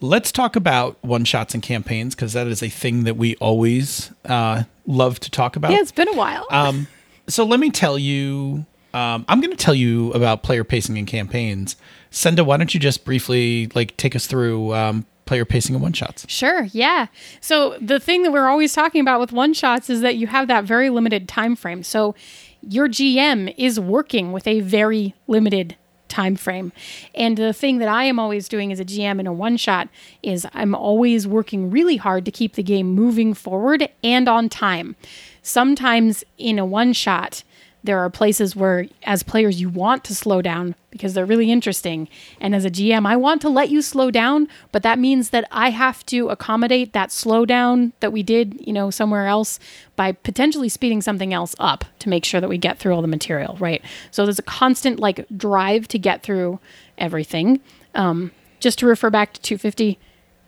Let's 0.00 0.30
talk 0.30 0.56
about 0.56 0.96
one 1.02 1.24
shots 1.24 1.54
and 1.54 1.62
campaigns 1.62 2.14
because 2.14 2.32
that 2.32 2.46
is 2.46 2.62
a 2.62 2.68
thing 2.68 3.04
that 3.04 3.16
we 3.16 3.34
always 3.36 4.12
uh, 4.24 4.62
love 4.86 5.18
to 5.20 5.30
talk 5.30 5.56
about. 5.56 5.72
Yeah, 5.72 5.80
it's 5.80 5.92
been 5.92 6.08
a 6.08 6.14
while. 6.14 6.46
Um, 6.50 6.86
so 7.26 7.44
let 7.44 7.60
me 7.60 7.70
tell 7.70 7.98
you. 7.98 8.64
Um, 8.94 9.26
I'm 9.28 9.42
going 9.42 9.50
to 9.50 9.56
tell 9.56 9.74
you 9.74 10.12
about 10.12 10.42
player 10.42 10.64
pacing 10.64 10.96
and 10.96 11.06
campaigns. 11.06 11.76
Senda, 12.10 12.44
why 12.44 12.56
don't 12.56 12.72
you 12.74 12.80
just 12.80 13.04
briefly 13.04 13.70
like 13.74 13.96
take 13.96 14.16
us 14.16 14.26
through 14.26 14.74
um, 14.74 15.06
player 15.24 15.44
pacing 15.44 15.74
and 15.74 15.82
one 15.82 15.92
shots? 15.92 16.24
Sure, 16.28 16.64
yeah. 16.72 17.06
So 17.40 17.76
the 17.80 18.00
thing 18.00 18.22
that 18.22 18.32
we're 18.32 18.48
always 18.48 18.72
talking 18.72 19.00
about 19.00 19.20
with 19.20 19.32
one 19.32 19.52
shots 19.52 19.90
is 19.90 20.00
that 20.00 20.16
you 20.16 20.26
have 20.26 20.48
that 20.48 20.64
very 20.64 20.90
limited 20.90 21.28
time 21.28 21.54
frame. 21.54 21.82
So 21.82 22.14
your 22.62 22.88
GM 22.88 23.54
is 23.56 23.78
working 23.78 24.32
with 24.32 24.46
a 24.46 24.60
very 24.60 25.14
limited 25.26 25.76
time 26.08 26.36
frame. 26.36 26.72
And 27.14 27.36
the 27.36 27.52
thing 27.52 27.78
that 27.78 27.88
I 27.88 28.04
am 28.04 28.18
always 28.18 28.48
doing 28.48 28.72
as 28.72 28.80
a 28.80 28.84
GM 28.84 29.20
in 29.20 29.26
a 29.26 29.32
one 29.32 29.56
shot 29.56 29.88
is 30.22 30.46
I'm 30.54 30.74
always 30.74 31.26
working 31.26 31.70
really 31.70 31.96
hard 31.96 32.24
to 32.24 32.30
keep 32.30 32.54
the 32.54 32.62
game 32.62 32.88
moving 32.88 33.34
forward 33.34 33.88
and 34.02 34.28
on 34.28 34.48
time. 34.48 34.96
Sometimes 35.42 36.24
in 36.38 36.58
a 36.58 36.64
one 36.66 36.92
shot, 36.94 37.42
there 37.84 37.98
are 37.98 38.10
places 38.10 38.56
where 38.56 38.86
as 39.04 39.22
players 39.22 39.60
you 39.60 39.68
want 39.68 40.04
to 40.04 40.14
slow 40.14 40.42
down 40.42 40.74
because 40.90 41.14
they're 41.14 41.26
really 41.26 41.50
interesting. 41.50 42.08
And 42.40 42.54
as 42.54 42.64
a 42.64 42.70
gm 42.70 43.06
i 43.06 43.16
want 43.16 43.40
to 43.42 43.48
let 43.48 43.70
you 43.70 43.82
slow 43.82 44.10
down 44.10 44.48
but 44.72 44.82
that 44.82 44.98
means 44.98 45.30
that 45.30 45.46
i 45.50 45.70
have 45.70 46.04
to 46.06 46.28
accommodate 46.28 46.92
that 46.92 47.10
slowdown 47.10 47.92
that 48.00 48.12
we 48.12 48.22
did 48.22 48.60
you 48.66 48.72
know 48.72 48.90
somewhere 48.90 49.26
else 49.26 49.58
by 49.96 50.12
potentially 50.12 50.68
speeding 50.68 51.00
something 51.00 51.32
else 51.32 51.54
up 51.58 51.84
to 51.98 52.08
make 52.08 52.24
sure 52.24 52.40
that 52.40 52.48
we 52.48 52.58
get 52.58 52.78
through 52.78 52.94
all 52.94 53.02
the 53.02 53.08
material 53.08 53.56
right? 53.60 53.82
So 54.10 54.24
there's 54.24 54.38
a 54.38 54.42
constant 54.42 55.00
like 55.00 55.26
drive 55.36 55.88
to 55.88 55.98
get 55.98 56.22
through 56.22 56.58
everything. 56.96 57.60
Um, 57.94 58.32
just 58.60 58.78
to 58.80 58.86
refer 58.86 59.10
back 59.10 59.32
to 59.34 59.40
250 59.40 59.98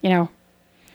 you 0.03 0.11
know 0.11 0.29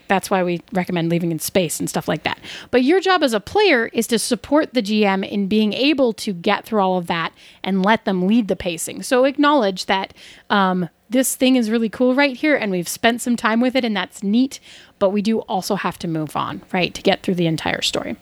that's 0.08 0.30
why 0.30 0.44
we 0.44 0.62
recommend 0.72 1.10
leaving 1.10 1.32
in 1.32 1.40
space 1.40 1.80
and 1.80 1.90
stuff 1.90 2.08
like 2.08 2.24
that. 2.24 2.40
But 2.72 2.84
your 2.84 3.00
job 3.00 3.24
as 3.24 3.34
a 3.34 3.40
player 3.40 3.88
is 3.94 4.08
to 4.08 4.20
support 4.20 4.74
the 4.74 4.82
GM 4.82 5.28
in 5.28 5.48
being 5.48 5.74
able 5.74 6.14
to 6.14 6.34
get 6.34 6.66
through 6.66 6.82
all 6.82 6.98
of 6.98 7.08
that 7.08 7.34
and 7.64 7.84
let 7.84 8.06
them 8.06 8.28
lead 8.28 8.48
the 8.48 8.56
pacing. 8.56 9.04
So 9.04 9.24
acknowledge 9.26 9.86
that 9.86 10.14
um, 10.50 10.90
this 11.10 11.36
thing 11.36 11.56
is 11.56 11.70
really 11.70 11.90
cool 11.90 12.16
right 12.16 12.36
here 12.36 12.56
and 12.56 12.72
we've 12.72 12.88
spent 12.88 13.22
some 13.22 13.36
time 13.36 13.62
with 13.62 13.76
it 13.76 13.86
and 13.86 13.96
that's 13.96 14.24
neat, 14.24 14.60
but 15.00 15.10
we 15.10 15.22
do 15.22 15.40
also 15.42 15.76
have 15.76 16.00
to 16.00 16.08
move 16.08 16.36
on, 16.36 16.62
right, 16.72 16.94
to 16.94 17.02
get 17.02 17.24
through 17.24 17.36
the 17.36 17.48
entire 17.48 17.82
story. 17.82 18.16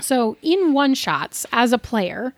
So 0.00 0.36
in 0.42 0.72
one 0.72 0.94
shots, 0.94 1.46
as 1.52 1.72
a 1.72 1.78
player, 1.78 2.32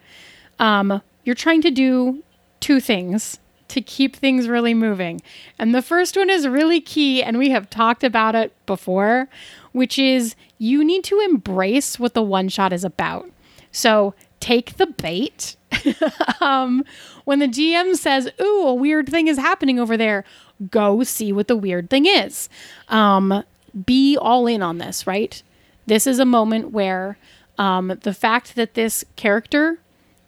um, 0.59 1.03
you're 1.25 1.35
trying 1.35 1.63
to 1.63 1.71
do 1.71 2.23
two 2.61 2.81
things 2.81 3.39
to 3.73 3.81
keep 3.81 4.15
things 4.15 4.49
really 4.49 4.75
moving. 4.75 5.21
And 5.59 5.75
the 5.75 5.83
first 5.83 6.17
one 6.17 6.29
is 6.29 6.47
really 6.47 6.81
key, 6.81 7.23
and 7.23 7.39
we 7.39 7.51
have 7.51 7.71
talked 7.71 8.05
about 8.05 8.35
it 8.35 8.55
before, 8.67 9.29
which 9.73 9.99
is 9.99 10.37
you 10.59 10.85
need 10.85 11.05
to 11.05 11.19
embrace 11.21 11.99
what 11.99 12.13
the 12.13 12.23
one 12.23 12.49
shot 12.49 12.73
is 12.73 12.85
about. 12.85 13.31
So 13.71 14.15
take 14.41 14.77
the 14.77 14.87
bait. 14.87 15.57
um, 16.41 16.85
when 17.25 17.39
the 17.39 17.49
GM 17.49 17.97
says, 17.97 18.29
Ooh, 18.41 18.67
a 18.67 18.75
weird 18.75 19.09
thing 19.09 19.27
is 19.27 19.39
happening 19.39 19.81
over 19.81 19.97
there, 19.97 20.25
go 20.71 21.03
see 21.03 21.33
what 21.33 21.49
the 21.49 21.57
weird 21.57 21.89
thing 21.89 22.05
is. 22.05 22.51
Um, 22.89 23.43
be 23.87 24.19
all 24.19 24.47
in 24.47 24.63
on 24.63 24.77
this, 24.77 25.07
right? 25.07 25.43
This 25.87 26.07
is 26.07 26.19
a 26.19 26.27
moment 26.27 26.73
where 26.73 27.17
um, 27.57 27.99
the 28.03 28.13
fact 28.13 28.55
that 28.55 28.75
this 28.75 29.03
character 29.17 29.79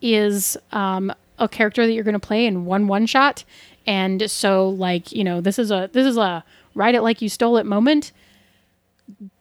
is 0.01 0.57
um, 0.73 1.13
a 1.39 1.49
character 1.49 1.87
that 1.87 1.93
you're 1.93 2.05
going 2.05 2.13
to 2.13 2.21
play 2.21 2.47
in 2.47 2.65
one 2.65 2.87
one 2.87 3.07
shot 3.07 3.45
and 3.87 4.31
so 4.31 4.69
like 4.69 5.13
you 5.13 5.25
know 5.25 5.41
this 5.41 5.59
is 5.59 5.71
a 5.71 5.91
this 5.93 6.07
is 6.07 6.17
a 6.17 6.45
write 6.75 6.95
it 6.95 7.03
like 7.03 7.23
you 7.23 7.29
stole 7.29 7.57
it 7.57 7.67
moment. 7.67 8.13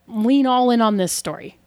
Lean 0.07 0.45
all 0.45 0.69
in 0.69 0.81
on 0.81 0.97
this 0.97 1.11
story. 1.11 1.57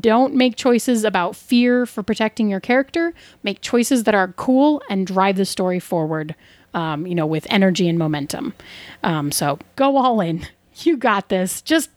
Don't 0.00 0.34
make 0.34 0.56
choices 0.56 1.04
about 1.04 1.36
fear 1.36 1.86
for 1.86 2.02
protecting 2.02 2.48
your 2.48 2.60
character. 2.60 3.14
Make 3.42 3.60
choices 3.60 4.04
that 4.04 4.14
are 4.14 4.28
cool 4.32 4.82
and 4.90 5.06
drive 5.06 5.36
the 5.36 5.44
story 5.44 5.78
forward 5.78 6.34
um, 6.74 7.06
you 7.06 7.14
know 7.14 7.26
with 7.26 7.46
energy 7.50 7.88
and 7.88 7.98
momentum. 7.98 8.54
Um, 9.02 9.32
so 9.32 9.58
go 9.76 9.96
all 9.96 10.20
in. 10.20 10.46
You 10.82 10.96
got 10.96 11.28
this. 11.28 11.60
Just 11.60 11.90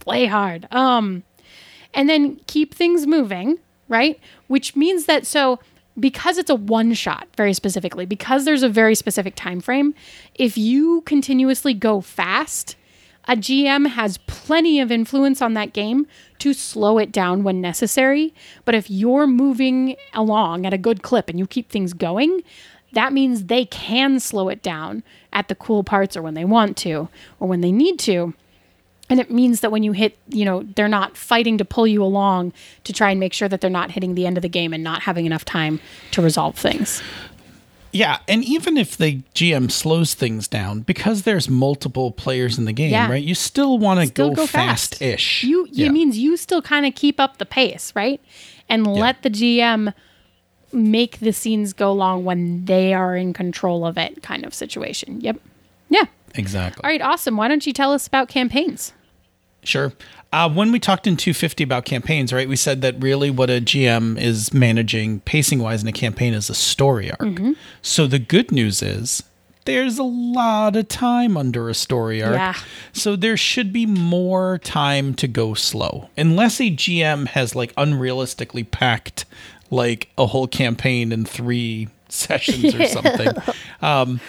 play 0.00 0.26
hard. 0.26 0.66
Um, 0.72 1.22
and 1.94 2.08
then 2.08 2.40
keep 2.48 2.74
things 2.74 3.06
moving, 3.06 3.60
right? 3.86 4.18
Which 4.48 4.74
means 4.74 5.04
that 5.04 5.28
so 5.28 5.60
because 6.00 6.38
it's 6.38 6.50
a 6.50 6.54
one 6.54 6.94
shot 6.94 7.28
very 7.36 7.52
specifically 7.52 8.06
because 8.06 8.44
there's 8.44 8.62
a 8.62 8.68
very 8.68 8.94
specific 8.94 9.34
time 9.34 9.60
frame 9.60 9.94
if 10.34 10.56
you 10.56 11.02
continuously 11.02 11.74
go 11.74 12.00
fast 12.00 12.76
a 13.28 13.36
gm 13.36 13.86
has 13.88 14.18
plenty 14.26 14.80
of 14.80 14.90
influence 14.90 15.42
on 15.42 15.54
that 15.54 15.72
game 15.72 16.06
to 16.38 16.54
slow 16.54 16.96
it 16.96 17.12
down 17.12 17.44
when 17.44 17.60
necessary. 17.60 18.32
But 18.64 18.74
if 18.74 18.90
you're 18.90 19.26
moving 19.26 19.94
along 20.14 20.64
at 20.64 20.72
a 20.72 20.78
good 20.78 21.02
clip 21.02 21.28
and 21.28 21.38
you 21.38 21.46
keep 21.46 21.68
things 21.68 21.92
going 21.92 22.42
that 22.92 23.12
means 23.12 23.44
they 23.44 23.64
can 23.66 24.18
slow 24.18 24.48
it 24.48 24.62
down 24.62 25.02
at 25.32 25.48
the 25.48 25.54
cool 25.54 25.84
parts 25.84 26.16
or 26.16 26.22
when 26.22 26.34
they 26.34 26.44
want 26.44 26.76
to 26.78 27.08
or 27.38 27.48
when 27.48 27.60
they 27.60 27.72
need 27.72 27.98
to 28.00 28.34
and 29.10 29.20
it 29.20 29.30
means 29.30 29.60
that 29.60 29.70
when 29.70 29.82
you 29.82 29.92
hit, 29.92 30.16
you 30.28 30.44
know, 30.44 30.62
they're 30.76 30.88
not 30.88 31.16
fighting 31.16 31.58
to 31.58 31.64
pull 31.64 31.86
you 31.86 32.02
along 32.02 32.52
to 32.84 32.92
try 32.92 33.10
and 33.10 33.20
make 33.20 33.32
sure 33.34 33.48
that 33.48 33.60
they're 33.60 33.68
not 33.68 33.90
hitting 33.90 34.14
the 34.14 34.24
end 34.26 34.38
of 34.38 34.42
the 34.42 34.48
game 34.48 34.72
and 34.72 34.82
not 34.82 35.02
having 35.02 35.26
enough 35.26 35.44
time 35.44 35.80
to 36.12 36.22
resolve 36.22 36.56
things. 36.56 37.02
Yeah, 37.92 38.18
and 38.28 38.44
even 38.44 38.76
if 38.76 38.96
the 38.96 39.20
GM 39.34 39.68
slows 39.70 40.14
things 40.14 40.46
down, 40.46 40.80
because 40.82 41.22
there's 41.22 41.48
multiple 41.50 42.12
players 42.12 42.56
in 42.56 42.64
the 42.64 42.72
game, 42.72 42.92
Yeah. 42.92 43.10
right? 43.10 43.22
You 43.22 43.34
still 43.34 43.78
want 43.78 43.98
to 44.00 44.06
go, 44.06 44.30
go 44.32 44.46
fast. 44.46 44.94
fast-ish. 44.94 45.42
You 45.42 45.66
yeah. 45.72 45.88
it 45.88 45.90
means 45.92 46.16
you 46.16 46.36
still 46.36 46.62
kind 46.62 46.86
of 46.86 46.94
keep 46.94 47.18
up 47.18 47.38
the 47.38 47.46
pace, 47.46 47.92
right? 47.96 48.20
And 48.68 48.86
let 48.86 49.22
the 49.22 49.30
GM 49.30 49.92
make 50.72 51.18
the 51.18 51.32
scenes 51.32 51.72
go 51.72 51.92
long 51.92 52.24
when 52.24 52.64
they 52.66 52.94
are 52.94 53.16
in 53.16 53.32
control 53.32 53.84
of 53.84 53.98
it 53.98 54.22
kind 54.22 54.44
of 54.46 54.54
situation. 54.54 55.20
Yep. 55.20 55.40
Yeah. 55.88 56.04
exactly. 56.36 56.84
All 56.84 56.90
right, 56.90 57.02
awesome. 57.02 57.36
Why 57.36 57.48
don't 57.48 57.66
you 57.66 57.72
tell 57.72 57.92
us 57.92 58.06
about 58.06 58.28
campaigns? 58.28 58.92
Sure. 59.62 59.92
Uh, 60.32 60.48
when 60.48 60.70
we 60.70 60.78
talked 60.78 61.06
in 61.06 61.16
250 61.16 61.64
about 61.64 61.84
campaigns, 61.84 62.32
right, 62.32 62.48
we 62.48 62.56
said 62.56 62.82
that 62.82 62.94
really 63.02 63.30
what 63.30 63.50
a 63.50 63.60
GM 63.60 64.18
is 64.18 64.54
managing 64.54 65.20
pacing 65.20 65.58
wise 65.58 65.82
in 65.82 65.88
a 65.88 65.92
campaign 65.92 66.34
is 66.34 66.48
a 66.48 66.54
story 66.54 67.10
arc. 67.10 67.20
Mm-hmm. 67.20 67.52
So 67.82 68.06
the 68.06 68.20
good 68.20 68.52
news 68.52 68.80
is 68.80 69.24
there's 69.64 69.98
a 69.98 70.04
lot 70.04 70.76
of 70.76 70.88
time 70.88 71.36
under 71.36 71.68
a 71.68 71.74
story 71.74 72.22
arc. 72.22 72.34
Yeah. 72.34 72.54
So 72.92 73.16
there 73.16 73.36
should 73.36 73.72
be 73.72 73.86
more 73.86 74.58
time 74.58 75.14
to 75.14 75.28
go 75.28 75.54
slow. 75.54 76.08
Unless 76.16 76.60
a 76.60 76.70
GM 76.70 77.28
has 77.28 77.54
like 77.54 77.74
unrealistically 77.74 78.70
packed 78.70 79.24
like 79.70 80.10
a 80.16 80.26
whole 80.26 80.46
campaign 80.46 81.12
in 81.12 81.24
three 81.24 81.88
sessions 82.08 82.74
or 82.74 82.86
something. 82.86 83.28
Um, 83.82 84.20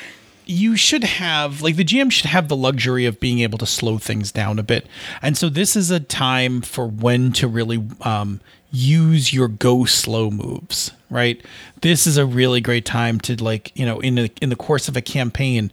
you 0.46 0.76
should 0.76 1.04
have 1.04 1.62
like 1.62 1.76
the 1.76 1.86
GM 1.86 2.12
should 2.12 2.28
have 2.28 2.48
the 2.48 2.56
luxury 2.56 3.06
of 3.06 3.20
being 3.20 3.40
able 3.40 3.58
to 3.60 3.66
slow 3.66 3.98
things 3.98 4.32
down 4.32 4.60
a 4.60 4.64
bit. 4.64 4.88
And 5.22 5.38
so 5.38 5.50
this 5.50 5.76
is 5.76 5.92
a 5.92 6.00
time 6.00 6.62
for 6.62 6.88
when 6.88 7.32
to 7.34 7.48
really 7.48 7.84
um, 8.02 8.42
use 8.72 9.34
your 9.34 9.48
go 9.48 9.86
slow 9.86 10.32
moves, 10.32 10.92
right? 11.10 11.42
This 11.82 12.08
is 12.08 12.18
a 12.18 12.26
really 12.26 12.62
great 12.62 12.86
time 12.86 13.20
to 13.22 13.42
like, 13.42 13.72
you 13.76 13.86
know, 13.86 14.00
in 14.00 14.16
the 14.16 14.32
in 14.42 14.50
the 14.50 14.56
course 14.56 14.88
of 14.88 14.98
a 14.98 15.02
campaign 15.02 15.72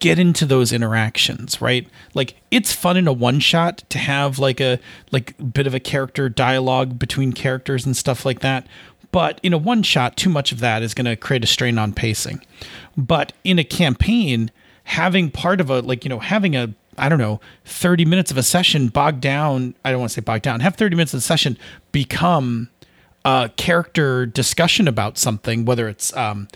get 0.00 0.18
into 0.18 0.44
those 0.44 0.72
interactions, 0.72 1.60
right? 1.60 1.88
Like 2.14 2.36
it's 2.50 2.72
fun 2.72 2.96
in 2.96 3.08
a 3.08 3.12
one 3.12 3.40
shot 3.40 3.82
to 3.88 3.98
have 3.98 4.38
like 4.38 4.60
a 4.60 4.78
like 5.10 5.34
bit 5.52 5.66
of 5.66 5.74
a 5.74 5.80
character 5.80 6.28
dialogue 6.28 6.98
between 6.98 7.32
characters 7.32 7.86
and 7.86 7.96
stuff 7.96 8.24
like 8.24 8.40
that. 8.40 8.66
But 9.12 9.40
in 9.42 9.52
a 9.54 9.58
one 9.58 9.82
shot, 9.82 10.16
too 10.16 10.28
much 10.28 10.52
of 10.52 10.60
that 10.60 10.82
is 10.82 10.92
going 10.92 11.06
to 11.06 11.16
create 11.16 11.44
a 11.44 11.46
strain 11.46 11.78
on 11.78 11.92
pacing. 11.92 12.42
But 12.96 13.32
in 13.44 13.58
a 13.58 13.64
campaign, 13.64 14.50
having 14.84 15.30
part 15.30 15.60
of 15.60 15.70
a 15.70 15.80
like 15.80 16.04
you 16.04 16.08
know 16.08 16.18
having 16.20 16.56
a 16.56 16.72
I 16.98 17.08
don't 17.10 17.18
know 17.18 17.40
30 17.66 18.04
minutes 18.06 18.30
of 18.30 18.38
a 18.38 18.42
session 18.42 18.88
bogged 18.88 19.20
down. 19.20 19.74
I 19.84 19.90
don't 19.90 20.00
want 20.00 20.10
to 20.10 20.14
say 20.14 20.20
bogged 20.22 20.42
down. 20.44 20.60
Have 20.60 20.76
30 20.76 20.96
minutes 20.96 21.12
of 21.12 21.18
the 21.18 21.22
session 21.22 21.58
become 21.92 22.70
a 23.24 23.50
character 23.56 24.24
discussion 24.24 24.88
about 24.88 25.18
something, 25.18 25.64
whether 25.66 25.88
it's 25.88 26.16
um, 26.16 26.48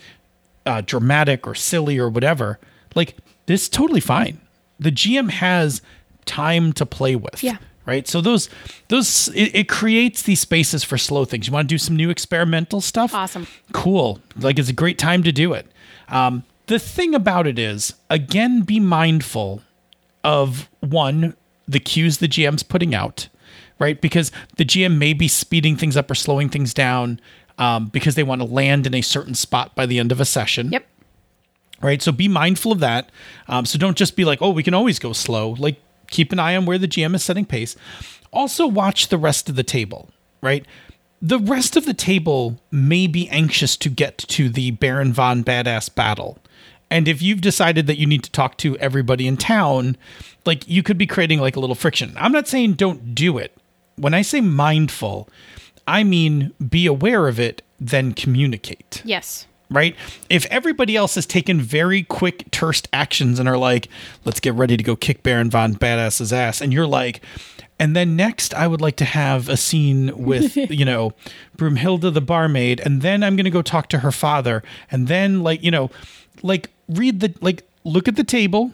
uh, 0.65 0.81
dramatic 0.85 1.45
or 1.45 1.53
silly 1.53 1.97
or 1.99 2.09
whatever. 2.09 2.59
Like 2.95 3.17
this, 3.45 3.63
is 3.63 3.69
totally 3.69 3.99
fine. 3.99 4.39
The 4.79 4.91
GM 4.91 5.29
has 5.29 5.81
time 6.25 6.71
to 6.73 6.85
play 6.85 7.15
with 7.15 7.43
Yeah. 7.43 7.57
right 7.85 8.07
so 8.07 8.21
those 8.21 8.47
those 8.89 9.27
it, 9.29 9.55
it 9.55 9.67
creates 9.67 10.21
these 10.21 10.39
spaces 10.39 10.83
for 10.83 10.97
slow 10.99 11.25
things 11.25 11.47
you 11.47 11.53
want 11.53 11.67
to 11.67 11.73
do 11.73 11.79
some 11.79 11.95
new 11.95 12.11
experimental 12.11 12.79
stuff 12.79 13.11
Awesome. 13.13 13.47
cool 13.73 14.19
like 14.37 14.59
it's 14.59 14.69
a 14.69 14.73
great 14.73 14.99
time 14.99 15.23
to 15.23 15.31
do 15.31 15.51
it 15.53 15.65
um, 16.11 16.43
the 16.67 16.77
thing 16.79 17.15
about 17.15 17.47
it 17.47 17.57
is 17.57 17.93
again 18.09 18.61
be 18.61 18.79
mindful 18.79 19.61
of 20.23 20.69
one 20.79 21.35
the 21.67 21.79
cues 21.79 22.19
the 22.19 22.27
gm's 22.27 22.63
putting 22.63 22.93
out 22.93 23.27
right 23.79 23.99
because 24.01 24.31
the 24.57 24.65
gm 24.65 24.97
may 24.97 25.13
be 25.13 25.27
speeding 25.27 25.75
things 25.75 25.97
up 25.97 26.09
or 26.11 26.15
slowing 26.15 26.49
things 26.49 26.73
down 26.73 27.19
um, 27.57 27.87
because 27.87 28.15
they 28.15 28.23
want 28.23 28.41
to 28.41 28.47
land 28.47 28.85
in 28.87 28.93
a 28.93 29.01
certain 29.01 29.33
spot 29.35 29.75
by 29.75 29.85
the 29.85 29.97
end 29.99 30.11
of 30.11 30.19
a 30.21 30.25
session 30.25 30.69
Yep. 30.71 30.85
right? 31.81 32.01
So 32.01 32.11
be 32.11 32.27
mindful 32.27 32.71
of 32.71 32.79
that. 32.79 33.09
Um, 33.47 33.65
so 33.65 33.77
don't 33.79 33.97
just 33.97 34.15
be 34.15 34.23
like, 34.25 34.41
oh, 34.41 34.51
we 34.51 34.63
can 34.63 34.73
always 34.73 34.99
go 34.99 35.13
slow. 35.13 35.51
Like 35.57 35.79
keep 36.09 36.31
an 36.31 36.39
eye 36.39 36.55
on 36.55 36.65
where 36.65 36.77
the 36.77 36.87
GM 36.87 37.15
is 37.15 37.23
setting 37.23 37.45
pace. 37.45 37.75
Also 38.31 38.67
watch 38.67 39.07
the 39.09 39.17
rest 39.17 39.49
of 39.49 39.55
the 39.55 39.63
table, 39.63 40.09
right? 40.41 40.65
The 41.21 41.39
rest 41.39 41.77
of 41.77 41.85
the 41.85 41.93
table 41.93 42.59
may 42.71 43.05
be 43.05 43.29
anxious 43.29 43.77
to 43.77 43.89
get 43.89 44.17
to 44.17 44.49
the 44.49 44.71
Baron 44.71 45.13
von 45.13 45.43
Badass 45.43 45.93
battle. 45.93 46.39
And 46.89 47.07
if 47.07 47.21
you've 47.21 47.41
decided 47.41 47.87
that 47.87 47.99
you 47.99 48.07
need 48.07 48.23
to 48.23 48.31
talk 48.31 48.57
to 48.57 48.77
everybody 48.77 49.27
in 49.27 49.37
town, 49.37 49.97
like 50.45 50.67
you 50.67 50.81
could 50.83 50.97
be 50.97 51.05
creating 51.05 51.39
like 51.39 51.55
a 51.55 51.59
little 51.59 51.75
friction. 51.75 52.13
I'm 52.17 52.31
not 52.31 52.47
saying 52.47 52.73
don't 52.73 53.13
do 53.13 53.37
it. 53.37 53.55
When 53.97 54.13
I 54.13 54.23
say 54.23 54.41
mindful, 54.41 55.29
I 55.87 56.03
mean 56.03 56.53
be 56.69 56.87
aware 56.87 57.27
of 57.27 57.39
it, 57.39 57.61
then 57.79 58.13
communicate 58.13 59.01
Yes. 59.05 59.47
Right? 59.71 59.95
If 60.29 60.45
everybody 60.47 60.95
else 60.95 61.15
has 61.15 61.25
taken 61.25 61.59
very 61.61 62.03
quick, 62.03 62.51
terse 62.51 62.83
actions 62.91 63.39
and 63.39 63.47
are 63.47 63.57
like, 63.57 63.87
let's 64.25 64.39
get 64.39 64.53
ready 64.53 64.77
to 64.77 64.83
go 64.83 64.95
kick 64.95 65.23
Baron 65.23 65.49
Von 65.49 65.73
Badass's 65.73 66.33
ass, 66.33 66.61
and 66.61 66.71
you're 66.73 66.85
like, 66.85 67.21
and 67.79 67.95
then 67.95 68.15
next 68.15 68.53
I 68.53 68.67
would 68.67 68.81
like 68.81 68.97
to 68.97 69.05
have 69.05 69.49
a 69.49 69.57
scene 69.57 70.15
with, 70.15 70.55
you 70.69 70.85
know, 70.85 71.13
Broomhilda 71.57 72.13
the 72.13 72.21
barmaid, 72.21 72.81
and 72.81 73.01
then 73.01 73.23
I'm 73.23 73.35
gonna 73.35 73.49
go 73.49 73.61
talk 73.61 73.87
to 73.89 73.99
her 73.99 74.11
father, 74.11 74.61
and 74.91 75.07
then 75.07 75.41
like, 75.41 75.63
you 75.63 75.71
know, 75.71 75.89
like 76.43 76.69
read 76.89 77.21
the 77.21 77.33
like 77.41 77.63
look 77.85 78.07
at 78.07 78.17
the 78.17 78.23
table, 78.23 78.73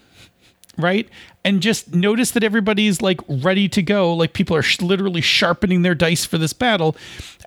right? 0.78 1.08
And 1.46 1.62
just 1.62 1.94
notice 1.94 2.32
that 2.32 2.44
everybody's 2.44 3.02
like 3.02 3.22
ready 3.30 3.70
to 3.70 3.82
go. 3.82 4.14
Like 4.14 4.34
people 4.34 4.56
are 4.58 4.62
sh- 4.62 4.82
literally 4.82 5.22
sharpening 5.22 5.84
their 5.84 5.96
dice 5.96 6.26
for 6.26 6.38
this 6.38 6.52
battle 6.54 6.98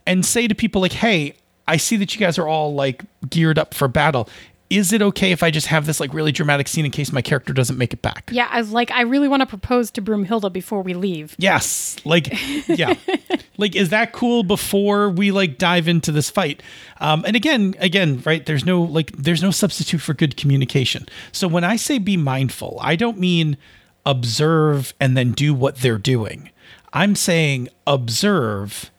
and 0.06 0.24
say 0.24 0.48
to 0.48 0.54
people 0.54 0.80
like, 0.80 0.92
"Hey, 0.92 1.34
I 1.70 1.76
see 1.76 1.96
that 1.98 2.12
you 2.12 2.18
guys 2.18 2.36
are 2.36 2.48
all 2.48 2.74
like 2.74 3.04
geared 3.30 3.56
up 3.56 3.74
for 3.74 3.86
battle. 3.86 4.28
Is 4.70 4.92
it 4.92 5.02
okay 5.02 5.30
if 5.30 5.42
I 5.42 5.50
just 5.50 5.68
have 5.68 5.86
this 5.86 6.00
like 6.00 6.12
really 6.12 6.32
dramatic 6.32 6.66
scene 6.66 6.84
in 6.84 6.90
case 6.90 7.12
my 7.12 7.22
character 7.22 7.52
doesn't 7.52 7.78
make 7.78 7.92
it 7.92 8.02
back?" 8.02 8.28
Yeah, 8.32 8.48
I 8.50 8.60
was 8.60 8.72
like, 8.72 8.90
I 8.90 9.02
really 9.02 9.28
want 9.28 9.40
to 9.40 9.46
propose 9.46 9.90
to 9.92 10.02
Broomhilda 10.02 10.52
before 10.52 10.82
we 10.82 10.94
leave. 10.94 11.36
Yes. 11.38 11.96
Like, 12.04 12.28
yeah. 12.68 12.94
like, 13.56 13.76
is 13.76 13.90
that 13.90 14.12
cool 14.12 14.42
before 14.42 15.10
we 15.10 15.30
like 15.30 15.58
dive 15.58 15.86
into 15.86 16.10
this 16.10 16.28
fight? 16.28 16.60
Um, 16.98 17.24
and 17.24 17.36
again, 17.36 17.76
again, 17.78 18.20
right? 18.26 18.44
There's 18.44 18.64
no 18.64 18.82
like, 18.82 19.12
there's 19.12 19.42
no 19.42 19.52
substitute 19.52 20.00
for 20.00 20.12
good 20.12 20.36
communication. 20.36 21.06
So 21.30 21.46
when 21.46 21.62
I 21.62 21.76
say 21.76 21.98
be 21.98 22.16
mindful, 22.16 22.78
I 22.80 22.96
don't 22.96 23.18
mean 23.18 23.56
observe 24.04 24.92
and 24.98 25.16
then 25.16 25.32
do 25.32 25.54
what 25.54 25.76
they're 25.76 25.98
doing. 25.98 26.50
I'm 26.92 27.14
saying 27.14 27.68
observe 27.86 28.90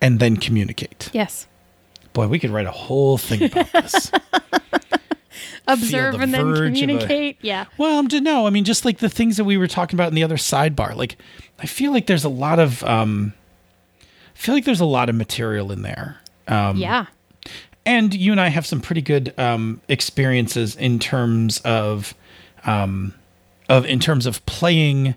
and 0.00 0.20
then 0.20 0.36
communicate. 0.36 1.10
Yes. 1.12 1.46
Boy, 2.16 2.28
we 2.28 2.38
could 2.38 2.48
write 2.48 2.64
a 2.64 2.70
whole 2.70 3.18
thing 3.18 3.42
about 3.44 3.70
this. 3.72 4.10
Observe 5.68 6.14
and 6.20 6.32
then 6.32 6.40
of 6.48 6.54
a- 6.54 6.56
communicate. 6.64 7.36
Yeah. 7.42 7.66
Well, 7.76 7.98
I'm 7.98 8.08
just 8.08 8.22
no. 8.22 8.46
I 8.46 8.50
mean, 8.50 8.64
just 8.64 8.86
like 8.86 8.98
the 8.98 9.10
things 9.10 9.36
that 9.36 9.44
we 9.44 9.58
were 9.58 9.66
talking 9.66 9.96
about 9.98 10.08
in 10.08 10.14
the 10.14 10.22
other 10.24 10.36
sidebar. 10.36 10.94
Like, 10.96 11.16
I 11.58 11.66
feel 11.66 11.92
like 11.92 12.06
there's 12.06 12.24
a 12.24 12.28
lot 12.30 12.58
of, 12.58 12.82
um, 12.84 13.34
I 14.02 14.38
feel 14.38 14.54
like 14.54 14.64
there's 14.64 14.80
a 14.80 14.86
lot 14.86 15.10
of 15.10 15.14
material 15.14 15.70
in 15.72 15.82
there. 15.82 16.18
Um, 16.48 16.78
Yeah. 16.78 17.06
and 17.84 18.14
you 18.14 18.32
and 18.32 18.40
I 18.40 18.48
have 18.48 18.64
some 18.64 18.80
pretty 18.80 19.02
good 19.02 19.34
um, 19.38 19.82
experiences 19.88 20.74
in 20.74 20.98
terms 20.98 21.58
of, 21.64 22.14
um, 22.64 23.12
of 23.68 23.84
in 23.84 23.98
terms 24.00 24.24
of 24.24 24.44
playing, 24.46 25.16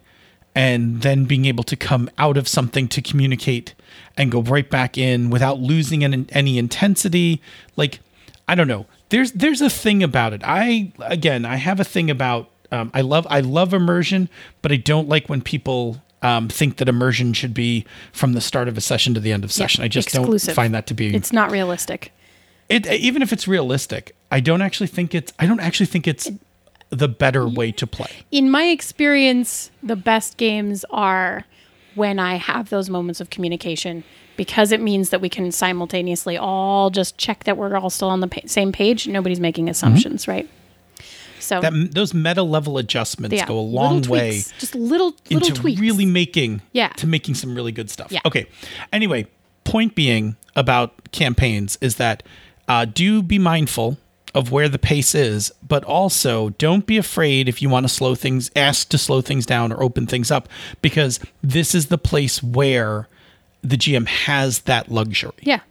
and 0.55 1.01
then 1.01 1.25
being 1.25 1.45
able 1.45 1.63
to 1.63 1.75
come 1.75 2.09
out 2.17 2.37
of 2.37 2.47
something 2.47 2.87
to 2.89 3.01
communicate 3.01 3.73
and 4.17 4.31
go 4.31 4.41
right 4.41 4.69
back 4.69 4.97
in 4.97 5.29
without 5.29 5.59
losing 5.59 6.03
any, 6.03 6.25
any 6.29 6.57
intensity. 6.57 7.41
Like, 7.75 7.99
I 8.47 8.55
don't 8.55 8.67
know. 8.67 8.85
There's 9.09 9.31
there's 9.31 9.61
a 9.61 9.69
thing 9.69 10.03
about 10.03 10.33
it. 10.33 10.41
I 10.43 10.91
again, 11.01 11.45
I 11.45 11.55
have 11.57 11.79
a 11.79 11.83
thing 11.83 12.09
about. 12.09 12.49
Um, 12.71 12.91
I 12.93 13.01
love 13.01 13.25
I 13.29 13.39
love 13.39 13.73
immersion, 13.73 14.29
but 14.61 14.71
I 14.71 14.75
don't 14.75 15.07
like 15.09 15.27
when 15.29 15.41
people 15.41 16.03
um, 16.21 16.47
think 16.49 16.77
that 16.77 16.87
immersion 16.87 17.33
should 17.33 17.53
be 17.53 17.85
from 18.11 18.33
the 18.33 18.41
start 18.41 18.67
of 18.67 18.77
a 18.77 18.81
session 18.81 19.13
to 19.15 19.19
the 19.19 19.31
end 19.31 19.43
of 19.43 19.51
session. 19.51 19.83
I 19.83 19.87
just 19.87 20.09
exclusive. 20.09 20.47
don't 20.49 20.55
find 20.55 20.73
that 20.75 20.85
to 20.87 20.93
be 20.93 21.15
It's 21.15 21.33
not 21.33 21.49
realistic. 21.49 22.11
it 22.67 22.85
even 22.87 23.23
if 23.23 23.33
it's 23.33 23.47
realistic 23.47 24.15
i 24.29 24.39
don't 24.39 24.61
actually 24.61 24.85
think 24.85 25.15
it's 25.15 25.33
i 25.39 25.47
don't 25.47 25.59
actually 25.59 25.87
think 25.87 26.07
it's 26.07 26.29
the 26.89 27.07
better 27.07 27.47
way 27.47 27.71
to 27.71 27.85
play 27.85 28.09
In 28.31 28.49
my 28.49 28.65
experience, 28.65 29.69
the 29.83 29.95
best 29.95 30.37
games 30.37 30.83
are 30.89 31.45
when 31.95 32.19
I 32.19 32.35
have 32.35 32.69
those 32.69 32.89
moments 32.89 33.19
of 33.21 33.29
communication 33.29 34.03
because 34.37 34.71
it 34.71 34.79
means 34.81 35.09
that 35.09 35.19
we 35.21 35.29
can 35.29 35.51
simultaneously 35.51 36.37
all 36.37 36.89
just 36.89 37.17
check 37.17 37.43
that 37.43 37.57
we're 37.57 37.75
all 37.77 37.89
still 37.89 38.09
on 38.09 38.21
the 38.21 38.27
pa- 38.27 38.41
same 38.45 38.71
page. 38.71 39.07
Nobody's 39.07 39.39
making 39.39 39.69
assumptions, 39.69 40.27
right? 40.27 40.49
So 41.39 41.61
That 41.61 41.73
those 41.93 42.13
meta 42.13 42.43
level 42.43 42.77
adjustments 42.77 43.35
yeah, 43.35 43.45
go 43.45 43.57
a 43.57 43.61
long 43.61 44.01
way 44.03 44.31
tweaks, 44.31 44.53
just 44.59 44.75
little 44.75 45.15
little 45.29 45.47
into 45.47 45.53
tweaks. 45.53 45.79
really 45.81 46.05
making 46.05 46.61
Yeah. 46.73 46.89
to 46.89 47.07
making 47.07 47.35
some 47.35 47.55
really 47.55 47.71
good 47.71 47.89
stuff. 47.89 48.11
Yeah. 48.11 48.19
Okay. 48.25 48.45
Anyway, 48.93 49.27
point 49.63 49.95
being 49.95 50.35
about 50.55 51.11
campaigns 51.11 51.77
is 51.81 51.95
that 51.95 52.23
uh, 52.67 52.85
do 52.85 53.21
be 53.23 53.39
mindful 53.39 53.97
of 54.35 54.51
where 54.51 54.69
the 54.69 54.77
pace 54.79 55.15
is, 55.15 55.51
but 55.67 55.83
also 55.85 56.49
don't 56.51 56.85
be 56.85 56.97
afraid 56.97 57.49
if 57.49 57.61
you 57.61 57.69
want 57.69 57.83
to 57.85 57.89
slow 57.93 58.13
things, 58.15 58.51
ask 58.55 58.89
to 58.89 58.97
slow 58.97 59.21
things 59.21 59.45
down 59.45 59.71
or 59.71 59.81
open 59.81 60.05
things 60.05 60.29
up, 60.29 60.47
because 60.81 61.19
this 61.41 61.73
is 61.73 61.87
the 61.87 61.97
place 61.97 62.43
where 62.43 63.07
the 63.63 63.75
GM 63.77 64.07
has 64.07 64.59
that 64.61 64.89
luxury. 64.91 65.31
yeah. 65.41 65.61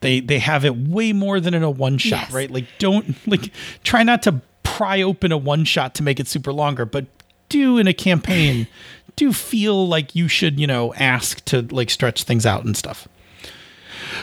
They 0.00 0.20
they 0.20 0.38
have 0.38 0.66
it 0.66 0.76
way 0.76 1.12
more 1.14 1.40
than 1.40 1.54
in 1.54 1.62
a 1.62 1.70
one 1.70 1.96
shot, 1.96 2.24
Yes. 2.24 2.32
right? 2.32 2.50
Like 2.50 2.66
don't 2.78 3.16
like 3.26 3.50
try 3.84 4.02
not 4.02 4.22
to 4.24 4.42
pry 4.62 5.00
open 5.00 5.32
a 5.32 5.38
one 5.38 5.64
shot 5.64 5.94
to 5.94 6.02
make 6.02 6.20
it 6.20 6.28
super 6.28 6.52
longer, 6.52 6.84
but 6.84 7.06
do 7.48 7.78
in 7.78 7.86
a 7.86 7.94
campaign 7.94 8.66
do 9.16 9.32
feel 9.32 9.88
like 9.88 10.14
you 10.14 10.28
should, 10.28 10.60
you 10.60 10.66
know, 10.66 10.92
ask 10.94 11.42
to 11.46 11.62
like 11.70 11.88
stretch 11.88 12.24
things 12.24 12.44
out 12.44 12.64
and 12.66 12.76
stuff. 12.76 13.08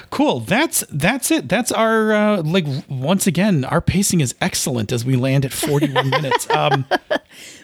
Cool. 0.09 0.39
That's 0.41 0.83
that's 0.89 1.31
it. 1.31 1.47
That's 1.49 1.71
our 1.71 2.13
uh, 2.13 2.41
like 2.43 2.65
once 2.89 3.27
again, 3.27 3.65
our 3.65 3.81
pacing 3.81 4.21
is 4.21 4.35
excellent 4.41 4.91
as 4.91 5.03
we 5.05 5.15
land 5.15 5.45
at 5.45 5.53
41 5.53 6.09
minutes. 6.11 6.49
Um 6.49 6.85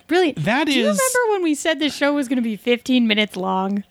Brilliant. 0.07 0.43
That 0.45 0.67
Do 0.67 0.73
you 0.73 0.83
remember 0.83 1.19
when 1.31 1.43
we 1.43 1.53
said 1.55 1.79
the 1.79 1.89
show 1.89 2.13
was 2.13 2.27
going 2.29 2.37
to 2.37 2.41
be 2.41 2.55
15 2.55 3.07
minutes 3.07 3.35
long? 3.35 3.83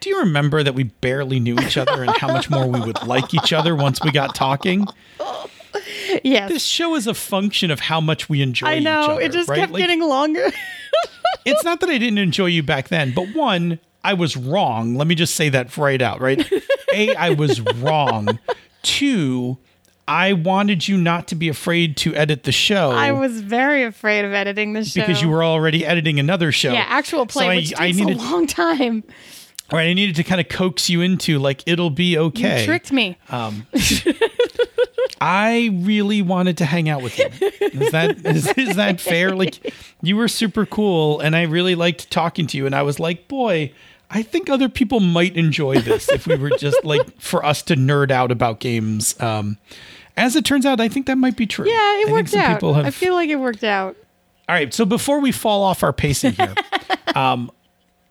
do 0.00 0.08
you 0.08 0.18
remember 0.20 0.62
that 0.62 0.74
we 0.74 0.84
barely 0.84 1.38
knew 1.38 1.54
each 1.58 1.76
other 1.76 2.02
and 2.02 2.16
how 2.16 2.26
much 2.28 2.48
more 2.48 2.66
we 2.66 2.80
would 2.80 3.02
like 3.06 3.34
each 3.34 3.52
other 3.52 3.76
once 3.76 4.00
we 4.02 4.10
got 4.10 4.34
talking? 4.34 4.86
Yes. 6.24 6.50
This 6.50 6.64
show 6.64 6.96
is 6.96 7.06
a 7.06 7.14
function 7.14 7.70
of 7.70 7.78
how 7.80 8.00
much 8.00 8.28
we 8.28 8.42
enjoy 8.42 8.66
I 8.66 8.76
each 8.78 8.82
know. 8.84 9.00
other, 9.02 9.20
it 9.20 9.30
just 9.32 9.48
right? 9.48 9.58
kept 9.60 9.72
Like, 9.72 9.80
getting 9.80 10.00
longer. 10.00 10.50
it's 11.44 11.62
not 11.62 11.78
that 11.80 11.88
I 11.88 11.98
didn't 11.98 12.18
enjoy 12.18 12.46
you 12.46 12.62
back 12.64 12.88
then, 12.88 13.12
but 13.14 13.32
one, 13.34 13.78
I 14.02 14.14
was 14.14 14.36
wrong. 14.36 14.94
Let 14.94 15.06
me 15.06 15.14
just 15.14 15.34
say 15.34 15.48
that 15.50 15.76
right 15.76 16.00
out, 16.00 16.20
right? 16.20 16.40
A, 16.94 17.14
I 17.14 17.30
was 17.30 17.60
wrong. 17.60 18.38
Two, 18.82 19.58
I 20.08 20.32
wanted 20.32 20.88
you 20.88 20.96
not 20.96 21.28
to 21.28 21.34
be 21.34 21.48
afraid 21.48 21.96
to 21.98 22.14
edit 22.16 22.42
the 22.44 22.50
show 22.52 22.90
I 22.90 23.12
was 23.12 23.40
very 23.42 23.84
afraid 23.84 24.24
of 24.24 24.32
editing 24.32 24.72
the 24.72 24.84
show. 24.84 25.00
because 25.02 25.22
you 25.22 25.28
were 25.28 25.44
already 25.44 25.86
editing 25.86 26.18
another 26.18 26.50
show. 26.50 26.72
Yeah, 26.72 26.84
actual 26.88 27.26
play, 27.26 27.44
So 27.44 27.50
I- 27.50 27.90
takes 27.90 28.00
I 28.00 28.04
needed, 28.06 28.16
a 28.16 28.22
long 28.22 28.46
time. 28.46 29.04
right, 29.70 29.86
I 29.88 29.92
needed 29.92 30.16
to 30.16 30.24
kind 30.24 30.40
of 30.40 30.48
coax 30.48 30.90
you 30.90 31.00
into 31.02 31.38
like 31.38 31.62
it'll 31.66 31.90
be 31.90 32.18
okay. 32.18 32.60
You 32.60 32.66
tricked 32.66 32.90
me. 32.90 33.18
Um, 33.28 33.66
I 35.20 35.70
really 35.82 36.22
wanted 36.22 36.56
to 36.58 36.64
hang 36.64 36.88
out 36.88 37.02
with 37.02 37.18
you. 37.18 37.26
Is 37.60 37.92
that 37.92 38.24
is, 38.24 38.46
is 38.56 38.76
that 38.76 39.00
fair? 39.00 39.36
Like 39.36 39.72
you 40.02 40.16
were 40.16 40.28
super 40.28 40.64
cool 40.64 41.20
and 41.20 41.36
I 41.36 41.42
really 41.42 41.74
liked 41.74 42.10
talking 42.10 42.46
to 42.48 42.56
you 42.56 42.64
and 42.66 42.74
I 42.74 42.82
was 42.82 42.98
like, 42.98 43.28
boy, 43.28 43.72
I 44.10 44.22
think 44.22 44.50
other 44.50 44.68
people 44.68 45.00
might 45.00 45.36
enjoy 45.36 45.78
this 45.80 46.08
if 46.08 46.26
we 46.26 46.36
were 46.36 46.50
just 46.50 46.84
like 46.84 47.00
for 47.20 47.44
us 47.44 47.62
to 47.62 47.76
nerd 47.76 48.10
out 48.10 48.30
about 48.32 48.60
games. 48.60 49.18
Um 49.20 49.56
as 50.16 50.36
it 50.36 50.44
turns 50.44 50.66
out, 50.66 50.80
I 50.80 50.88
think 50.88 51.06
that 51.06 51.16
might 51.16 51.36
be 51.36 51.46
true. 51.46 51.66
yeah, 51.68 52.00
it 52.00 52.04
think 52.06 52.10
worked 52.10 52.34
out. 52.34 52.60
have- 52.74 52.84
I 52.86 52.90
feel 52.90 53.14
like 53.14 53.30
it 53.30 53.36
worked 53.36 53.64
out. 53.64 53.96
All 54.48 54.54
right, 54.56 54.74
so 54.74 54.84
before 54.84 55.20
we 55.20 55.30
fall 55.32 55.62
off 55.62 55.82
our 55.84 55.92
pacing 55.92 56.32
here, 56.32 56.54
um, 57.14 57.50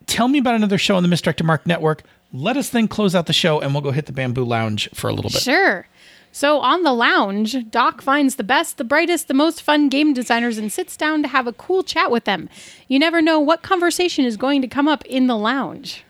tell 0.06 0.26
me 0.26 0.38
about 0.38 0.54
another 0.54 0.78
show 0.78 0.96
on 0.96 1.02
the 1.02 1.08
Misdirected 1.08 1.46
Mark 1.46 1.66
Network. 1.66 2.02
Let 2.32 2.56
us 2.56 2.70
then 2.70 2.88
close 2.88 3.14
out 3.14 3.26
the 3.26 3.32
show 3.34 3.60
and 3.60 3.74
we'll 3.74 3.82
go 3.82 3.90
hit 3.90 4.06
the 4.06 4.12
Bamboo 4.12 4.44
Lounge 4.44 4.88
for 4.94 5.08
a 5.08 5.12
little 5.12 5.30
bit. 5.30 5.42
Sure. 5.42 5.86
So 6.32 6.60
on 6.60 6.82
the 6.82 6.92
lounge, 6.92 7.70
Doc 7.70 8.02
finds 8.02 8.36
the 8.36 8.44
best, 8.44 8.76
the 8.76 8.84
brightest, 8.84 9.28
the 9.28 9.34
most 9.34 9.62
fun 9.62 9.88
game 9.88 10.12
designers 10.12 10.58
and 10.58 10.72
sits 10.72 10.96
down 10.96 11.22
to 11.22 11.28
have 11.28 11.46
a 11.46 11.52
cool 11.52 11.82
chat 11.82 12.10
with 12.10 12.24
them. 12.24 12.48
You 12.88 12.98
never 12.98 13.20
know 13.20 13.40
what 13.40 13.62
conversation 13.62 14.24
is 14.24 14.36
going 14.36 14.62
to 14.62 14.68
come 14.68 14.88
up 14.88 15.04
in 15.06 15.26
the 15.26 15.36
lounge. 15.36 16.04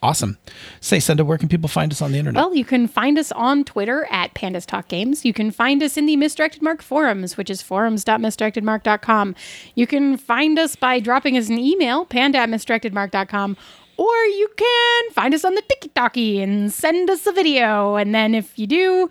Awesome. 0.00 0.38
Say, 0.80 1.00
Senda, 1.00 1.24
where 1.24 1.38
can 1.38 1.48
people 1.48 1.68
find 1.68 1.90
us 1.90 2.00
on 2.00 2.12
the 2.12 2.18
internet? 2.18 2.40
Well, 2.40 2.54
you 2.54 2.64
can 2.64 2.86
find 2.86 3.18
us 3.18 3.32
on 3.32 3.64
Twitter 3.64 4.06
at 4.10 4.32
Pandas 4.32 4.64
Talk 4.64 4.86
Games. 4.86 5.24
You 5.24 5.32
can 5.32 5.50
find 5.50 5.82
us 5.82 5.96
in 5.96 6.06
the 6.06 6.16
Misdirected 6.16 6.62
Mark 6.62 6.82
forums, 6.82 7.36
which 7.36 7.50
is 7.50 7.62
forums.misdirectedmark.com. 7.62 9.34
You 9.74 9.86
can 9.88 10.16
find 10.16 10.58
us 10.58 10.76
by 10.76 11.00
dropping 11.00 11.36
us 11.36 11.48
an 11.48 11.58
email, 11.58 12.04
panda 12.04 12.38
at 12.38 12.48
misdirectedmark.com, 12.48 13.56
or 13.98 14.14
you 14.24 14.48
can 14.56 15.10
find 15.10 15.34
us 15.34 15.44
on 15.44 15.54
the 15.54 15.62
TikTok 15.62 16.16
and 16.16 16.72
send 16.72 17.10
us 17.10 17.26
a 17.26 17.32
video. 17.32 17.96
And 17.96 18.14
then 18.14 18.34
if 18.34 18.58
you 18.58 18.66
do, 18.66 19.10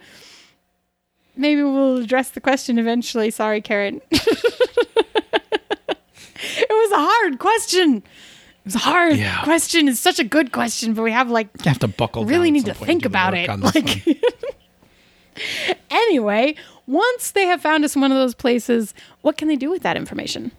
maybe 1.35 1.61
we'll 1.61 1.97
address 1.97 2.29
the 2.31 2.41
question 2.41 2.79
eventually. 2.79 3.29
Sorry, 3.29 3.61
Karen. 3.61 4.01
it 4.11 4.23
was 6.69 6.91
a 6.91 6.99
hard 6.99 7.39
question. 7.39 7.97
It 7.97 8.03
was 8.65 8.75
a 8.75 8.79
hard 8.79 9.17
Yeah. 9.17 9.43
question. 9.43 9.87
It's 9.87 9.99
such 9.99 10.19
a 10.19 10.23
good 10.23 10.51
question, 10.51 10.93
but 10.93 11.03
we 11.03 11.11
have 11.11 11.29
like 11.29 11.47
You 11.63 11.69
have 11.69 11.79
to 11.79 11.87
buckle 11.87 12.25
really 12.25 12.51
need 12.51 12.65
to 12.65 12.73
think 12.73 12.89
and 12.89 13.01
do 13.01 13.09
the 13.09 13.09
about 13.09 13.33
it. 13.33 13.49
Like, 13.75 14.17
anyway, 15.89 16.55
once 16.85 17.31
they 17.31 17.45
have 17.45 17.61
found 17.61 17.83
us 17.85 17.95
in 17.95 18.01
one 18.01 18.11
of 18.11 18.17
those 18.17 18.35
places, 18.35 18.93
what 19.21 19.37
can 19.37 19.47
they 19.47 19.55
do 19.55 19.69
with 19.69 19.83
that 19.83 19.97
information? 19.97 20.51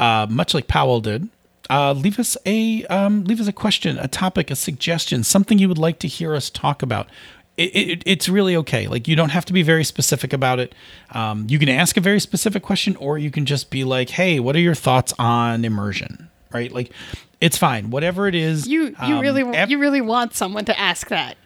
uh, 0.00 0.26
much 0.28 0.54
like 0.54 0.66
Powell 0.66 1.00
did, 1.00 1.28
uh, 1.70 1.92
leave 1.92 2.18
us 2.18 2.36
a 2.46 2.84
um, 2.86 3.24
leave 3.24 3.40
us 3.40 3.48
a 3.48 3.52
question, 3.52 3.98
a 3.98 4.08
topic, 4.08 4.50
a 4.50 4.56
suggestion, 4.56 5.24
something 5.24 5.58
you 5.58 5.68
would 5.68 5.78
like 5.78 5.98
to 6.00 6.08
hear 6.08 6.34
us 6.34 6.50
talk 6.50 6.82
about. 6.82 7.08
It, 7.56 7.74
it, 7.76 8.02
it's 8.04 8.28
really 8.28 8.56
okay. 8.56 8.88
Like 8.88 9.06
you 9.06 9.14
don't 9.14 9.28
have 9.30 9.44
to 9.44 9.52
be 9.52 9.62
very 9.62 9.84
specific 9.84 10.32
about 10.32 10.58
it. 10.58 10.74
Um, 11.12 11.46
you 11.48 11.58
can 11.58 11.68
ask 11.68 11.96
a 11.96 12.00
very 12.00 12.18
specific 12.20 12.62
question, 12.62 12.96
or 12.96 13.16
you 13.16 13.30
can 13.30 13.46
just 13.46 13.70
be 13.70 13.84
like, 13.84 14.10
"Hey, 14.10 14.40
what 14.40 14.56
are 14.56 14.60
your 14.60 14.74
thoughts 14.74 15.14
on 15.18 15.64
immersion?" 15.64 16.30
Right? 16.52 16.72
Like, 16.72 16.92
it's 17.40 17.56
fine. 17.56 17.90
Whatever 17.90 18.26
it 18.28 18.34
is, 18.34 18.66
You 18.66 18.94
you 19.06 19.16
um, 19.16 19.20
really 19.20 19.42
ev- 19.42 19.70
you 19.70 19.78
really 19.78 20.00
want 20.00 20.34
someone 20.34 20.64
to 20.64 20.78
ask 20.78 21.08
that. 21.08 21.36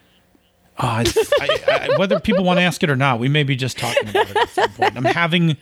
It's, 0.80 1.32
I, 1.40 1.88
I, 1.92 1.98
whether 1.98 2.20
people 2.20 2.44
want 2.44 2.58
to 2.58 2.62
ask 2.62 2.82
it 2.82 2.90
or 2.90 2.94
not, 2.96 3.18
we 3.18 3.28
may 3.28 3.42
be 3.42 3.56
just 3.56 3.78
talking 3.78 4.08
about 4.08 4.30
it 4.30 4.36
at 4.36 4.48
some 4.50 4.70
point. 4.72 4.96
I'm 4.96 5.04
having, 5.04 5.56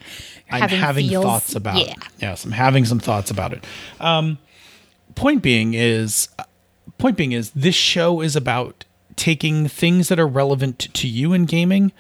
I'm 0.51 0.69
Having 0.69 1.09
thoughts 1.11 1.55
about 1.55 1.77
yeah. 1.77 1.93
it. 1.93 1.99
Yes, 2.19 2.45
I'm 2.45 2.53
having 2.53 2.85
some 2.85 3.01
thoughts 3.01 3.31
about 3.31 3.55
it. 3.55 3.65
Um, 3.99 4.39
point 5.17 5.43
being 5.43 5.75
is, 5.75 6.29
point 6.99 7.17
being 7.17 7.33
is, 7.33 7.51
this 7.51 7.75
show 7.75 8.21
is 8.21 8.37
about 8.37 8.85
taking 9.17 9.67
things 9.67 10.09
that 10.09 10.21
are 10.21 10.29
relevant 10.29 10.79
to 10.79 11.09
you 11.09 11.33
in 11.33 11.47
gaming, 11.47 11.91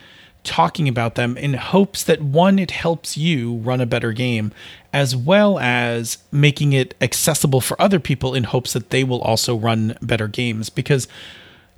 talking 0.44 0.86
about 0.86 1.16
them 1.16 1.36
in 1.36 1.54
hopes 1.54 2.04
that 2.04 2.22
one, 2.22 2.58
it 2.58 2.70
helps 2.70 3.16
you 3.16 3.56
run 3.56 3.80
a 3.80 3.86
better 3.86 4.12
game, 4.12 4.52
as 4.92 5.16
well 5.16 5.58
as 5.58 6.18
making 6.30 6.72
it 6.72 6.94
accessible 7.00 7.60
for 7.60 7.80
other 7.82 7.98
people 7.98 8.34
in 8.34 8.44
hopes 8.44 8.72
that 8.72 8.90
they 8.90 9.02
will 9.02 9.20
also 9.22 9.56
run 9.56 9.98
better 10.00 10.28
games. 10.28 10.70
Because 10.70 11.08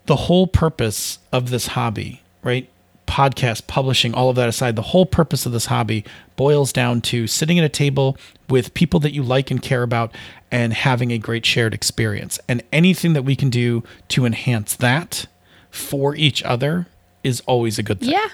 the 0.06 0.16
whole 0.16 0.46
purpose 0.46 1.18
of 1.32 1.50
this 1.50 1.68
hobby, 1.68 2.20
right? 2.42 2.68
Podcast, 3.08 3.66
publishing, 3.66 4.14
all 4.14 4.28
of 4.30 4.36
that 4.36 4.48
aside, 4.48 4.76
the 4.76 4.82
whole 4.82 5.06
purpose 5.06 5.46
of 5.46 5.52
this 5.52 5.66
hobby 5.66 6.04
boils 6.36 6.72
down 6.72 7.00
to 7.00 7.26
sitting 7.26 7.58
at 7.58 7.64
a 7.64 7.68
table 7.68 8.16
with 8.48 8.74
people 8.74 9.00
that 9.00 9.12
you 9.12 9.22
like 9.22 9.50
and 9.50 9.60
care 9.60 9.82
about 9.82 10.14
and 10.50 10.72
having 10.74 11.10
a 11.10 11.18
great 11.18 11.44
shared 11.44 11.74
experience. 11.74 12.38
And 12.48 12.62
anything 12.72 13.14
that 13.14 13.22
we 13.22 13.34
can 13.34 13.50
do 13.50 13.82
to 14.08 14.24
enhance 14.24 14.76
that 14.76 15.26
for 15.70 16.14
each 16.14 16.42
other 16.44 16.86
is 17.24 17.40
always 17.46 17.78
a 17.78 17.82
good 17.82 18.00
thing. 18.00 18.10
Yeah, 18.10 18.28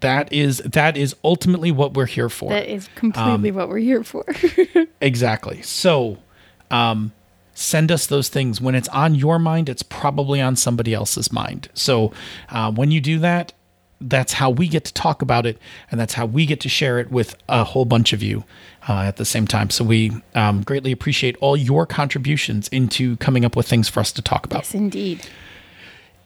That 0.00 0.32
is 0.32 0.58
that 0.58 0.96
is 0.96 1.16
ultimately 1.24 1.72
what 1.72 1.94
we're 1.94 2.06
here 2.06 2.28
for. 2.28 2.50
that 2.50 2.66
is 2.68 2.86
Um, 2.86 3.12
completely 3.12 3.50
what 3.50 3.68
we're 3.68 3.78
here 3.78 4.04
for. 4.04 4.24
Exactly. 5.00 5.62
So, 5.62 6.18
um, 6.70 7.12
send 7.58 7.90
us 7.90 8.06
those 8.06 8.28
things. 8.28 8.60
When 8.60 8.74
it's 8.74 8.88
on 8.88 9.14
your 9.14 9.38
mind, 9.38 9.68
it's 9.68 9.82
probably 9.82 10.40
on 10.40 10.56
somebody 10.56 10.94
else's 10.94 11.32
mind. 11.32 11.68
So, 11.74 12.12
uh, 12.50 12.70
when 12.70 12.90
you 12.90 13.00
do 13.00 13.18
that, 13.18 13.52
that's 14.00 14.34
how 14.34 14.48
we 14.48 14.68
get 14.68 14.84
to 14.84 14.94
talk 14.94 15.22
about 15.22 15.44
it, 15.44 15.58
and 15.90 15.98
that's 15.98 16.14
how 16.14 16.24
we 16.24 16.46
get 16.46 16.60
to 16.60 16.68
share 16.68 17.00
it 17.00 17.10
with 17.10 17.34
a 17.48 17.64
whole 17.64 17.84
bunch 17.84 18.12
of 18.12 18.22
you 18.22 18.44
uh, 18.88 19.00
at 19.02 19.16
the 19.16 19.24
same 19.24 19.46
time. 19.46 19.70
So, 19.70 19.84
we 19.84 20.12
um, 20.34 20.62
greatly 20.62 20.92
appreciate 20.92 21.36
all 21.40 21.56
your 21.56 21.84
contributions 21.84 22.68
into 22.68 23.16
coming 23.16 23.44
up 23.44 23.56
with 23.56 23.66
things 23.66 23.88
for 23.88 24.00
us 24.00 24.12
to 24.12 24.22
talk 24.22 24.46
about. 24.46 24.60
yes, 24.60 24.74
indeed. 24.74 25.26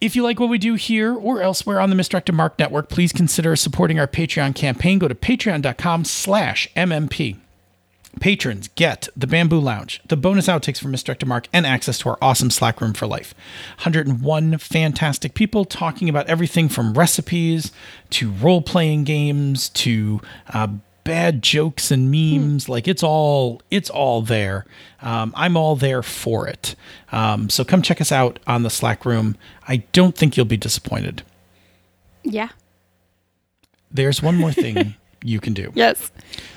If 0.02 0.16
you 0.16 0.24
like 0.24 0.40
what 0.40 0.48
we 0.48 0.58
do 0.58 0.74
here 0.74 1.14
or 1.14 1.40
elsewhere 1.40 1.80
on 1.80 1.88
the 1.88 1.94
Misdirected 1.94 2.34
Mark 2.34 2.58
Network, 2.58 2.88
please 2.88 3.12
consider 3.12 3.54
supporting 3.54 4.00
our 4.00 4.08
Patreon 4.08 4.52
campaign. 4.52 4.98
Go 4.98 5.06
to 5.06 5.14
patreon.com 5.14 6.04
slash 6.04 6.68
MMP. 6.74 7.36
Patrons 8.20 8.68
get 8.74 9.08
the 9.16 9.26
Bamboo 9.26 9.58
Lounge, 9.58 10.00
the 10.06 10.16
bonus 10.16 10.46
outtakes 10.46 10.78
from 10.78 10.90
Misdirected 10.90 11.28
Mark, 11.28 11.48
and 11.52 11.66
access 11.66 11.98
to 11.98 12.10
our 12.10 12.18
awesome 12.20 12.50
Slack 12.50 12.80
room 12.80 12.92
for 12.92 13.06
life. 13.06 13.34
101 13.78 14.58
fantastic 14.58 15.34
people 15.34 15.64
talking 15.64 16.08
about 16.08 16.26
everything 16.26 16.68
from 16.68 16.94
recipes 16.94 17.72
to 18.10 18.30
role 18.30 18.62
playing 18.62 19.04
games 19.04 19.70
to 19.70 20.20
uh, 20.52 20.68
bad 21.04 21.42
jokes 21.42 21.90
and 21.90 22.10
memes. 22.10 22.68
Like 22.68 22.86
it's 22.86 23.02
all 23.02 23.60
it's 23.70 23.90
all 23.90 24.22
there. 24.22 24.66
Um, 25.00 25.32
I'm 25.36 25.56
all 25.56 25.76
there 25.76 26.02
for 26.02 26.46
it. 26.46 26.74
Um, 27.10 27.50
so 27.50 27.64
come 27.64 27.82
check 27.82 28.00
us 28.00 28.12
out 28.12 28.38
on 28.46 28.62
the 28.62 28.70
Slack 28.70 29.04
room. 29.04 29.36
I 29.66 29.78
don't 29.92 30.16
think 30.16 30.36
you'll 30.36 30.46
be 30.46 30.56
disappointed. 30.56 31.22
Yeah. 32.22 32.50
There's 33.90 34.22
one 34.22 34.36
more 34.36 34.52
thing 34.52 34.94
you 35.22 35.40
can 35.40 35.52
do. 35.52 35.72
Yes. 35.74 36.10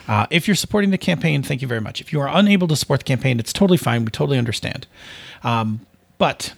Uh, 0.08 0.28
if 0.30 0.48
you're 0.48 0.56
supporting 0.56 0.92
the 0.92 0.98
campaign, 0.98 1.44
thank 1.44 1.62
you 1.62 1.68
very 1.68 1.82
much. 1.82 2.02
If 2.02 2.12
you 2.12 2.20
are 2.22 2.30
unable 2.32 2.68
to 2.68 2.76
support 2.76 3.02
the 3.02 3.06
campaign, 3.06 3.40
it's 3.40 3.54
totally 3.54 3.78
fine. 3.78 4.06
We 4.06 4.12
totally 4.12 4.38
understand. 4.38 4.88
Um, 5.44 5.86
but 6.18 6.54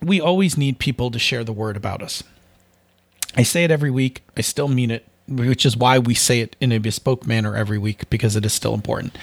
we 0.00 0.20
always 0.20 0.58
need 0.58 0.78
people 0.78 1.10
to 1.10 1.18
share 1.18 1.44
the 1.44 1.52
word 1.52 1.76
about 1.76 2.02
us. 2.02 2.22
I 3.36 3.42
say 3.42 3.64
it 3.64 3.70
every 3.70 3.90
week. 3.90 4.22
I 4.36 4.42
still 4.42 4.68
mean 4.68 4.90
it, 4.90 5.06
which 5.28 5.64
is 5.64 5.76
why 5.76 5.98
we 5.98 6.14
say 6.14 6.40
it 6.40 6.56
in 6.60 6.72
a 6.72 6.78
bespoke 6.78 7.26
manner 7.26 7.56
every 7.56 7.78
week 7.78 8.10
because 8.10 8.36
it 8.36 8.44
is 8.44 8.52
still 8.52 8.74
important. 8.74 9.16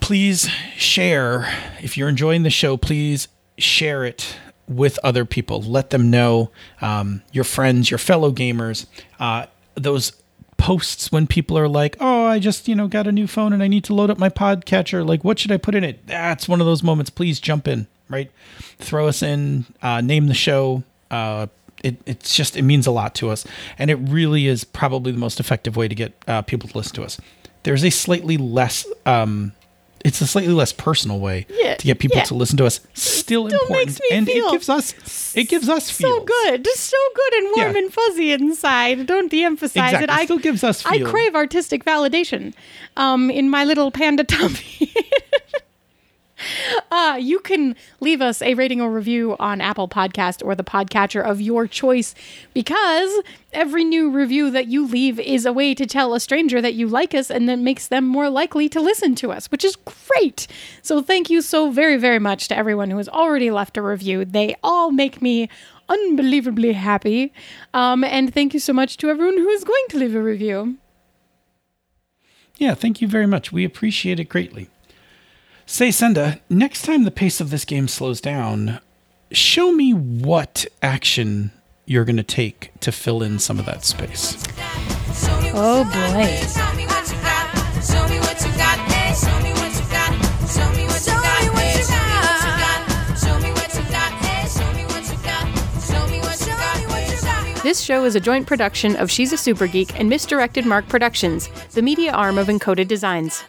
Please 0.00 0.48
share. 0.76 1.52
If 1.82 1.96
you're 1.96 2.08
enjoying 2.08 2.42
the 2.42 2.50
show, 2.50 2.76
please 2.76 3.28
share 3.58 4.04
it 4.04 4.36
with 4.68 4.98
other 5.04 5.24
people. 5.24 5.60
Let 5.60 5.90
them 5.90 6.10
know 6.10 6.50
um, 6.80 7.22
your 7.32 7.44
friends, 7.44 7.90
your 7.90 7.98
fellow 7.98 8.32
gamers. 8.32 8.86
Uh, 9.18 9.46
those 9.74 10.12
posts 10.64 11.12
when 11.12 11.26
people 11.26 11.58
are 11.58 11.68
like, 11.68 11.94
"Oh, 12.00 12.24
I 12.24 12.38
just 12.38 12.68
you 12.68 12.74
know 12.74 12.88
got 12.88 13.06
a 13.06 13.12
new 13.12 13.26
phone 13.26 13.52
and 13.52 13.62
I 13.62 13.68
need 13.68 13.84
to 13.84 13.94
load 13.94 14.08
up 14.08 14.16
my 14.16 14.30
podcatcher. 14.30 15.06
Like, 15.06 15.22
what 15.22 15.38
should 15.38 15.52
I 15.52 15.58
put 15.58 15.74
in 15.74 15.84
it?" 15.84 16.06
That's 16.06 16.48
one 16.48 16.58
of 16.62 16.66
those 16.66 16.82
moments. 16.82 17.10
Please 17.10 17.38
jump 17.38 17.68
in, 17.68 17.86
right? 18.08 18.30
Throw 18.78 19.06
us 19.06 19.22
in, 19.22 19.66
uh, 19.82 20.00
name 20.00 20.26
the 20.26 20.32
show. 20.34 20.82
Uh, 21.10 21.48
it, 21.82 21.96
it's 22.06 22.34
just 22.34 22.56
it 22.56 22.62
means 22.62 22.86
a 22.86 22.90
lot 22.90 23.14
to 23.16 23.28
us, 23.28 23.46
and 23.78 23.90
it 23.90 23.96
really 23.96 24.46
is 24.46 24.64
probably 24.64 25.12
the 25.12 25.18
most 25.18 25.38
effective 25.38 25.76
way 25.76 25.86
to 25.86 25.94
get 25.94 26.14
uh, 26.26 26.40
people 26.40 26.66
to 26.70 26.78
listen 26.78 26.94
to 26.94 27.02
us. 27.02 27.20
There's 27.64 27.84
a 27.84 27.90
slightly 27.90 28.38
less 28.38 28.86
um, 29.04 29.52
it's 30.04 30.20
a 30.20 30.26
slightly 30.26 30.52
less 30.52 30.72
personal 30.72 31.18
way 31.18 31.46
Yeah, 31.48 31.74
to 31.76 31.84
get 31.86 31.98
people 31.98 32.18
yeah. 32.18 32.24
to 32.24 32.34
listen 32.34 32.56
to 32.58 32.66
us. 32.66 32.80
Still, 32.92 33.48
Still 33.48 33.60
important, 33.62 34.00
and 34.12 34.26
feel 34.26 34.48
it 34.48 34.52
gives 34.52 34.68
us 34.68 35.34
it 35.34 35.48
gives 35.48 35.68
us 35.68 35.90
So 35.90 36.04
feels. 36.06 36.28
good. 36.28 36.64
Just 36.64 36.80
so 36.84 36.96
good 37.14 37.32
and 37.34 37.52
warm 37.56 37.72
Yeah. 37.72 37.78
and 37.82 37.92
fuzzy 37.92 38.32
inside. 38.32 39.06
Don't 39.06 39.30
de-emphasize 39.30 39.92
Exactly. 39.94 40.04
it. 40.04 40.10
I 40.10 40.24
Still 40.26 40.38
gives 40.38 40.62
us 40.62 40.84
I 40.86 41.00
crave 41.00 41.34
artistic 41.34 41.84
validation. 41.84 42.52
Um, 42.96 43.30
in 43.30 43.48
my 43.50 43.64
little 43.64 43.90
panda 43.90 44.24
tummy. 44.24 44.92
Uh, 46.90 47.18
you 47.20 47.38
can 47.40 47.76
leave 48.00 48.20
us 48.20 48.42
a 48.42 48.54
rating 48.54 48.80
or 48.80 48.90
review 48.90 49.36
on 49.38 49.60
Apple 49.60 49.88
Podcast 49.88 50.44
or 50.44 50.54
the 50.54 50.64
podcatcher 50.64 51.22
of 51.22 51.40
your 51.40 51.66
choice 51.66 52.14
because 52.52 53.22
every 53.52 53.84
new 53.84 54.10
review 54.10 54.50
that 54.50 54.66
you 54.66 54.86
leave 54.86 55.18
is 55.20 55.46
a 55.46 55.52
way 55.52 55.74
to 55.74 55.86
tell 55.86 56.14
a 56.14 56.20
stranger 56.20 56.60
that 56.60 56.74
you 56.74 56.88
like 56.88 57.14
us 57.14 57.30
and 57.30 57.48
that 57.48 57.58
makes 57.58 57.88
them 57.88 58.06
more 58.06 58.28
likely 58.28 58.68
to 58.68 58.80
listen 58.80 59.14
to 59.16 59.32
us, 59.32 59.50
which 59.50 59.64
is 59.64 59.76
great. 59.76 60.46
So 60.82 61.02
thank 61.02 61.30
you 61.30 61.42
so 61.42 61.70
very, 61.70 61.96
very 61.96 62.18
much 62.18 62.48
to 62.48 62.56
everyone 62.56 62.90
who 62.90 62.96
has 62.98 63.08
already 63.08 63.50
left 63.50 63.76
a 63.76 63.82
review. 63.82 64.24
They 64.24 64.56
all 64.62 64.90
make 64.90 65.22
me 65.22 65.48
unbelievably 65.88 66.72
happy. 66.72 67.32
Um, 67.72 68.04
and 68.04 68.32
thank 68.32 68.54
you 68.54 68.60
so 68.60 68.72
much 68.72 68.96
to 68.98 69.08
everyone 69.08 69.38
who 69.38 69.48
is 69.48 69.64
going 69.64 69.84
to 69.90 69.98
leave 69.98 70.14
a 70.14 70.22
review. 70.22 70.76
Yeah, 72.56 72.74
thank 72.74 73.00
you 73.00 73.08
very 73.08 73.26
much. 73.26 73.52
We 73.52 73.64
appreciate 73.64 74.20
it 74.20 74.28
greatly. 74.28 74.70
Say, 75.66 75.90
Senda, 75.90 76.40
next 76.50 76.82
time 76.82 77.04
the 77.04 77.10
pace 77.10 77.40
of 77.40 77.50
this 77.50 77.64
game 77.64 77.88
slows 77.88 78.20
down, 78.20 78.80
show 79.32 79.72
me 79.72 79.92
what 79.92 80.66
action 80.82 81.52
you're 81.86 82.04
going 82.04 82.16
to 82.16 82.22
take 82.22 82.70
to 82.80 82.92
fill 82.92 83.22
in 83.22 83.38
some 83.38 83.58
of 83.58 83.66
that 83.66 83.84
space. 83.84 84.36
Oh 85.56 85.84
boy. 85.84 86.40
This 97.62 97.80
show 97.80 98.04
is 98.04 98.14
a 98.14 98.20
joint 98.20 98.46
production 98.46 98.94
of 98.96 99.10
She's 99.10 99.32
a 99.32 99.38
Super 99.38 99.66
Geek 99.66 99.98
and 99.98 100.10
Misdirected 100.10 100.66
Mark 100.66 100.86
Productions, 100.86 101.48
the 101.70 101.80
media 101.80 102.12
arm 102.12 102.36
of 102.36 102.48
Encoded 102.48 102.88
Designs. 102.88 103.42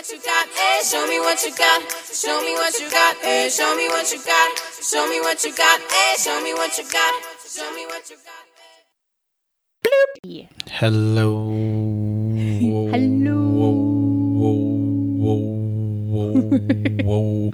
Show 0.00 0.06
me 0.06 0.16
what 0.16 0.16
you 0.16 0.24
got. 0.24 0.48
Hey, 0.48 0.80
show 0.82 1.04
me 1.06 1.20
what 1.20 1.44
you 1.44 1.54
got. 1.54 1.82
Show 2.10 2.40
me 2.40 2.54
what 2.54 2.72
you 2.80 2.88
got. 2.90 3.16
Hey, 3.16 3.50
show 3.50 3.76
me 3.76 3.86
what 3.88 4.10
you 4.10 4.18
got. 4.24 4.58
Show 4.82 5.06
me 5.06 5.20
what 5.20 5.44
you 5.44 5.54
got. 5.54 5.78
Hey, 5.78 6.14
show 6.16 6.40
me 6.42 6.54
what 6.54 6.78
you 6.78 6.84
got. 6.90 7.14
Show 7.46 7.70
me 7.74 7.84
what 7.84 8.08
you 8.08 8.16
got. 8.16 8.46
Hello. 10.70 11.50
Hello. 12.92 13.40
Whoa, 14.40 14.56
whoa, 15.20 15.44
whoa, 16.08 16.32
whoa. 17.04 17.52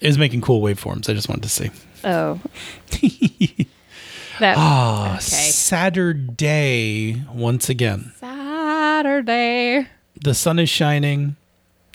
It 0.00 0.08
was 0.08 0.18
making 0.18 0.40
cool 0.40 0.60
waveforms. 0.60 1.08
I 1.08 1.12
just 1.14 1.28
wanted 1.28 1.44
to 1.44 1.48
say. 1.50 1.70
Oh. 2.02 2.40
that 4.40 4.56
Ah, 4.58 5.12
okay. 5.12 5.20
Saturday 5.20 7.22
once 7.32 7.68
again. 7.68 8.10
Saturday. 8.18 9.86
The 10.20 10.34
sun 10.34 10.58
is 10.58 10.68
shining. 10.68 11.36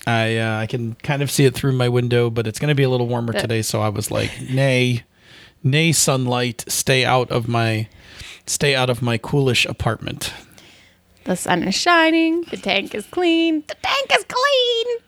I 0.06 0.36
uh, 0.38 0.58
I 0.60 0.66
can 0.66 0.94
kind 0.94 1.22
of 1.22 1.30
see 1.30 1.44
it 1.46 1.54
through 1.54 1.72
my 1.72 1.88
window, 1.88 2.30
but 2.30 2.46
it's 2.46 2.58
going 2.58 2.68
to 2.68 2.74
be 2.74 2.84
a 2.84 2.88
little 2.88 3.08
warmer 3.08 3.32
today. 3.32 3.62
So 3.62 3.80
I 3.80 3.88
was 3.88 4.10
like, 4.10 4.30
nay, 4.50 5.02
nay, 5.64 5.92
sunlight, 5.92 6.64
stay 6.68 7.04
out 7.04 7.30
of 7.30 7.48
my, 7.48 7.88
stay 8.46 8.74
out 8.74 8.88
of 8.88 9.02
my 9.02 9.18
coolish 9.18 9.66
apartment. 9.66 10.32
The 11.24 11.34
sun 11.36 11.64
is 11.64 11.74
shining. 11.74 12.42
The 12.42 12.56
tank 12.56 12.94
is 12.94 13.04
clean. 13.06 13.64
The 13.66 13.74
tank 13.82 14.12
is 14.12 14.24
clean. 14.28 14.98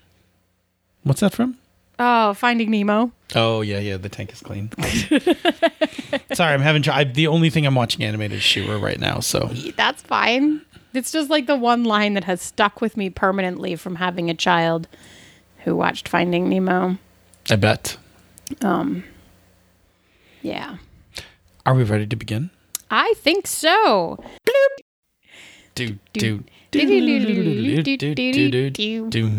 What's 1.04 1.20
that 1.20 1.32
from? 1.32 1.56
Oh, 2.00 2.34
Finding 2.34 2.70
Nemo. 2.70 3.12
Oh 3.34 3.60
yeah, 3.60 3.78
yeah. 3.78 3.96
The 3.98 4.08
tank 4.08 4.32
is 4.32 4.40
clean. 4.40 4.70
Sorry, 6.32 6.54
I'm 6.54 6.60
having. 6.60 6.82
tr- 6.82 6.92
I, 6.92 7.04
the 7.04 7.26
only 7.26 7.50
thing 7.50 7.66
I'm 7.66 7.74
watching 7.74 8.02
animated 8.04 8.38
is 8.38 8.42
She-Ra 8.42 8.80
right 8.80 8.98
now. 8.98 9.20
So 9.20 9.46
That's 9.76 10.02
fine. 10.02 10.60
It's 10.94 11.12
just 11.12 11.28
like 11.30 11.46
the 11.46 11.56
one 11.56 11.84
line 11.84 12.14
that 12.14 12.24
has 12.24 12.40
stuck 12.40 12.80
with 12.80 12.96
me 12.96 13.10
permanently 13.10 13.76
from 13.76 13.96
having 13.96 14.30
a 14.30 14.34
child 14.34 14.88
who 15.64 15.76
watched 15.76 16.08
Finding 16.08 16.48
Nemo. 16.48 16.96
I 17.50 17.56
bet. 17.56 17.98
Yeah. 20.42 20.76
Are 21.66 21.74
we 21.74 21.84
ready 21.84 22.06
to 22.06 22.16
begin? 22.16 22.48
I 22.90 23.12
think 23.18 23.46
so. 23.46 24.18
Do 25.74 25.98
do 26.14 26.42
Do-do-do-do-do-do-do-do-do. 26.70 29.10
do. 29.10 29.30